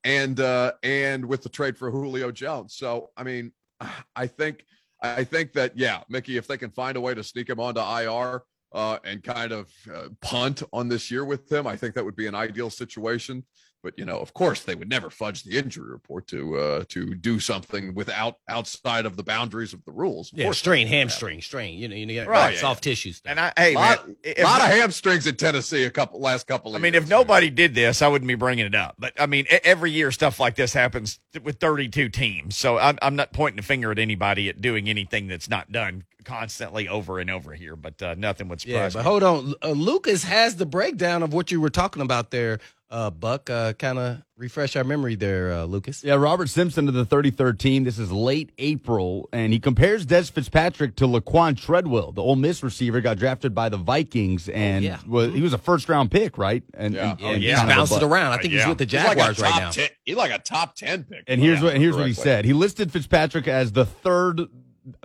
and 0.04 0.40
uh 0.40 0.72
and 0.82 1.24
with 1.24 1.42
the 1.42 1.48
trade 1.48 1.76
for 1.76 1.90
Julio 1.90 2.30
Jones. 2.30 2.74
So 2.74 3.10
I 3.16 3.22
mean, 3.24 3.52
I 4.16 4.26
think 4.26 4.64
I 5.00 5.24
think 5.24 5.52
that 5.52 5.76
yeah, 5.76 6.02
Mickey, 6.08 6.36
if 6.36 6.46
they 6.46 6.56
can 6.56 6.70
find 6.70 6.96
a 6.96 7.00
way 7.00 7.14
to 7.14 7.22
sneak 7.22 7.48
him 7.48 7.60
onto 7.60 7.80
IR 7.80 8.42
uh, 8.72 8.98
and 9.04 9.22
kind 9.22 9.52
of 9.52 9.72
uh, 9.92 10.08
punt 10.20 10.62
on 10.72 10.88
this 10.88 11.10
year 11.10 11.24
with 11.24 11.50
him, 11.50 11.66
I 11.66 11.76
think 11.76 11.94
that 11.94 12.04
would 12.04 12.16
be 12.16 12.26
an 12.26 12.34
ideal 12.34 12.70
situation. 12.70 13.44
But 13.82 13.98
you 13.98 14.04
know, 14.04 14.18
of 14.18 14.34
course, 14.34 14.62
they 14.64 14.74
would 14.74 14.88
never 14.88 15.08
fudge 15.08 15.44
the 15.44 15.56
injury 15.56 15.90
report 15.90 16.26
to 16.28 16.56
uh, 16.58 16.84
to 16.88 17.14
do 17.14 17.38
something 17.38 17.94
without 17.94 18.36
outside 18.48 19.06
of 19.06 19.16
the 19.16 19.22
boundaries 19.22 19.72
of 19.72 19.84
the 19.84 19.92
rules. 19.92 20.32
Of 20.32 20.38
Yeah, 20.38 20.50
strain, 20.52 20.86
they 20.86 20.90
would. 20.92 20.98
hamstring, 20.98 21.40
strain. 21.40 21.78
You 21.78 21.88
know, 21.88 21.94
you 21.94 22.06
got 22.20 22.26
Right, 22.28 22.54
yeah, 22.54 22.60
soft 22.60 22.82
tissue 22.84 23.12
stuff. 23.12 23.30
And 23.30 23.38
I, 23.40 23.52
hey, 23.56 23.74
Lot, 23.74 24.06
man, 24.08 24.16
A 24.24 24.40
if- 24.40 24.44
lot 24.44 24.60
of 24.60 24.66
hamstrings 24.68 25.26
in 25.26 25.36
Tennessee 25.36 25.84
a 25.84 25.90
couple 25.90 26.20
last 26.20 26.46
couple. 26.48 26.72
Of 26.74 26.80
I 26.80 26.82
mean, 26.82 26.94
years. 26.94 27.04
if 27.04 27.08
nobody 27.10 27.50
did 27.50 27.74
this, 27.74 28.02
I 28.02 28.08
wouldn't 28.08 28.26
be 28.28 28.34
bringing 28.34 28.66
it 28.66 28.74
up. 28.74 28.96
But 28.98 29.12
I 29.20 29.26
mean, 29.26 29.46
e- 29.52 29.58
every 29.62 29.92
year 29.92 30.10
stuff 30.10 30.40
like 30.40 30.56
this 30.56 30.72
happens 30.72 31.20
with 31.42 31.60
32 31.60 32.08
teams. 32.08 32.56
So 32.56 32.78
I'm, 32.78 32.98
I'm 33.00 33.14
not 33.16 33.32
pointing 33.32 33.60
a 33.60 33.62
finger 33.62 33.92
at 33.92 33.98
anybody 34.00 34.48
at 34.48 34.60
doing 34.60 34.88
anything 34.88 35.28
that's 35.28 35.48
not 35.48 35.70
done 35.70 36.04
constantly 36.28 36.88
over 36.88 37.18
and 37.18 37.30
over 37.30 37.54
here. 37.54 37.74
But 37.76 38.00
uh, 38.02 38.14
nothing 38.18 38.48
would 38.48 38.60
surprise 38.60 38.74
Yeah, 38.74 38.88
surprise 38.90 38.94
but 38.94 39.00
me. 39.00 39.04
hold 39.10 39.22
on. 39.22 39.54
Uh, 39.62 39.70
Lucas 39.72 40.24
has 40.24 40.56
the 40.56 40.66
breakdown 40.66 41.22
of 41.22 41.32
what 41.32 41.50
you 41.50 41.60
were 41.60 41.70
talking 41.70 42.02
about 42.02 42.30
there, 42.30 42.58
uh, 42.90 43.10
Buck. 43.10 43.48
Uh, 43.50 43.72
kind 43.72 43.98
of 43.98 44.22
refresh 44.36 44.76
our 44.76 44.84
memory 44.84 45.14
there, 45.16 45.52
uh, 45.52 45.64
Lucas. 45.64 46.04
Yeah, 46.04 46.14
Robert 46.14 46.48
Simpson 46.48 46.86
of 46.88 46.94
the 46.94 47.04
33rd 47.04 47.58
team. 47.58 47.84
This 47.84 47.98
is 47.98 48.12
late 48.12 48.52
April, 48.58 49.28
and 49.32 49.52
he 49.52 49.58
compares 49.58 50.06
Dez 50.06 50.30
Fitzpatrick 50.30 50.94
to 50.96 51.06
Laquon 51.06 51.56
Treadwell, 51.60 52.12
the 52.12 52.22
Ole 52.22 52.36
Miss 52.36 52.62
receiver, 52.62 53.00
got 53.00 53.18
drafted 53.18 53.54
by 53.54 53.68
the 53.68 53.76
Vikings, 53.78 54.48
and 54.48 54.84
yeah. 54.84 54.98
was, 55.06 55.32
he 55.34 55.40
was 55.42 55.52
a 55.52 55.58
first 55.58 55.88
round 55.88 56.10
pick, 56.10 56.38
right? 56.38 56.62
And, 56.74 56.94
Yeah. 56.94 57.10
and, 57.12 57.20
Yeah, 57.20 57.28
and 57.30 57.42
he's 57.42 57.54
kind 57.56 57.70
of 57.70 57.76
a 57.76 57.80
bounced 57.80 58.02
around. 58.02 58.32
I 58.32 58.36
think 58.38 58.52
he's 58.52 58.60
Yeah. 58.62 58.68
with 58.68 58.78
the 58.78 58.84
He's 58.84 58.94
like 58.94 59.16
Jaguars 59.18 59.40
right 59.40 59.60
now. 59.60 59.70
10 59.70 59.88
he's 60.04 60.16
like 60.16 60.30
a 60.30 60.38
top 60.38 60.76
ten 60.76 61.04
pick. 61.04 61.24
And 61.26 61.40
here's 61.42 61.58
Yeah, 61.58 61.64
what 61.66 61.76
here's 61.78 61.96
what 61.96 62.06
he 62.06 62.12
said. 62.12 62.44
He 62.44 62.52
listed 62.52 62.92
Fitzpatrick 62.92 63.48
as 63.48 63.72
the 63.72 63.84
third 63.84 64.42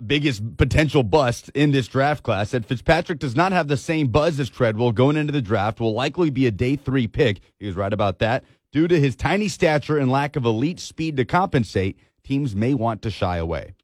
biggest 0.04 0.56
potential 0.56 1.02
bust 1.02 1.50
in 1.50 1.72
this 1.72 1.88
draft 1.88 2.22
class. 2.22 2.50
That 2.50 2.66
Fitzpatrick 2.66 3.18
does 3.18 3.36
not 3.36 3.52
have 3.52 3.68
the 3.68 3.76
same 3.76 4.08
buzz 4.08 4.38
as 4.40 4.50
Treadwell 4.50 4.92
going 4.92 5.16
into 5.16 5.32
the 5.32 5.42
draft. 5.42 5.80
Will 5.80 5.94
likely 5.94 6.30
be 6.30 6.46
a 6.46 6.50
day 6.50 6.76
three 6.76 7.06
pick. 7.06 7.40
He 7.58 7.66
was 7.66 7.76
right 7.76 7.92
about 7.92 8.18
that. 8.20 8.44
Due 8.72 8.88
to 8.88 8.98
his 8.98 9.14
tiny 9.14 9.48
stature 9.48 9.98
and 9.98 10.10
lack 10.10 10.36
of 10.36 10.44
elite 10.44 10.80
speed 10.80 11.16
to 11.16 11.24
compensate, 11.24 11.98
teams 12.24 12.56
may 12.56 12.74
want 12.74 13.02
to 13.02 13.10
shy 13.10 13.36
away. 13.36 13.74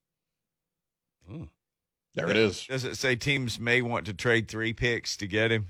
Hmm. 1.28 1.44
There 2.14 2.28
it 2.28 2.36
is. 2.36 2.66
Does 2.66 2.84
it 2.84 2.96
say 2.96 3.14
teams 3.14 3.60
may 3.60 3.82
want 3.82 4.06
to 4.06 4.14
trade 4.14 4.48
three 4.48 4.72
picks 4.72 5.16
to 5.18 5.26
get 5.26 5.52
him? 5.52 5.68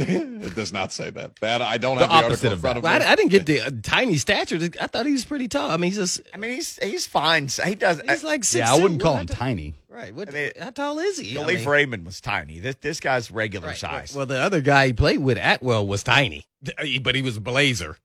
It 0.00 0.54
does 0.54 0.72
not 0.72 0.92
say 0.92 1.10
that. 1.10 1.36
That 1.40 1.62
I 1.62 1.78
don't 1.78 1.98
The 1.98 2.06
have 2.06 2.10
the 2.22 2.26
opposite 2.26 2.30
article 2.30 2.46
in 2.48 2.52
of 2.54 2.60
front 2.60 2.76
of 2.78 2.84
Well, 2.84 2.98
me. 2.98 3.04
I, 3.04 3.12
I 3.12 3.16
didn't 3.16 3.30
get 3.30 3.46
the 3.46 3.60
uh, 3.62 3.70
tiny 3.82 4.16
stature. 4.16 4.58
I 4.80 4.86
thought 4.86 5.06
he 5.06 5.12
was 5.12 5.24
pretty 5.24 5.48
tall. 5.48 5.70
I 5.70 5.76
mean, 5.76 5.90
he's 5.90 5.98
just 5.98 6.20
I 6.32 6.36
mean, 6.36 6.52
he's 6.52 6.78
he's 6.82 7.06
fine. 7.06 7.48
He 7.64 7.74
does. 7.74 8.00
he's 8.08 8.24
like 8.24 8.44
six. 8.44 8.66
yeah, 8.68 8.72
I 8.74 8.78
wouldn't 8.80 9.00
call 9.02 9.14
What- 9.14 9.22
him 9.22 9.26
tiny. 9.36 9.74
Right. 9.88 10.14
What, 10.14 10.28
I 10.28 10.32
mean, 10.32 10.50
how 10.60 10.70
tall 10.70 10.98
is 11.00 11.18
he? 11.18 11.36
I 11.38 11.44
mean- 11.44 11.66
Raymond 11.68 12.06
was 12.06 12.20
tiny. 12.20 12.60
This 12.60 12.76
this 12.80 13.00
guy's 13.00 13.30
regular 13.30 13.68
Right. 13.68 13.76
size. 13.76 14.14
Well, 14.14 14.26
the 14.26 14.38
other 14.38 14.60
guy 14.60 14.86
he 14.88 14.92
played 14.92 15.18
with, 15.18 15.38
Atwell, 15.38 15.86
was 15.86 16.02
tiny, 16.04 16.46
but 17.02 17.14
he 17.16 17.22
was 17.22 17.36
a 17.36 17.40
blazer. 17.40 17.96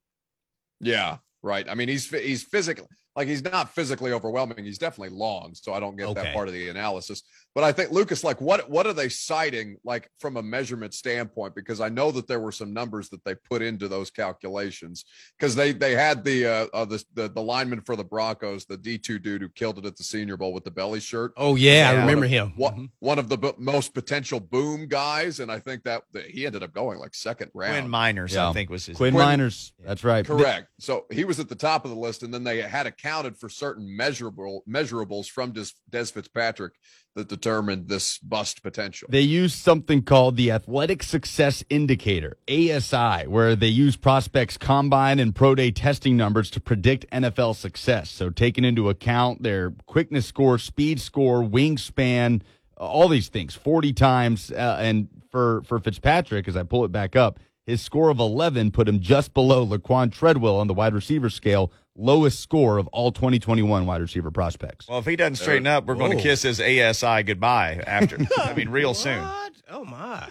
Yeah, 0.80 1.18
right. 1.42 1.66
I 1.68 1.74
mean, 1.74 1.88
he's 1.88 2.08
he's 2.10 2.42
physically 2.42 2.86
like 3.16 3.28
he's 3.28 3.44
not 3.44 3.72
physically 3.74 4.12
overwhelming. 4.12 4.64
He's 4.64 4.78
definitely 4.78 5.16
long, 5.16 5.54
so 5.54 5.72
I 5.72 5.80
don't 5.80 5.96
get 5.96 6.08
Okay. 6.08 6.22
that 6.22 6.34
part 6.34 6.48
of 6.48 6.54
the 6.54 6.68
analysis. 6.68 7.22
But 7.54 7.62
I 7.62 7.70
think 7.70 7.92
Lucas, 7.92 8.24
like, 8.24 8.40
what 8.40 8.68
what 8.68 8.84
are 8.86 8.92
they 8.92 9.08
citing, 9.08 9.76
like 9.84 10.10
from 10.18 10.36
a 10.36 10.42
measurement 10.42 10.92
standpoint? 10.92 11.54
Because 11.54 11.80
I 11.80 11.88
know 11.88 12.10
that 12.10 12.26
there 12.26 12.40
were 12.40 12.50
some 12.50 12.72
numbers 12.74 13.08
that 13.10 13.24
they 13.24 13.36
put 13.36 13.62
into 13.62 13.86
those 13.86 14.10
calculations 14.10 15.04
because 15.38 15.54
they 15.54 15.72
they 15.72 15.92
had 15.94 16.24
the 16.24 16.46
uh, 16.46 16.66
uh 16.74 16.84
the, 16.84 17.04
the 17.14 17.28
the 17.28 17.40
lineman 17.42 17.80
for 17.82 17.94
the 17.94 18.02
Broncos, 18.04 18.64
the 18.64 18.76
D 18.76 18.98
two 18.98 19.18
dude 19.20 19.40
who 19.42 19.48
killed 19.48 19.78
it 19.78 19.84
at 19.86 19.96
the 19.96 20.02
Senior 20.02 20.36
Bowl 20.36 20.52
with 20.52 20.64
the 20.64 20.70
belly 20.70 20.98
shirt. 21.00 21.32
Oh 21.36 21.54
yeah, 21.54 21.90
I 21.90 22.00
remember 22.00 22.24
of- 22.24 22.30
him. 22.30 22.52
What 22.56 22.74
Mhm. 22.74 22.90
one 22.98 23.18
of 23.20 23.28
the 23.28 23.38
b- 23.38 23.52
most 23.58 23.94
potential 23.94 24.40
boom 24.40 24.88
guys, 24.88 25.38
and 25.38 25.50
I 25.50 25.60
think 25.60 25.84
that, 25.84 26.02
that 26.12 26.26
he 26.26 26.46
ended 26.46 26.62
up 26.64 26.72
going 26.72 26.98
like 26.98 27.14
second 27.14 27.50
round. 27.54 27.72
Quinn 27.72 27.88
Meinerz, 27.90 28.32
Yeah. 28.34 28.48
I 28.50 28.52
think 28.52 28.68
was 28.70 28.86
his. 28.86 28.96
Quinn, 28.96 29.14
Quinn- 29.14 29.26
Meinerz. 29.40 29.70
That's 29.84 30.02
right. 30.02 30.26
Correct. 30.26 30.68
So 30.80 31.06
he 31.10 31.24
was 31.24 31.38
at 31.38 31.48
the 31.48 31.54
top 31.54 31.84
of 31.84 31.90
the 31.92 31.96
list, 31.96 32.24
and 32.24 32.34
then 32.34 32.42
they 32.42 32.62
had 32.62 32.86
accounted 32.88 33.36
for 33.36 33.48
certain 33.48 33.96
measurable 33.96 34.64
measurables 34.68 35.28
from 35.30 35.52
Dez, 35.52 35.72
Dez 35.90 36.12
Fitzpatrick 36.12 36.72
that 37.14 37.28
determined 37.28 37.88
this 37.88 38.18
bust 38.18 38.62
potential. 38.62 39.08
They 39.10 39.20
use 39.20 39.54
something 39.54 40.02
called 40.02 40.36
the 40.36 40.50
Athletic 40.50 41.02
Success 41.02 41.64
Indicator, 41.70 42.36
ASI, 42.48 43.26
where 43.26 43.54
they 43.54 43.68
use 43.68 43.96
prospects' 43.96 44.56
combine 44.56 45.18
and 45.18 45.34
pro 45.34 45.54
day 45.54 45.70
testing 45.70 46.16
numbers 46.16 46.50
to 46.50 46.60
predict 46.60 47.08
NFL 47.10 47.56
success. 47.56 48.10
So, 48.10 48.30
taking 48.30 48.64
into 48.64 48.88
account 48.88 49.42
their 49.42 49.70
quickness 49.86 50.26
score, 50.26 50.58
speed 50.58 51.00
score, 51.00 51.42
wingspan, 51.42 52.42
all 52.76 53.08
these 53.08 53.28
things, 53.28 53.54
40 53.54 53.92
times. 53.92 54.50
Uh, 54.50 54.78
and 54.80 55.08
for, 55.30 55.62
for 55.62 55.78
Fitzpatrick, 55.78 56.48
as 56.48 56.56
I 56.56 56.62
pull 56.62 56.84
it 56.84 56.92
back 56.92 57.16
up, 57.16 57.38
his 57.66 57.80
score 57.80 58.10
of 58.10 58.18
11 58.18 58.70
put 58.72 58.88
him 58.88 59.00
just 59.00 59.32
below 59.34 59.66
Laquon 59.66 60.12
Treadwell 60.12 60.56
on 60.56 60.66
the 60.66 60.74
wide 60.74 60.94
receiver 60.94 61.30
scale, 61.30 61.72
lowest 61.96 62.40
score 62.40 62.78
of 62.78 62.86
all 62.88 63.10
2021 63.12 63.86
wide 63.86 64.00
receiver 64.00 64.30
prospects. 64.30 64.88
Well, 64.88 64.98
if 64.98 65.06
he 65.06 65.16
doesn't 65.16 65.36
straighten 65.36 65.66
up, 65.66 65.86
we're 65.86 65.94
going 65.94 66.16
to 66.16 66.22
kiss 66.22 66.42
his 66.42 66.60
ASI 66.60 67.22
goodbye 67.22 67.82
after. 67.86 68.18
I 68.38 68.52
mean, 68.54 68.68
real 68.68 68.94
soon. 68.94 69.26
Oh 69.70 69.84
my, 69.84 70.28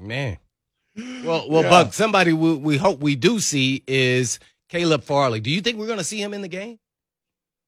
man. 0.00 0.38
Well, 0.96 1.50
well, 1.50 1.64
Yeah. 1.64 1.70
Buck. 1.70 1.92
Somebody 1.92 2.32
we, 2.32 2.54
we 2.54 2.76
hope 2.76 3.00
we 3.00 3.16
do 3.16 3.40
see 3.40 3.82
is 3.88 4.38
Caleb 4.68 5.02
Farley. 5.02 5.40
Do 5.40 5.50
you 5.50 5.60
think 5.60 5.76
we're 5.76 5.88
going 5.88 5.98
to 5.98 6.04
see 6.04 6.22
him 6.22 6.32
in 6.32 6.40
the 6.40 6.46
game? 6.46 6.78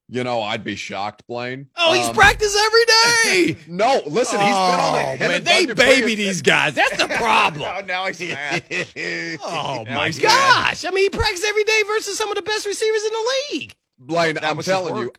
You 0.08 0.22
know, 0.22 0.40
I'd 0.40 0.62
be 0.62 0.76
shocked, 0.76 1.26
Blaine. 1.26 1.66
Oh, 1.76 1.92
he's 1.92 2.06
Um, 2.08 2.14
practice 2.14 2.56
every 2.56 2.84
day. 3.54 3.56
No, 3.66 4.02
listen, 4.06 4.38
he's 4.38 4.48
been 4.48 4.54
on 4.54 4.92
the 4.92 4.98
oh, 5.00 5.16
man, 5.18 5.30
and 5.32 5.44
they 5.44 5.66
baby 5.66 6.14
these 6.14 6.42
guys. 6.42 6.74
That's 6.74 6.96
the 6.96 7.08
problem. 7.16 7.62
Oh, 7.62 7.64
problem. 7.64 7.86
now 7.86 8.06
he's 8.06 8.20
mad. 8.20 8.62
oh 9.42 9.82
Now 9.86 9.96
my 9.96 10.06
he's 10.06 10.22
mad. 10.22 10.28
gosh! 10.28 10.84
I 10.84 10.90
mean, 10.90 11.04
he 11.04 11.10
practices 11.10 11.44
every 11.48 11.64
day 11.64 11.82
versus 11.88 12.16
some 12.16 12.28
of 12.30 12.36
the 12.36 12.42
best 12.42 12.66
receivers 12.66 13.02
in 13.04 13.10
the 13.10 13.32
league. 13.52 13.74
Blaine, 13.98 14.34
That 14.34 14.44
I'm 14.44 14.58
telling 14.62 14.96
you. 14.96 15.12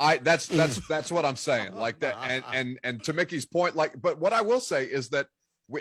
I 0.00 0.16
that's 0.16 0.46
that's 0.46 0.80
that's 0.88 1.12
what 1.12 1.24
I'm 1.26 1.36
saying. 1.36 1.74
Like 1.76 2.00
that, 2.00 2.16
and 2.22 2.42
and 2.52 2.78
and 2.82 3.04
to 3.04 3.12
Mickey's 3.12 3.44
point, 3.46 3.76
like, 3.76 4.00
but 4.00 4.18
what 4.18 4.32
I 4.32 4.40
will 4.40 4.60
say 4.60 4.84
is 4.86 5.10
that 5.10 5.28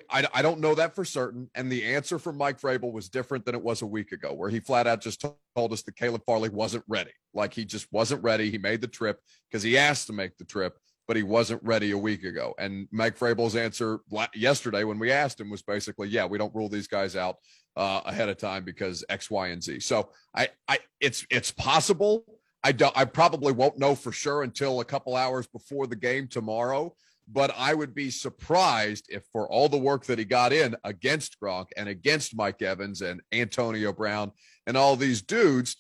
I 0.09 0.27
I 0.33 0.41
don't 0.41 0.59
know 0.59 0.75
that 0.75 0.95
for 0.95 1.03
certain, 1.03 1.49
and 1.55 1.71
the 1.71 1.83
answer 1.83 2.19
from 2.19 2.37
Mike 2.37 2.59
Vrabel 2.59 2.91
was 2.91 3.09
different 3.09 3.45
than 3.45 3.55
it 3.55 3.63
was 3.63 3.81
a 3.81 3.87
week 3.87 4.11
ago, 4.11 4.33
where 4.33 4.49
he 4.49 4.59
flat 4.59 4.87
out 4.87 5.01
just 5.01 5.25
told 5.55 5.73
us 5.73 5.81
that 5.83 5.95
Caleb 5.95 6.23
Farley 6.25 6.49
wasn't 6.49 6.83
ready. 6.87 7.11
Like 7.33 7.53
he 7.53 7.65
just 7.65 7.87
wasn't 7.91 8.23
ready. 8.23 8.51
He 8.51 8.57
made 8.57 8.81
the 8.81 8.87
trip 8.87 9.19
because 9.49 9.63
he 9.63 9.77
asked 9.77 10.07
to 10.07 10.13
make 10.13 10.37
the 10.37 10.45
trip, 10.45 10.77
but 11.07 11.17
he 11.17 11.23
wasn't 11.23 11.63
ready 11.63 11.91
a 11.91 11.97
week 11.97 12.23
ago. 12.23 12.53
And 12.57 12.87
Mike 12.91 13.17
Vrabel's 13.17 13.55
answer 13.55 13.99
yesterday 14.33 14.83
when 14.83 14.99
we 14.99 15.11
asked 15.11 15.39
him 15.39 15.49
was 15.49 15.61
basically, 15.61 16.07
"Yeah, 16.07 16.25
we 16.25 16.37
don't 16.37 16.55
rule 16.55 16.69
these 16.69 16.87
guys 16.87 17.15
out 17.15 17.37
uh, 17.75 18.01
ahead 18.05 18.29
of 18.29 18.37
time 18.37 18.63
because 18.63 19.03
X, 19.09 19.29
Y, 19.29 19.47
and 19.47 19.63
Z." 19.63 19.79
So 19.81 20.09
I 20.35 20.49
I 20.67 20.79
it's 20.99 21.25
it's 21.29 21.51
possible. 21.51 22.23
I 22.63 22.71
don't. 22.71 22.95
I 22.95 23.05
probably 23.05 23.51
won't 23.51 23.79
know 23.79 23.95
for 23.95 24.11
sure 24.11 24.43
until 24.43 24.79
a 24.79 24.85
couple 24.85 25.15
hours 25.15 25.47
before 25.47 25.87
the 25.87 25.95
game 25.95 26.27
tomorrow. 26.27 26.95
But 27.31 27.53
I 27.57 27.73
would 27.73 27.95
be 27.95 28.09
surprised 28.09 29.05
if, 29.09 29.23
for 29.31 29.49
all 29.49 29.69
the 29.69 29.77
work 29.77 30.05
that 30.05 30.19
he 30.19 30.25
got 30.25 30.51
in 30.51 30.75
against 30.83 31.39
Gronk 31.39 31.67
and 31.77 31.87
against 31.87 32.35
Mike 32.35 32.61
Evans 32.61 33.01
and 33.01 33.21
Antonio 33.31 33.93
Brown 33.93 34.31
and 34.67 34.75
all 34.75 34.95
these 34.95 35.21
dudes, 35.21 35.77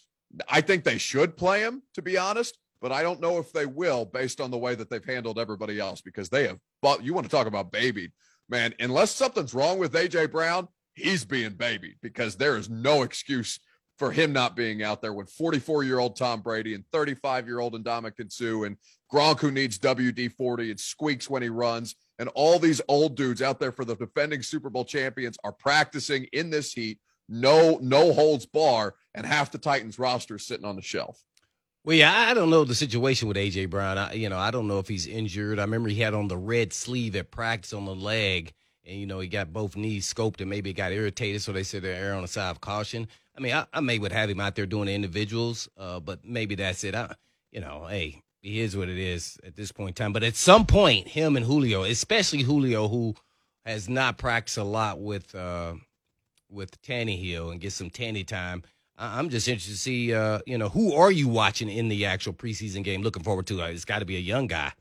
I 0.49 0.61
think 0.61 0.83
they 0.83 0.97
should 0.97 1.35
play 1.35 1.61
him. 1.61 1.83
To 1.95 2.01
be 2.01 2.17
honest, 2.17 2.57
but 2.81 2.91
I 2.91 3.03
don't 3.03 3.21
know 3.21 3.37
if 3.37 3.51
they 3.51 3.65
will, 3.65 4.05
based 4.05 4.39
on 4.39 4.49
the 4.49 4.57
way 4.57 4.75
that 4.75 4.89
they've 4.89 5.03
handled 5.03 5.39
everybody 5.39 5.79
else, 5.79 6.01
because 6.01 6.29
they 6.29 6.47
have. 6.47 6.57
But 6.81 7.03
you 7.03 7.13
want 7.13 7.25
to 7.25 7.31
talk 7.31 7.47
about 7.47 7.71
babied, 7.71 8.11
man? 8.49 8.73
Unless 8.79 9.11
something's 9.11 9.53
wrong 9.53 9.77
with 9.77 9.93
AJ 9.93 10.31
Brown, 10.31 10.67
he's 10.95 11.25
being 11.25 11.53
babied 11.53 11.95
because 12.01 12.35
there 12.35 12.57
is 12.57 12.69
no 12.69 13.03
excuse 13.03 13.59
for 13.97 14.11
him 14.11 14.33
not 14.33 14.55
being 14.55 14.81
out 14.81 15.01
there 15.01 15.13
when 15.13 15.27
44 15.27 15.83
year 15.83 15.99
old 15.99 16.15
Tom 16.15 16.41
Brady 16.41 16.73
and 16.73 16.83
35 16.91 17.45
year 17.45 17.59
old 17.59 17.73
Ndamukong 17.73 18.31
Suh 18.31 18.63
and 18.63 18.77
Gronk 19.11 19.39
who 19.39 19.51
needs 19.51 19.77
WD 19.77 20.33
40 20.33 20.71
and 20.71 20.79
squeaks 20.79 21.29
when 21.29 21.43
he 21.43 21.49
runs 21.49 21.95
and 22.21 22.29
all 22.35 22.59
these 22.59 22.81
old 22.87 23.15
dudes 23.15 23.41
out 23.41 23.59
there 23.59 23.71
for 23.71 23.83
the 23.83 23.95
defending 23.95 24.43
Super 24.43 24.69
Bowl 24.69 24.85
champions 24.85 25.39
are 25.43 25.51
practicing 25.51 26.25
in 26.33 26.51
this 26.51 26.71
heat, 26.71 26.99
no 27.27 27.79
no 27.81 28.13
holds 28.13 28.45
bar, 28.45 28.93
and 29.15 29.25
half 29.25 29.51
the 29.51 29.57
Titans 29.57 29.97
roster 29.97 30.35
is 30.35 30.45
sitting 30.45 30.65
on 30.65 30.75
the 30.75 30.83
shelf. 30.83 31.23
Well, 31.83 31.97
yeah, 31.97 32.13
I 32.15 32.35
don't 32.35 32.51
know 32.51 32.63
the 32.63 32.75
situation 32.75 33.27
with 33.27 33.37
AJ 33.37 33.71
Brown. 33.71 33.97
I, 33.97 34.13
you 34.13 34.29
know, 34.29 34.37
I 34.37 34.51
don't 34.51 34.67
know 34.67 34.77
if 34.77 34.87
he's 34.87 35.07
injured. 35.07 35.57
I 35.57 35.63
remember 35.63 35.89
he 35.89 35.99
had 35.99 36.13
on 36.13 36.27
the 36.27 36.37
red 36.37 36.73
sleeve 36.73 37.15
at 37.15 37.31
practice 37.31 37.73
on 37.73 37.85
the 37.85 37.95
leg, 37.95 38.53
and 38.85 38.99
you 38.99 39.07
know 39.07 39.19
he 39.19 39.27
got 39.27 39.51
both 39.51 39.75
knees 39.75 40.11
scoped 40.13 40.41
and 40.41 40.49
maybe 40.49 40.69
it 40.69 40.73
got 40.73 40.91
irritated, 40.91 41.41
so 41.41 41.51
they 41.51 41.63
said 41.63 41.81
they're 41.81 42.13
on 42.13 42.21
the 42.21 42.27
side 42.27 42.51
of 42.51 42.61
caution. 42.61 43.07
I 43.35 43.41
mean, 43.41 43.53
I, 43.53 43.65
I 43.73 43.79
may 43.79 43.97
would 43.97 44.11
have 44.11 44.29
him 44.29 44.39
out 44.39 44.55
there 44.55 44.67
doing 44.67 44.85
the 44.85 44.93
individuals, 44.93 45.67
uh, 45.75 45.99
but 45.99 46.23
maybe 46.23 46.53
that's 46.53 46.83
it. 46.83 46.93
I, 46.93 47.15
you 47.51 47.61
know, 47.61 47.87
hey, 47.89 48.21
he 48.41 48.59
is 48.59 48.75
what 48.75 48.89
it 48.89 48.97
is 48.97 49.39
at 49.45 49.55
this 49.55 49.71
point 49.71 49.89
in 49.89 49.93
time. 50.03 50.13
But 50.13 50.23
at 50.23 50.35
some 50.35 50.65
point, 50.65 51.07
him 51.07 51.35
and 51.35 51.45
Julio, 51.45 51.83
especially 51.83 52.41
Julio, 52.41 52.87
who 52.87 53.15
has 53.65 53.87
not 53.87 54.17
practiced 54.17 54.57
a 54.57 54.63
lot 54.63 54.99
with 54.99 55.33
uh, 55.35 55.75
with 56.49 56.81
Tannehill 56.81 57.51
and 57.51 57.61
get 57.61 57.73
some 57.73 57.89
Tanny 57.89 58.23
time. 58.23 58.63
I'm 58.97 59.29
just 59.29 59.47
interested 59.47 59.73
to 59.73 59.79
see, 59.79 60.13
uh, 60.13 60.39
you 60.45 60.57
know, 60.57 60.69
who 60.69 60.93
are 60.93 61.11
you 61.11 61.27
watching 61.27 61.69
in 61.69 61.87
the 61.87 62.05
actual 62.05 62.33
preseason 62.33 62.83
game? 62.83 63.01
Looking 63.01 63.23
forward 63.23 63.47
to. 63.47 63.61
Uh, 63.61 63.67
It's 63.67 63.85
got 63.85 63.99
to 63.99 64.05
be 64.05 64.17
a 64.17 64.19
young 64.19 64.47
guy. 64.47 64.73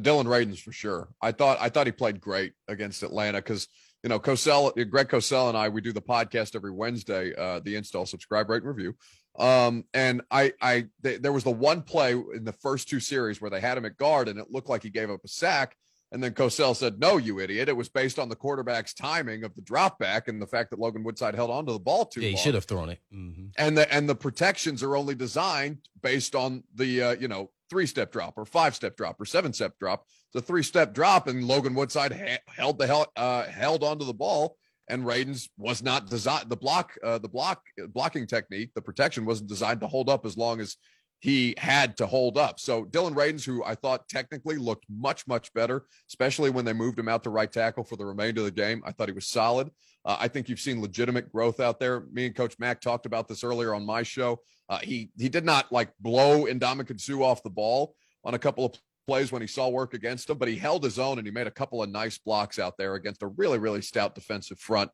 Dillon 0.00 0.26
Radunz 0.26 0.58
for 0.60 0.72
sure. 0.72 1.08
I 1.20 1.32
thought 1.32 1.58
I 1.60 1.68
thought 1.68 1.86
he 1.86 1.92
played 1.92 2.20
great 2.20 2.52
against 2.68 3.02
Atlanta 3.02 3.38
because 3.38 3.68
you 4.02 4.08
know 4.08 4.18
Cosell, 4.18 4.72
Greg 4.90 5.08
Cosell 5.08 5.48
and 5.48 5.56
I 5.56 5.68
we 5.68 5.80
do 5.80 5.92
the 5.92 6.02
podcast 6.02 6.54
every 6.54 6.70
Wednesday, 6.70 7.34
uh, 7.34 7.60
the 7.60 7.76
install, 7.76 8.06
subscribe, 8.06 8.50
rate, 8.50 8.62
and 8.62 8.68
review. 8.68 8.94
Um, 9.38 9.84
and 9.94 10.22
I 10.30 10.52
I 10.60 10.86
th- 11.02 11.20
there 11.20 11.32
was 11.32 11.44
the 11.44 11.50
one 11.50 11.82
play 11.82 12.12
in 12.12 12.44
the 12.44 12.52
first 12.52 12.88
two 12.88 13.00
series 13.00 13.40
where 13.40 13.50
they 13.50 13.60
had 13.60 13.76
him 13.78 13.84
at 13.84 13.96
guard 13.96 14.28
and 14.28 14.38
it 14.38 14.50
looked 14.50 14.68
like 14.68 14.82
he 14.82 14.90
gave 14.90 15.10
up 15.10 15.20
a 15.24 15.28
sack. 15.28 15.76
And 16.12 16.22
then 16.22 16.34
Cosell 16.34 16.76
said, 16.76 17.00
"No, 17.00 17.16
you 17.16 17.40
idiot! 17.40 17.68
It 17.68 17.76
was 17.76 17.88
based 17.88 18.18
on 18.20 18.28
the 18.28 18.36
quarterback's 18.36 18.94
timing 18.94 19.42
of 19.42 19.54
the 19.56 19.60
drop 19.62 19.98
back 19.98 20.28
and 20.28 20.40
the 20.40 20.46
fact 20.46 20.70
that 20.70 20.78
Logan 20.78 21.02
Woodside 21.02 21.34
held 21.34 21.50
onto 21.50 21.72
the 21.72 21.80
ball 21.80 22.04
too 22.06 22.20
Yeah, 22.20 22.28
he 22.28 22.34
long." 22.34 22.44
should 22.44 22.54
have 22.54 22.64
thrown 22.64 22.90
it. 22.90 23.00
hmm 23.10 23.46
and 23.58 23.76
the 23.76 23.92
and 23.92 24.08
the 24.08 24.14
protections 24.14 24.82
are 24.84 24.96
only 24.96 25.16
designed 25.16 25.78
based 26.00 26.36
on 26.36 26.62
the 26.76 27.02
uh, 27.02 27.10
you 27.16 27.26
know 27.26 27.50
three 27.68 27.86
step 27.86 28.12
drop 28.12 28.34
or 28.38 28.44
five 28.44 28.76
step 28.76 28.96
drop 28.96 29.20
or 29.20 29.24
seven 29.24 29.52
step 29.52 29.76
drop. 29.80 30.06
It's 30.28 30.36
a 30.36 30.46
three 30.46 30.62
step 30.62 30.94
drop, 30.94 31.26
and 31.26 31.44
Logan 31.44 31.74
Woodside 31.74 32.12
ha- 32.12 32.38
held 32.54 32.78
the 32.78 32.86
hell 32.86 33.06
uh, 33.16 33.42
held 33.44 33.82
onto 33.82 34.04
the 34.04 34.14
ball, 34.14 34.56
and 34.88 35.04
Radunz 35.04 35.48
was 35.56 35.82
not 35.82 36.08
designed. 36.08 36.48
The 36.48 36.56
block 36.56 36.92
uh, 37.02 37.18
the 37.18 37.28
block 37.28 37.62
blocking 37.88 38.26
technique, 38.26 38.70
the 38.74 38.82
protection 38.82 39.24
wasn't 39.24 39.48
designed 39.48 39.80
to 39.80 39.86
hold 39.86 40.08
up 40.08 40.24
as 40.26 40.36
long 40.36 40.60
as 40.60 40.76
he 41.20 41.54
had 41.56 41.96
to 41.96 42.06
hold 42.06 42.36
up. 42.36 42.60
So 42.60 42.84
Dillon 42.84 43.14
Radunz, 43.14 43.44
who 43.44 43.64
I 43.64 43.74
thought 43.74 44.08
technically 44.08 44.56
looked 44.56 44.84
much 44.88 45.26
much 45.26 45.52
better, 45.54 45.86
especially 46.08 46.50
when 46.50 46.64
they 46.64 46.72
moved 46.72 46.98
him 46.98 47.08
out 47.08 47.24
to 47.24 47.30
right 47.30 47.50
tackle 47.50 47.84
for 47.84 47.96
the 47.96 48.04
remainder 48.04 48.42
of 48.42 48.46
the 48.46 48.50
game, 48.50 48.82
I 48.84 48.92
thought 48.92 49.08
he 49.08 49.14
was 49.14 49.28
solid. 49.28 49.70
Uh, 50.04 50.16
I 50.20 50.28
think 50.28 50.48
you've 50.48 50.60
seen 50.60 50.80
legitimate 50.80 51.32
growth 51.32 51.58
out 51.58 51.80
there. 51.80 52.04
Me 52.12 52.26
and 52.26 52.34
Coach 52.34 52.56
Mack 52.58 52.80
talked 52.80 53.06
about 53.06 53.28
this 53.28 53.42
earlier 53.42 53.74
on 53.74 53.84
my 53.84 54.02
show. 54.02 54.40
Uh, 54.68 54.78
he 54.78 55.10
he 55.16 55.28
did 55.28 55.44
not 55.44 55.72
like 55.72 55.90
blow 56.00 56.44
Ndamukong 56.44 57.20
off 57.20 57.42
the 57.42 57.50
ball 57.50 57.94
on 58.24 58.34
a 58.34 58.38
couple 58.38 58.64
of 58.64 58.74
plays 59.06 59.30
when 59.32 59.42
he 59.42 59.48
saw 59.48 59.68
work 59.68 59.94
against 59.94 60.28
him, 60.30 60.38
but 60.38 60.48
he 60.48 60.56
held 60.56 60.82
his 60.84 60.98
own 60.98 61.18
and 61.18 61.26
he 61.26 61.30
made 61.32 61.46
a 61.46 61.50
couple 61.50 61.82
of 61.82 61.88
nice 61.90 62.18
blocks 62.18 62.58
out 62.58 62.76
there 62.76 62.94
against 62.94 63.22
a 63.22 63.28
really 63.28 63.58
really 63.58 63.82
stout 63.82 64.14
defensive 64.14 64.58
front 64.58 64.90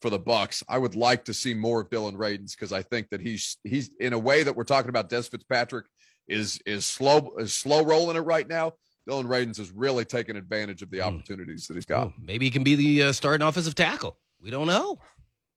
for 0.00 0.10
the 0.10 0.18
Bucks. 0.18 0.62
I 0.68 0.78
would 0.78 0.94
like 0.94 1.24
to 1.24 1.34
see 1.34 1.54
more 1.54 1.80
of 1.80 1.90
Dillon 1.90 2.16
Radunz 2.16 2.52
because 2.52 2.72
I 2.72 2.82
think 2.82 3.08
that 3.10 3.20
he's 3.20 3.56
he's 3.64 3.90
in 4.00 4.12
a 4.12 4.18
way 4.18 4.42
that 4.42 4.54
we're 4.56 4.64
talking 4.64 4.88
about. 4.90 5.10
Dez 5.10 5.30
Fitzpatrick 5.30 5.86
is 6.28 6.60
is 6.66 6.84
slow 6.86 7.34
is 7.38 7.54
slow 7.54 7.82
rolling 7.84 8.16
it 8.16 8.20
right 8.20 8.46
now. 8.48 8.72
Dillon 9.06 9.26
Radunz 9.26 9.58
is 9.60 9.70
really 9.70 10.04
taking 10.04 10.36
advantage 10.36 10.82
of 10.82 10.90
the 10.90 10.98
Hmm. 10.98 11.14
opportunities 11.16 11.66
that 11.68 11.74
he's 11.74 11.86
got. 11.86 12.12
Maybe 12.20 12.46
he 12.46 12.50
can 12.50 12.64
be 12.64 12.74
the 12.74 13.04
uh, 13.04 13.12
starting 13.12 13.46
offensive 13.46 13.74
tackle. 13.74 14.18
We 14.40 14.50
don't 14.50 14.66
know. 14.66 14.98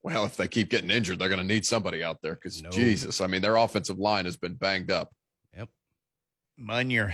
Well, 0.04 0.24
if 0.26 0.38
they 0.38 0.48
keep 0.48 0.70
getting 0.70 0.92
injured, 0.92 1.20
they're 1.20 1.28
going 1.30 1.42
to 1.42 1.46
need 1.46 1.66
somebody 1.66 2.04
out 2.04 2.22
there 2.22 2.36
because 2.36 2.62
No. 2.62 2.70
Jesus, 2.70 3.20
I 3.20 3.28
mean, 3.28 3.42
their 3.42 3.58
offensive 3.58 4.00
line 4.00 4.24
has 4.26 4.38
been 4.38 4.54
banged 4.54 4.92
up. 4.92 5.12
Yep. 5.58 5.68
Munyer. 6.62 7.14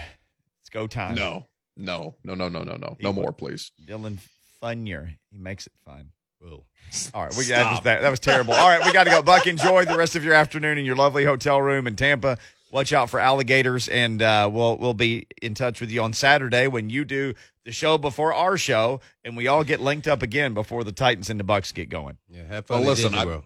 It's 0.66 0.72
go 0.72 0.88
time. 0.88 1.14
No, 1.14 1.46
no, 1.78 2.16
no, 2.24 2.34
no, 2.34 2.50
no, 2.50 2.64
no, 2.64 2.76
no, 2.76 2.96
He 3.00 3.04
no 3.06 3.14
more, 3.14 3.32
please. 3.32 3.72
Dylan 3.88 4.18
Funyer. 4.64 5.16
He 5.32 5.38
makes 5.38 5.68
it 5.68 5.74
fun. 5.86 6.10
Whoa. 6.42 6.66
All 7.14 7.24
right, 7.24 7.36
we 7.38 7.46
got 7.46 7.84
that, 7.84 8.02
that 8.02 8.10
was 8.10 8.20
terrible. 8.20 8.56
All 8.56 8.68
right, 8.68 8.84
we 8.84 8.92
got 8.92 9.04
to 9.04 9.12
go. 9.12 9.22
Buck, 9.22 9.46
enjoy 9.46 9.86
the 9.86 9.96
rest 9.96 10.16
of 10.16 10.24
your 10.24 10.34
afternoon 10.34 10.80
in 10.80 10.86
your 10.86 10.96
lovely 10.96 11.24
hotel 11.24 11.62
room 11.62 11.86
in 11.86 11.96
Tampa. 11.96 12.40
Watch 12.72 12.94
out 12.94 13.12
for 13.12 13.20
alligators, 13.20 13.88
and 13.88 14.24
uh, 14.24 14.50
we'll 14.52 14.76
we'll 14.78 14.96
be 14.96 15.28
in 15.40 15.54
touch 15.54 15.80
with 15.80 15.92
you 15.92 16.02
on 16.02 16.14
Saturday 16.14 16.68
when 16.68 16.90
you 16.90 17.06
do 17.06 17.36
the 17.64 17.72
show 17.72 18.00
before 18.00 18.34
our 18.34 18.58
show, 18.58 19.02
and 19.24 19.38
we 19.38 19.48
all 19.48 19.64
get 19.64 19.82
linked 19.82 20.08
up 20.08 20.24
again 20.24 20.56
before 20.56 20.84
the 20.84 20.92
Titans 20.92 21.30
and 21.30 21.40
the 21.40 21.44
Bucks 21.44 21.72
get 21.72 21.90
going. 21.90 22.18
Yeah, 22.28 22.44
have 22.48 22.66
fun. 22.66 22.82
at 22.82 22.88
listen, 22.88 23.14
I- 23.14 23.26
World. 23.26 23.44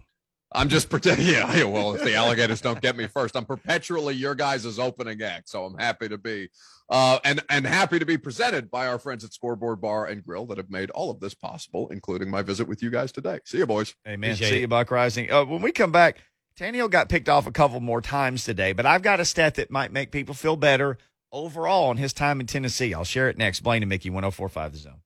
I'm 0.52 0.68
just 0.68 0.88
pretending. 0.90 1.26
Yeah, 1.26 1.54
yeah, 1.54 1.64
well, 1.64 1.94
if 1.94 2.02
the 2.02 2.14
alligators 2.14 2.60
don't 2.60 2.80
get 2.80 2.96
me 2.96 3.06
first, 3.06 3.36
I'm 3.36 3.44
perpetually 3.44 4.14
your 4.14 4.34
guys' 4.34 4.78
opening 4.78 5.22
act. 5.22 5.48
So 5.48 5.64
I'm 5.64 5.78
happy 5.78 6.08
to 6.08 6.18
be, 6.18 6.48
uh, 6.88 7.18
and 7.24 7.42
and 7.48 7.66
happy 7.66 7.98
to 7.98 8.04
be 8.06 8.18
presented 8.18 8.70
by 8.70 8.86
our 8.86 8.98
friends 8.98 9.24
at 9.24 9.32
Scoreboard 9.32 9.80
Bar 9.80 10.06
and 10.06 10.24
Grill 10.24 10.46
that 10.46 10.58
have 10.58 10.70
made 10.70 10.90
all 10.90 11.10
of 11.10 11.20
this 11.20 11.34
possible, 11.34 11.88
including 11.90 12.30
my 12.30 12.42
visit 12.42 12.66
with 12.66 12.82
you 12.82 12.90
guys 12.90 13.12
today. 13.12 13.38
See 13.44 13.58
you, 13.58 13.66
boys. 13.66 13.94
Amen. 14.06 14.30
Appreciate 14.30 14.50
See 14.50 14.56
it. 14.56 14.60
you, 14.62 14.68
Buck 14.68 14.88
Reising. 14.88 15.30
Uh, 15.30 15.44
when 15.44 15.62
we 15.62 15.72
come 15.72 15.92
back, 15.92 16.18
Tannehill 16.58 16.90
got 16.90 17.08
picked 17.08 17.28
off 17.28 17.46
a 17.46 17.52
couple 17.52 17.80
more 17.80 18.00
times 18.00 18.44
today, 18.44 18.72
but 18.72 18.86
I've 18.86 19.02
got 19.02 19.20
a 19.20 19.24
stat 19.24 19.54
that 19.54 19.70
might 19.70 19.92
make 19.92 20.10
people 20.10 20.34
feel 20.34 20.56
better 20.56 20.98
overall 21.32 21.88
on 21.90 21.96
his 21.96 22.12
time 22.12 22.40
in 22.40 22.46
Tennessee. 22.46 22.92
I'll 22.92 23.04
share 23.04 23.28
it 23.28 23.38
next. 23.38 23.60
Blaine 23.60 23.82
and 23.82 23.88
Mickey, 23.88 24.10
1045 24.10 24.72
The 24.72 24.78
Zone. 24.78 25.00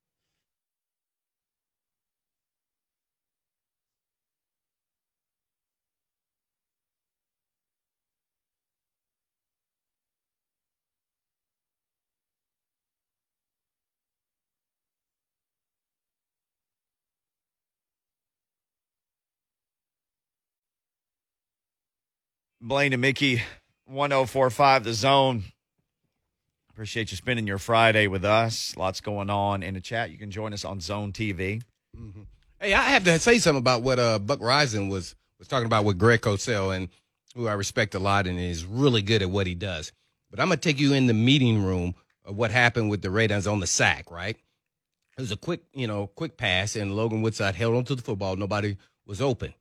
Blaine 22.66 22.94
and 22.94 23.02
Mickey, 23.02 23.42
1045 23.84 24.84
The 24.84 24.94
Zone. 24.94 25.44
Appreciate 26.70 27.10
you 27.10 27.16
spending 27.18 27.46
your 27.46 27.58
Friday 27.58 28.06
with 28.06 28.24
us. 28.24 28.74
Lots 28.78 29.02
going 29.02 29.28
on 29.28 29.62
in 29.62 29.74
the 29.74 29.82
chat. 29.82 30.10
You 30.10 30.16
can 30.16 30.30
join 30.30 30.54
us 30.54 30.64
on 30.64 30.80
Zone 30.80 31.12
TV. 31.12 31.60
Hey, 32.58 32.72
I 32.72 32.84
have 32.84 33.04
to 33.04 33.18
say 33.18 33.38
something 33.38 33.58
about 33.58 33.82
what 33.82 33.98
uh, 33.98 34.18
Buck 34.18 34.40
Reising 34.40 34.88
was 34.88 35.14
was 35.38 35.46
talking 35.46 35.66
about 35.66 35.84
with 35.84 35.98
Greg 35.98 36.22
Cosell, 36.22 36.74
and 36.74 36.88
who 37.34 37.48
I 37.48 37.52
respect 37.52 37.94
a 37.94 37.98
lot 37.98 38.26
and 38.26 38.40
is 38.40 38.64
really 38.64 39.02
good 39.02 39.20
at 39.20 39.28
what 39.28 39.46
he 39.46 39.54
does. 39.54 39.92
But 40.30 40.40
I'm 40.40 40.48
gonna 40.48 40.56
take 40.56 40.80
you 40.80 40.94
in 40.94 41.06
the 41.06 41.12
meeting 41.12 41.62
room 41.62 41.94
of 42.24 42.34
what 42.34 42.50
happened 42.50 42.88
with 42.88 43.02
the 43.02 43.10
Raiders 43.10 43.46
on 43.46 43.60
the 43.60 43.66
sack. 43.66 44.10
Right? 44.10 44.38
It 45.18 45.20
was 45.20 45.30
a 45.30 45.36
quick, 45.36 45.60
you 45.74 45.86
know, 45.86 46.06
quick 46.06 46.38
pass, 46.38 46.76
and 46.76 46.96
Logan 46.96 47.20
Woodside 47.20 47.56
held 47.56 47.76
onto 47.76 47.94
the 47.94 48.00
football. 48.00 48.36
Nobody 48.36 48.78
was 49.04 49.20
open, 49.20 49.52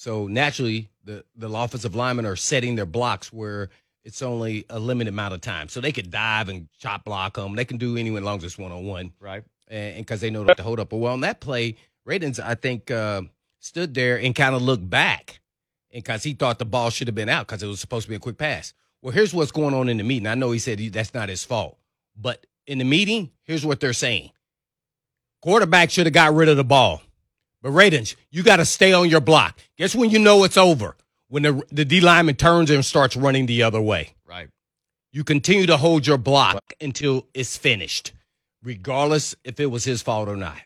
so 0.00 0.26
naturally 0.26 0.88
the 1.04 1.22
the 1.36 1.46
offensive 1.50 1.94
linemen 1.94 2.24
are 2.24 2.34
setting 2.34 2.74
their 2.74 2.86
blocks 2.86 3.30
where 3.30 3.68
it's 4.02 4.22
only 4.22 4.64
a 4.70 4.78
limited 4.78 5.12
amount 5.12 5.34
of 5.34 5.42
time, 5.42 5.68
so 5.68 5.78
they 5.78 5.92
could 5.92 6.10
dive 6.10 6.48
and 6.48 6.68
chop 6.78 7.04
block 7.04 7.34
them. 7.34 7.54
They 7.54 7.66
can 7.66 7.76
do 7.76 7.98
anyone 7.98 8.22
as 8.22 8.24
long 8.24 8.38
as 8.38 8.44
it's 8.44 8.56
one 8.56 8.72
on 8.72 8.86
one 8.86 9.12
Right. 9.20 9.44
and 9.68 9.98
because 9.98 10.22
they 10.22 10.30
know 10.30 10.44
to 10.44 10.62
hold 10.62 10.80
up. 10.80 10.88
But 10.88 10.96
well, 10.96 11.12
on 11.12 11.20
that 11.20 11.40
play, 11.40 11.76
Radunz, 12.08 12.40
I 12.40 12.54
think, 12.54 12.90
uh, 12.90 13.22
stood 13.58 13.92
there 13.92 14.18
and 14.18 14.34
kind 14.34 14.54
of 14.54 14.62
looked 14.62 14.88
back, 14.88 15.40
and 15.92 16.02
because 16.02 16.22
he 16.22 16.32
thought 16.32 16.58
the 16.58 16.64
ball 16.64 16.88
should 16.88 17.06
have 17.08 17.14
been 17.14 17.28
out 17.28 17.46
because 17.46 17.62
it 17.62 17.66
was 17.66 17.78
supposed 17.78 18.06
to 18.06 18.08
be 18.08 18.16
a 18.16 18.20
quick 18.20 18.38
pass. 18.38 18.72
Well, 19.02 19.12
here's 19.12 19.34
what's 19.34 19.52
going 19.52 19.74
on 19.74 19.90
in 19.90 19.98
the 19.98 20.02
meeting. 20.02 20.26
I 20.26 20.34
know 20.34 20.50
he 20.50 20.58
said 20.58 20.78
he, 20.78 20.88
that's 20.88 21.12
not 21.12 21.28
his 21.28 21.44
fault, 21.44 21.76
but 22.16 22.46
in 22.66 22.78
the 22.78 22.84
meeting, 22.84 23.32
here's 23.42 23.66
what 23.66 23.80
they're 23.80 23.92
saying: 23.92 24.30
quarterback 25.42 25.90
should 25.90 26.06
have 26.06 26.14
got 26.14 26.32
rid 26.32 26.48
of 26.48 26.56
the 26.56 26.64
ball, 26.64 27.02
but 27.62 27.72
Radunz, 27.72 28.14
you 28.30 28.42
got 28.42 28.56
to 28.56 28.64
stay 28.64 28.92
on 28.92 29.08
your 29.08 29.20
block. 29.20 29.58
Guess 29.76 29.94
when 29.94 30.10
you 30.10 30.18
know 30.18 30.44
it's 30.44 30.56
over 30.56 30.96
when 31.28 31.42
the 31.42 31.62
the 31.70 31.84
D 31.84 32.00
lineman 32.00 32.36
turns 32.36 32.70
and 32.70 32.84
starts 32.84 33.16
running 33.16 33.46
the 33.46 33.62
other 33.62 33.80
way 33.80 34.14
Right. 34.26 34.48
you 35.12 35.24
continue 35.24 35.66
to 35.66 35.76
hold 35.76 36.06
your 36.06 36.18
block 36.18 36.72
until 36.80 37.26
it's 37.34 37.56
finished, 37.56 38.12
regardless 38.62 39.34
if 39.44 39.60
it 39.60 39.66
was 39.66 39.84
his 39.84 40.02
fault 40.02 40.28
or 40.28 40.36
not. 40.36 40.58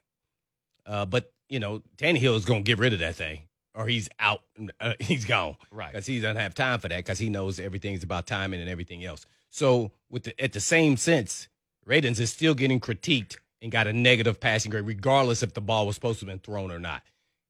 Uh, 0.86 1.04
but 1.06 1.32
you 1.48 1.60
know, 1.60 1.82
Tannehill 1.96 2.36
is 2.36 2.44
going 2.44 2.64
to 2.64 2.66
get 2.66 2.78
rid 2.78 2.92
of 2.92 2.98
that 3.00 3.16
thing, 3.16 3.42
or 3.74 3.86
he's 3.86 4.08
out. 4.18 4.40
Uh, 4.80 4.94
he's 5.00 5.24
gone 5.24 5.56
Right. 5.70 5.92
because 5.92 6.06
he 6.06 6.20
doesn't 6.20 6.36
have 6.40 6.54
time 6.54 6.78
for 6.80 6.88
that 6.88 6.96
because 6.98 7.18
he 7.18 7.28
knows 7.28 7.60
everything's 7.60 8.02
about 8.02 8.26
timing 8.26 8.60
and 8.60 8.68
everything 8.70 9.04
else. 9.04 9.26
So, 9.50 9.92
with 10.10 10.24
the, 10.24 10.40
at 10.42 10.52
the 10.52 10.60
same 10.60 10.96
sense, 10.96 11.48
Radunz 11.86 12.18
is 12.18 12.30
still 12.30 12.54
getting 12.54 12.80
critiqued 12.80 13.36
and 13.64 13.72
got 13.72 13.86
a 13.88 13.92
negative 13.92 14.38
passing 14.38 14.70
grade, 14.70 14.86
regardless 14.86 15.42
if 15.42 15.54
the 15.54 15.60
ball 15.60 15.86
was 15.86 15.96
supposed 15.96 16.20
to 16.20 16.26
have 16.26 16.30
been 16.32 16.38
thrown 16.38 16.70
or 16.70 16.78
not. 16.78 17.02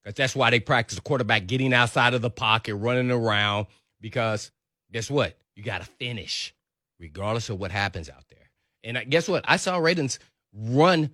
Because 0.02 0.16
that's 0.16 0.36
why 0.36 0.48
they 0.50 0.60
practice 0.60 0.94
the 0.96 1.02
quarterback 1.02 1.46
getting 1.46 1.74
outside 1.74 2.14
of 2.14 2.22
the 2.22 2.30
pocket, 2.30 2.76
running 2.76 3.10
around. 3.10 3.66
Because 4.00 4.50
guess 4.92 5.10
what? 5.10 5.36
You 5.56 5.62
got 5.64 5.82
to 5.82 5.86
finish, 5.98 6.54
regardless 7.00 7.50
of 7.50 7.58
what 7.58 7.72
happens 7.72 8.08
out 8.08 8.24
there. 8.30 8.50
And 8.84 9.10
guess 9.10 9.28
what? 9.28 9.44
I 9.48 9.56
saw 9.56 9.78
Radunz 9.78 10.18
run 10.54 11.10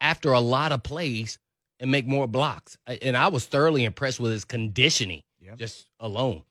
after 0.00 0.32
a 0.32 0.40
lot 0.40 0.72
of 0.72 0.82
plays 0.82 1.38
and 1.78 1.90
make 1.90 2.06
more 2.06 2.26
blocks. 2.26 2.76
And 2.86 3.16
I 3.16 3.28
was 3.28 3.46
thoroughly 3.46 3.84
impressed 3.84 4.18
with 4.20 4.32
his 4.32 4.44
conditioning 4.44 5.22
Yeah. 5.40 5.54
just 5.54 5.86
alone. 6.00 6.42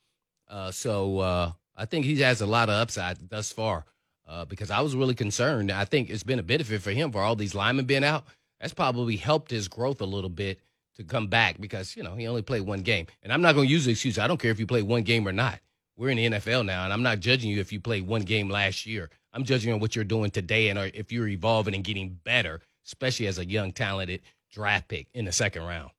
Uh, 0.47 0.71
so 0.71 1.19
uh, 1.19 1.51
I 1.75 1.85
think 1.85 2.05
he 2.05 2.19
has 2.21 2.39
a 2.41 2.45
lot 2.45 2.69
of 2.69 2.75
upside 2.75 3.29
thus 3.29 3.51
far 3.51 3.85
uh, 4.29 4.45
because 4.45 4.69
I 4.69 4.81
was 4.81 4.95
really 4.95 5.15
concerned. 5.15 5.71
I 5.71 5.85
think 5.85 6.09
it's 6.09 6.23
been 6.23 6.39
a 6.39 6.43
benefit 6.43 6.81
for 6.81 6.91
him 6.91 7.11
for 7.11 7.21
all 7.21 7.35
these 7.35 7.55
linemen 7.55 7.85
being 7.85 8.03
out. 8.03 8.25
That's 8.61 8.73
probably 8.73 9.15
helped 9.15 9.51
his 9.51 9.67
growth 9.67 10.01
a 10.01 10.05
little 10.05 10.29
bit 10.29 10.59
to 10.95 11.03
come 11.03 11.27
back 11.27 11.59
because 11.59 11.95
you 11.97 12.03
know 12.03 12.15
he 12.15 12.27
only 12.27 12.41
played 12.43 12.61
one 12.61 12.81
game. 12.81 13.07
And 13.23 13.33
I'm 13.33 13.41
not 13.41 13.55
going 13.55 13.67
to 13.67 13.73
use 13.73 13.85
the 13.85 13.91
excuse. 13.91 14.19
I 14.19 14.27
don't 14.27 14.39
care 14.39 14.51
if 14.51 14.59
you 14.59 14.67
play 14.67 14.83
one 14.83 15.03
game 15.03 15.27
or 15.27 15.31
not. 15.31 15.59
We're 15.97 16.09
in 16.09 16.17
the 16.17 16.39
NFL 16.39 16.65
now, 16.65 16.83
and 16.85 16.93
I'm 16.93 17.03
not 17.03 17.19
judging 17.19 17.49
you 17.49 17.59
if 17.59 17.73
you 17.73 17.79
played 17.79 18.07
one 18.07 18.21
game 18.21 18.49
last 18.49 18.85
year. 18.85 19.09
I'm 19.33 19.43
judging 19.43 19.73
on 19.73 19.79
what 19.79 19.95
you're 19.95 20.05
doing 20.05 20.31
today 20.31 20.69
and 20.69 20.79
if 20.93 21.11
you're 21.11 21.27
evolving 21.27 21.75
and 21.75 21.83
getting 21.83 22.17
better, 22.23 22.61
especially 22.85 23.27
as 23.27 23.37
a 23.37 23.45
young, 23.45 23.73
talented 23.73 24.21
draft 24.51 24.87
pick 24.87 25.07
in 25.13 25.25
the 25.25 25.31
second 25.31 25.63
round. 25.63 25.91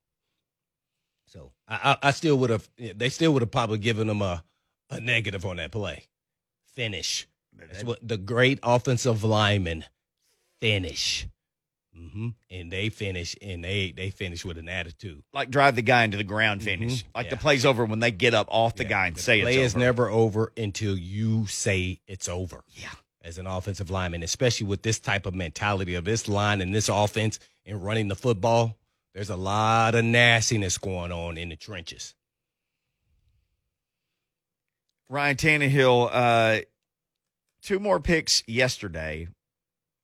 So 1.27 1.51
I, 1.67 1.97
I, 2.01 2.07
I 2.07 2.11
still 2.11 2.37
would 2.39 2.49
have. 2.49 2.69
They 2.77 3.09
still 3.09 3.33
would 3.33 3.41
have 3.41 3.51
probably 3.51 3.77
given 3.77 4.09
him 4.09 4.21
a 4.21 4.43
a 4.89 4.99
negative 4.99 5.45
on 5.45 5.57
that 5.57 5.71
play. 5.71 6.07
Finish. 6.73 7.27
That's 7.69 7.83
what 7.83 7.99
the 8.07 8.17
great 8.17 8.59
offensive 8.63 9.23
lineman 9.23 9.85
finish. 10.59 11.27
hmm 11.95 12.29
And 12.49 12.71
they 12.71 12.89
finish, 12.89 13.35
and 13.41 13.63
they 13.63 13.91
they 13.95 14.09
finish 14.09 14.43
with 14.45 14.57
an 14.57 14.69
attitude. 14.69 15.23
Like 15.33 15.49
drive 15.49 15.75
the 15.75 15.81
guy 15.81 16.03
into 16.03 16.17
the 16.17 16.23
ground 16.23 16.63
finish. 16.63 17.03
Mhm. 17.03 17.07
Like 17.15 17.29
the 17.29 17.37
play's 17.37 17.65
over 17.65 17.85
when 17.85 17.99
they 17.99 18.11
get 18.11 18.33
up 18.33 18.47
off 18.49 18.75
the 18.75 18.83
Yeah, 18.83 18.89
guy 18.89 19.07
and 19.07 19.17
say 19.17 19.39
it's 19.39 19.43
over. 19.43 19.49
the 19.49 19.53
say 19.53 19.57
play 19.57 19.65
is 19.65 19.75
never 19.75 20.09
over 20.09 20.51
until 20.57 20.97
you 20.97 21.47
say 21.47 21.99
it's 22.07 22.27
over. 22.29 22.63
Yeah. 22.69 22.89
As 23.23 23.37
an 23.37 23.45
offensive 23.45 23.91
lineman, 23.91 24.23
especially 24.23 24.65
with 24.67 24.81
this 24.81 24.99
type 24.99 25.25
of 25.27 25.35
mentality 25.35 25.93
of 25.95 26.05
this 26.05 26.27
line 26.27 26.59
and 26.61 26.73
this 26.73 26.89
offense 26.89 27.37
and 27.67 27.83
running 27.83 28.07
the 28.07 28.15
football, 28.15 28.77
there's 29.13 29.29
a 29.29 29.35
lot 29.35 29.93
of 29.93 30.03
nastiness 30.05 30.77
going 30.79 31.11
on 31.11 31.37
in 31.37 31.49
the 31.49 31.55
trenches. 31.55 32.15
Ryan 35.09 35.35
Tannehill, 35.35 36.09
uh, 36.11 36.61
two 37.61 37.79
more 37.79 37.99
picks 37.99 38.43
yesterday. 38.47 39.27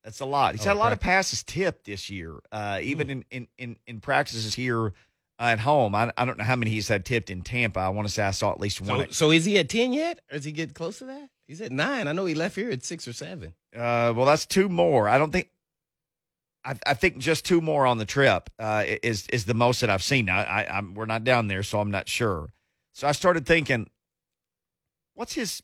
That's 0.03 0.20
a 0.22 0.26
lot. 0.26 0.55
He's 0.55 0.66
Oh, 0.66 0.70
had 0.70 0.78
a 0.78 0.80
lot 0.80 0.93
of 0.93 0.99
passes 0.99 1.43
tipped 1.43 1.86
this 1.86 2.10
year, 2.10 2.36
uh, 2.51 2.80
even 2.82 3.10
in, 3.10 3.26
in, 3.30 3.47
in, 3.58 3.76
in 3.86 3.99
practices 3.99 4.55
here 4.55 4.93
at 5.38 5.60
home. 5.60 5.93
I, 5.95 6.14
I 6.18 6.24
don't 6.26 6.38
know 6.38 6.45
how 6.45 6.55
many 6.55 6.72
he's 6.72 6.88
had 6.88 7.03
tipped 7.03 7.30
in 7.30 7.41
Tampa. 7.41 7.80
I 7.82 7.89
want 7.89 8.08
to 8.08 8.14
say 8.14 8.24
I 8.24 8.32
saw 8.32 8.51
at 8.51 8.60
least 8.60 8.80
one. 8.80 9.08
So, 9.08 9.12
so 9.12 9.32
is 9.32 9.43
he 9.45 9.58
at 9.58 9.68
10 9.70 9.91
yet? 9.93 10.20
Or 10.32 10.38
is 10.38 10.45
he 10.45 10.51
getting 10.53 10.74
close 10.74 10.99
to 10.99 11.05
that? 11.05 11.30
He's 11.45 11.62
at 11.62 11.72
nine. 11.72 12.08
I 12.08 12.14
know 12.14 12.26
he 12.26 12.36
left 12.36 12.55
here 12.55 12.70
at 12.72 12.84
six 12.86 13.08
or 13.08 13.14
seven. 13.14 13.53
Uh, 13.76 14.14
well, 14.16 14.26
that's 14.26 14.45
two 14.45 14.70
more. 14.70 15.08
I 15.10 15.18
don't 15.18 15.32
think. 15.32 15.49
I, 16.66 16.76
I 16.86 16.93
think 16.93 17.20
just 17.20 17.45
two 17.45 17.62
more 17.62 17.86
on 17.86 17.97
the 17.97 18.05
trip 18.05 18.49
uh, 18.60 18.84
is 19.01 19.26
is 19.28 19.45
the 19.45 19.53
most 19.53 19.80
that 19.80 19.89
I've 19.89 20.03
seen. 20.03 20.26
Now, 20.26 20.39
I, 20.39 20.68
I'm 20.70 20.93
we're 20.93 21.05
not 21.05 21.24
down 21.24 21.47
there, 21.47 21.64
so 21.64 21.80
I'm 21.80 21.91
not 21.91 22.10
sure. 22.10 22.49
So 22.93 23.08
I 23.08 23.14
started 23.14 23.45
thinking, 23.45 23.89
what's 25.14 25.34
his 25.34 25.64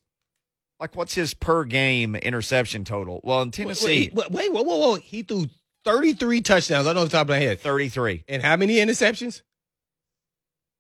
like? 0.83 0.95
What's 0.95 1.15
his 1.15 1.33
per 1.33 1.63
game 1.63 2.15
interception 2.15 2.83
total? 2.83 3.21
Well, 3.23 3.41
in 3.41 3.51
Tennessee, 3.51 4.11
Wait, 4.13 4.29
wait, 4.29 4.31
wait, 4.31 4.51
whoa, 4.53 4.61
whoa, 4.63 4.77
whoa. 4.77 4.95
He 4.95 5.23
threw 5.23 5.47
33 5.85 6.41
touchdowns. 6.41 6.87
I 6.87 6.93
know 6.93 7.01
off 7.01 7.09
the 7.09 7.11
top 7.17 7.25
of 7.25 7.29
my 7.29 7.39
head. 7.39 7.59
33, 7.59 8.25
And 8.27 8.43
how 8.43 8.55
many 8.57 8.75
interceptions? 8.75 9.41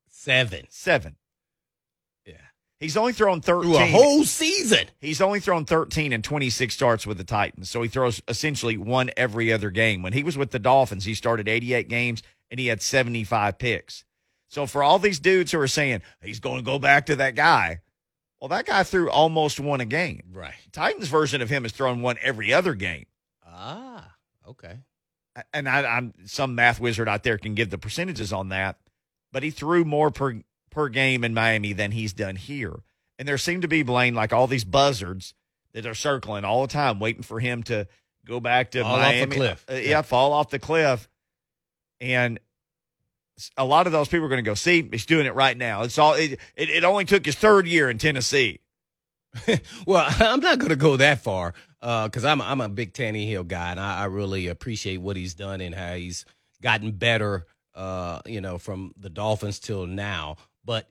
Seven. 0.09 0.65
seven. 0.69 1.15
Yeah. 2.25 2.35
He's 2.79 2.95
only 2.95 3.13
thrown 3.13 3.41
13. 3.41 3.71
Through 3.71 3.81
a 3.81 3.87
whole 3.87 4.23
season. 4.23 4.87
He's 4.99 5.19
only 5.21 5.39
thrown 5.39 5.65
13 5.65 6.13
and 6.13 6.23
26 6.23 6.73
starts 6.73 7.05
with 7.07 7.17
the 7.17 7.23
Titans. 7.23 7.69
So 7.69 7.81
he 7.81 7.89
throws 7.89 8.21
essentially 8.27 8.77
one 8.77 9.11
every 9.17 9.51
other 9.51 9.69
game. 9.69 10.01
When 10.01 10.13
he 10.13 10.23
was 10.23 10.37
with 10.37 10.51
the 10.51 10.59
Dolphins, 10.59 11.05
he 11.05 11.13
started 11.13 11.47
88 11.47 11.89
games 11.89 12.23
and 12.51 12.59
he 12.59 12.67
had 12.67 12.81
75 12.81 13.57
picks. 13.57 14.05
So 14.47 14.65
for 14.65 14.83
all 14.83 14.99
these 14.99 15.19
dudes 15.19 15.51
who 15.51 15.59
are 15.59 15.67
saying 15.67 16.01
he's 16.21 16.39
going 16.39 16.57
to 16.57 16.63
go 16.63 16.79
back 16.79 17.07
to 17.07 17.15
that 17.17 17.35
guy, 17.35 17.79
well, 18.43 18.49
that 18.49 18.65
guy 18.65 18.83
threw 18.83 19.09
almost 19.09 19.57
one 19.57 19.79
a 19.79 19.85
game. 19.85 20.21
Right. 20.33 20.53
Titans 20.73 21.07
version 21.07 21.41
of 21.41 21.49
him 21.49 21.63
has 21.63 21.71
thrown 21.71 22.01
one 22.01 22.17
every 22.21 22.51
other 22.51 22.73
game. 22.73 23.05
Ah, 23.47 24.15
okay. 24.45 24.79
And 25.53 25.69
I, 25.69 25.85
I'm 25.85 26.13
some 26.25 26.53
math 26.53 26.77
wizard 26.77 27.07
out 27.07 27.23
there 27.23 27.37
can 27.37 27.55
give 27.55 27.69
the 27.69 27.77
percentages 27.77 28.33
on 28.33 28.49
that, 28.49 28.75
but 29.31 29.43
he 29.43 29.49
threw 29.49 29.85
more 29.85 30.11
per 30.11 30.41
per 30.71 30.89
game 30.89 31.23
in 31.23 31.33
Miami 31.33 31.71
than 31.71 31.91
he's 31.91 32.11
done 32.11 32.35
here. 32.35 32.83
And 33.17 33.25
there 33.29 33.37
seem 33.37 33.61
to 33.61 33.69
be 33.69 33.81
Blaine 33.81 34.13
like 34.13 34.33
all 34.33 34.47
these 34.47 34.65
buzzards 34.65 35.33
that 35.71 35.85
are 35.85 35.95
circling 35.95 36.43
all 36.43 36.63
the 36.63 36.73
time, 36.73 36.99
waiting 36.99 37.23
for 37.23 37.39
him 37.39 37.63
to 37.63 37.87
go 38.25 38.41
back 38.41 38.71
to 38.71 38.81
Fall 38.83 38.91
off 38.95 38.99
the 38.99 39.19
Miami. 39.19 39.35
cliff. 39.37 39.65
Uh, 39.71 39.75
yeah, 39.75 40.01
fall 40.01 40.33
off 40.33 40.49
the 40.49 40.59
cliff. 40.59 41.07
And 42.01 42.41
a 43.57 43.65
lot 43.65 43.87
of 43.87 43.93
those 43.93 44.07
people 44.07 44.25
are 44.25 44.29
going 44.29 44.43
to 44.43 44.49
go, 44.49 44.53
see, 44.53 44.87
he's 44.91 45.05
doing 45.05 45.25
it 45.25 45.35
right 45.35 45.57
now. 45.57 45.83
It's 45.83 45.97
all. 45.97 46.13
It, 46.13 46.39
it, 46.55 46.69
it 46.69 46.83
only 46.83 47.05
took 47.05 47.25
his 47.25 47.35
third 47.35 47.67
year 47.67 47.89
in 47.89 47.97
Tennessee. 47.97 48.59
Well, 49.87 50.05
I'm 50.19 50.41
not 50.41 50.59
going 50.59 50.69
to 50.69 50.75
go 50.75 50.97
that 50.97 51.23
far 51.23 51.55
because 51.81 52.23
I'm 52.23 52.39
I'm 52.41 52.61
a 52.61 52.69
big 52.69 52.93
Tannehill 52.93 53.47
guy, 53.47 53.71
and 53.71 53.79
I, 53.79 54.01
I 54.01 54.05
really 54.05 54.47
appreciate 54.47 54.97
what 54.97 55.17
he's 55.17 55.33
done 55.33 55.59
and 55.59 55.73
how 55.73 55.95
he's 55.95 56.25
gotten 56.61 56.91
better. 56.91 57.45
Uh, 57.73 58.21
you 58.27 58.39
know, 58.39 58.59
from 58.59 58.93
the 58.95 59.09
Dolphins 59.09 59.59
till 59.59 59.87
now. 59.87 60.37
But 60.63 60.87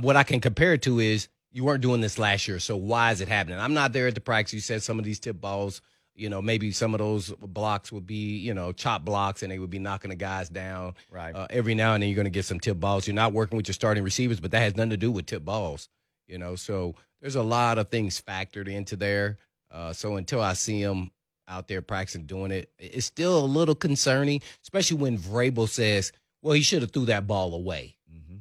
what 0.00 0.16
I 0.16 0.22
can 0.22 0.40
compare 0.40 0.72
it 0.72 0.80
to 0.82 1.00
is 1.00 1.28
you 1.52 1.64
weren't 1.64 1.82
doing 1.82 2.00
this 2.00 2.18
last 2.18 2.48
year, 2.48 2.58
so 2.58 2.78
why 2.78 3.12
is 3.12 3.20
it 3.20 3.28
happening? 3.28 3.58
I'm 3.58 3.74
not 3.74 3.92
there 3.92 4.06
at 4.06 4.14
the 4.14 4.22
practice. 4.22 4.54
You 4.54 4.60
said 4.60 4.82
some 4.82 4.98
of 4.98 5.04
these 5.04 5.20
tip 5.20 5.38
balls. 5.38 5.82
You 6.18 6.28
know, 6.28 6.42
maybe 6.42 6.70
some 6.72 6.94
of 6.94 6.98
those 6.98 7.30
blocks 7.30 7.92
would 7.92 8.06
be, 8.06 8.38
you 8.38 8.52
know, 8.52 8.72
chop 8.72 9.04
blocks, 9.04 9.42
and 9.42 9.52
they 9.52 9.58
would 9.58 9.70
be 9.70 9.78
knocking 9.78 10.10
the 10.10 10.16
guys 10.16 10.48
down. 10.48 10.94
Right. 11.10 11.34
Uh, 11.34 11.46
every 11.50 11.74
now 11.74 11.94
and 11.94 12.02
then, 12.02 12.10
you're 12.10 12.16
going 12.16 12.24
to 12.24 12.30
get 12.30 12.44
some 12.44 12.60
tip 12.60 12.80
balls. 12.80 13.06
You're 13.06 13.14
not 13.14 13.32
working 13.32 13.56
with 13.56 13.68
your 13.68 13.74
starting 13.74 14.02
receivers, 14.02 14.40
but 14.40 14.50
that 14.50 14.60
has 14.60 14.76
nothing 14.76 14.90
to 14.90 14.96
do 14.96 15.10
with 15.10 15.26
tip 15.26 15.44
balls. 15.44 15.88
You 16.26 16.38
know, 16.38 16.56
so 16.56 16.94
there's 17.20 17.36
a 17.36 17.42
lot 17.42 17.78
of 17.78 17.88
things 17.88 18.20
factored 18.20 18.68
into 18.68 18.96
there. 18.96 19.38
Uh, 19.70 19.92
so 19.92 20.16
until 20.16 20.40
I 20.40 20.54
see 20.54 20.82
them 20.82 21.10
out 21.46 21.68
there 21.68 21.82
practicing 21.82 22.26
doing 22.26 22.50
it, 22.50 22.70
it's 22.78 23.06
still 23.06 23.38
a 23.38 23.46
little 23.46 23.74
concerning, 23.74 24.42
especially 24.62 24.98
when 24.98 25.18
Vrabel 25.18 25.68
says, 25.68 26.12
"Well, 26.42 26.54
he 26.54 26.62
should 26.62 26.82
have 26.82 26.90
threw 26.90 27.06
that 27.06 27.26
ball 27.26 27.54
away." 27.54 27.96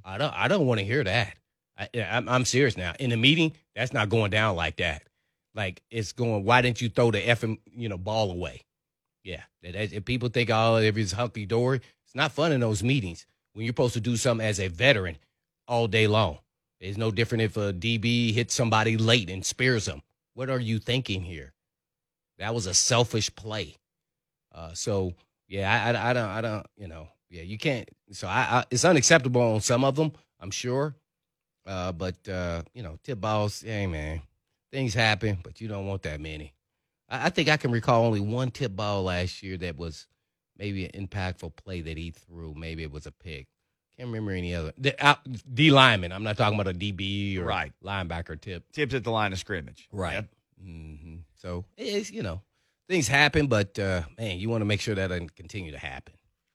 I 0.07 0.17
don't. 0.17 0.33
I 0.33 0.47
don't 0.47 0.65
want 0.65 0.79
to 0.79 0.85
hear 0.85 1.03
that. 1.03 1.33
I, 1.77 1.89
I'm, 1.95 2.27
I'm 2.29 2.45
serious 2.45 2.77
now. 2.77 2.93
In 2.99 3.09
the 3.09 3.17
meeting, 3.17 3.53
that's 3.75 3.93
not 3.93 4.09
going 4.09 4.31
down 4.31 4.55
like 4.55 4.77
that. 4.77 5.03
Like 5.57 5.81
it's 5.91 6.13
going. 6.13 6.45
Why 6.45 6.61
didn't 6.61 6.81
you 6.81 6.89
throw 6.89 7.11
the 7.11 7.19
effing 7.19 7.57
you 7.75 7.89
know 7.89 7.97
ball 7.97 8.31
away? 8.31 8.61
Yeah. 9.23 9.41
If 9.63 10.05
people 10.05 10.29
think 10.29 10.51
oh 10.51 10.77
if 10.77 10.95
it's 10.95 11.11
hunky 11.11 11.47
dory, 11.47 11.81
it's 12.05 12.15
not 12.15 12.31
fun 12.31 12.53
in 12.53 12.61
those 12.61 12.83
meetings 12.83 13.25
when 13.53 13.65
you're 13.65 13.71
supposed 13.71 13.95
to 13.95 13.99
do 13.99 14.15
something 14.15 14.45
as 14.45 14.59
a 14.59 14.67
veteran 14.67 15.17
all 15.67 15.87
day 15.87 16.05
long. 16.07 16.37
It's 16.79 16.97
no 16.97 17.09
different 17.09 17.41
if 17.41 17.57
a 17.57 17.73
DB 17.73 18.33
hits 18.33 18.53
somebody 18.53 18.97
late 18.97 19.31
and 19.31 19.43
spears 19.43 19.85
them. 19.85 20.03
What 20.35 20.51
are 20.51 20.59
you 20.59 20.77
thinking 20.77 21.23
here? 21.23 21.53
That 22.37 22.53
was 22.53 22.67
a 22.67 22.73
selfish 22.75 23.35
play. 23.35 23.75
Uh, 24.53 24.73
so 24.73 25.13
yeah, 25.47 25.71
I, 25.71 25.91
I, 25.91 26.11
I 26.11 26.13
don't, 26.13 26.29
I 26.29 26.41
don't, 26.41 26.67
you 26.77 26.87
know, 26.87 27.07
yeah, 27.31 27.41
you 27.41 27.57
can't. 27.57 27.89
So 28.11 28.27
I, 28.27 28.59
I 28.59 28.63
it's 28.69 28.85
unacceptable 28.85 29.41
on 29.41 29.61
some 29.61 29.83
of 29.83 29.95
them, 29.95 30.11
I'm 30.39 30.51
sure. 30.51 30.95
Uh, 31.65 31.91
but 31.91 32.15
uh, 32.29 32.61
you 32.75 32.83
know, 32.83 32.99
tip 33.03 33.19
balls, 33.19 33.61
hey 33.61 33.87
man, 33.87 34.21
things 34.71 34.93
happen, 34.93 35.39
but 35.43 35.61
you 35.61 35.67
don't 35.67 35.87
want 35.87 36.03
that 36.03 36.19
many. 36.19 36.53
I, 37.09 37.27
I 37.27 37.29
think 37.29 37.49
I 37.49 37.57
can 37.57 37.71
recall 37.71 38.05
only 38.05 38.19
one 38.19 38.51
tip 38.51 38.75
ball 38.75 39.03
last 39.03 39.43
year 39.43 39.57
that 39.57 39.77
was 39.77 40.07
maybe 40.57 40.85
an 40.85 41.07
impactful 41.07 41.55
play 41.55 41.81
that 41.81 41.97
he 41.97 42.11
threw. 42.11 42.53
Maybe 42.55 42.83
it 42.83 42.91
was 42.91 43.05
a 43.05 43.11
pick. 43.11 43.47
Can't 43.97 44.07
remember 44.07 44.31
any 44.31 44.53
other. 44.53 44.73
The, 44.77 44.95
out, 45.03 45.19
D 45.53 45.71
lineman. 45.71 46.11
I'm 46.11 46.23
not 46.23 46.37
talking 46.37 46.59
about 46.59 46.73
a 46.73 46.77
DB 46.77 47.39
or 47.39 47.45
Right. 47.45 47.71
linebacker 47.83 48.39
tip. 48.39 48.71
Tips 48.71 48.93
at 48.93 49.03
the 49.03 49.11
line 49.11 49.33
of 49.33 49.39
scrimmage. 49.39 49.87
Right. 49.91 50.13
Yep. 50.13 50.25
hmm 50.61 51.15
So 51.35 51.65
it's 51.77 52.11
you 52.11 52.21
know 52.21 52.41
things 52.87 53.07
happen, 53.07 53.47
but 53.47 53.77
uh, 53.79 54.03
man, 54.17 54.37
you 54.37 54.49
want 54.49 54.61
to 54.61 54.65
make 54.65 54.81
sure 54.81 54.93
that 54.95 55.07
doesn't 55.07 55.35
continue 55.35 55.71
to 55.71 55.79
happen. 55.79 56.13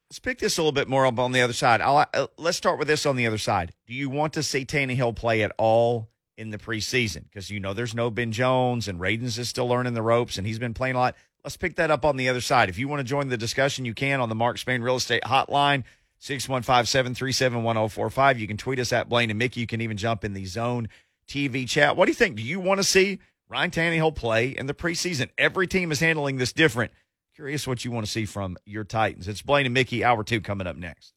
Let's 0.08 0.18
pick 0.20 0.38
this 0.38 0.58
a 0.58 0.60
little 0.62 0.72
bit 0.72 0.88
more 0.88 1.06
up 1.06 1.18
on 1.18 1.32
the 1.32 1.40
other 1.40 1.52
side. 1.54 1.80
I'll, 1.80 2.06
uh, 2.14 2.26
let's 2.36 2.56
start 2.58 2.78
with 2.78 2.86
this 2.86 3.06
on 3.06 3.16
the 3.16 3.26
other 3.26 3.38
side. 3.38 3.72
Do 3.86 3.94
you 3.94 4.08
want 4.10 4.34
to 4.34 4.42
see 4.42 4.64
Tannehill 4.64 5.16
play 5.16 5.42
at 5.42 5.52
all 5.58 6.10
in 6.36 6.50
the 6.50 6.58
preseason? 6.58 7.24
Because 7.24 7.50
you 7.50 7.60
know 7.60 7.72
there's 7.72 7.94
no 7.94 8.10
Ben 8.10 8.32
Jones 8.32 8.88
and 8.88 8.98
Radunz 9.00 9.38
is 9.38 9.48
still 9.48 9.68
learning 9.68 9.94
the 9.94 10.02
ropes 10.02 10.38
and 10.38 10.46
he's 10.46 10.58
been 10.58 10.74
playing 10.74 10.96
a 10.96 10.98
lot. 10.98 11.14
Let's 11.44 11.56
pick 11.56 11.76
that 11.76 11.90
up 11.90 12.04
on 12.04 12.16
the 12.16 12.28
other 12.28 12.40
side. 12.40 12.68
If 12.68 12.78
you 12.78 12.88
want 12.88 13.00
to 13.00 13.04
join 13.04 13.28
the 13.28 13.36
discussion, 13.36 13.84
you 13.84 13.94
can 13.94 14.20
on 14.20 14.28
the 14.28 14.34
Mark 14.34 14.58
Spain 14.58 14.82
Real 14.82 14.96
Estate 14.96 15.22
Hotline, 15.24 15.84
615-737-1045. 16.20 18.38
You 18.38 18.46
can 18.46 18.56
tweet 18.56 18.78
us 18.78 18.92
at 18.92 19.08
Blaine 19.08 19.30
and 19.30 19.38
Mickey. 19.38 19.60
You 19.60 19.66
can 19.66 19.80
even 19.80 19.96
jump 19.96 20.24
in 20.24 20.34
the 20.34 20.44
zone 20.44 20.88
TV 21.26 21.68
chat. 21.68 21.96
What 21.96 22.06
do 22.06 22.12
you 22.12 22.16
think? 22.16 22.36
Do 22.36 22.42
you 22.42 22.60
want 22.60 22.78
to 22.78 22.84
see 22.84 23.18
Ryan 23.48 23.72
Tannehill 23.72 24.14
play 24.14 24.50
in 24.50 24.66
the 24.66 24.74
preseason? 24.74 25.30
Every 25.36 25.66
team 25.66 25.90
is 25.90 25.98
handling 25.98 26.36
this 26.36 26.52
different. 26.52 26.92
Curious 27.34 27.66
what 27.66 27.84
you 27.84 27.90
want 27.90 28.06
to 28.06 28.12
see 28.12 28.24
from 28.24 28.56
your 28.64 28.84
Titans. 28.84 29.26
It's 29.26 29.42
Blaine 29.42 29.66
and 29.66 29.74
Mickey, 29.74 30.04
hour 30.04 30.22
two 30.22 30.40
coming 30.40 30.66
up 30.66 30.76
next. 30.76 31.14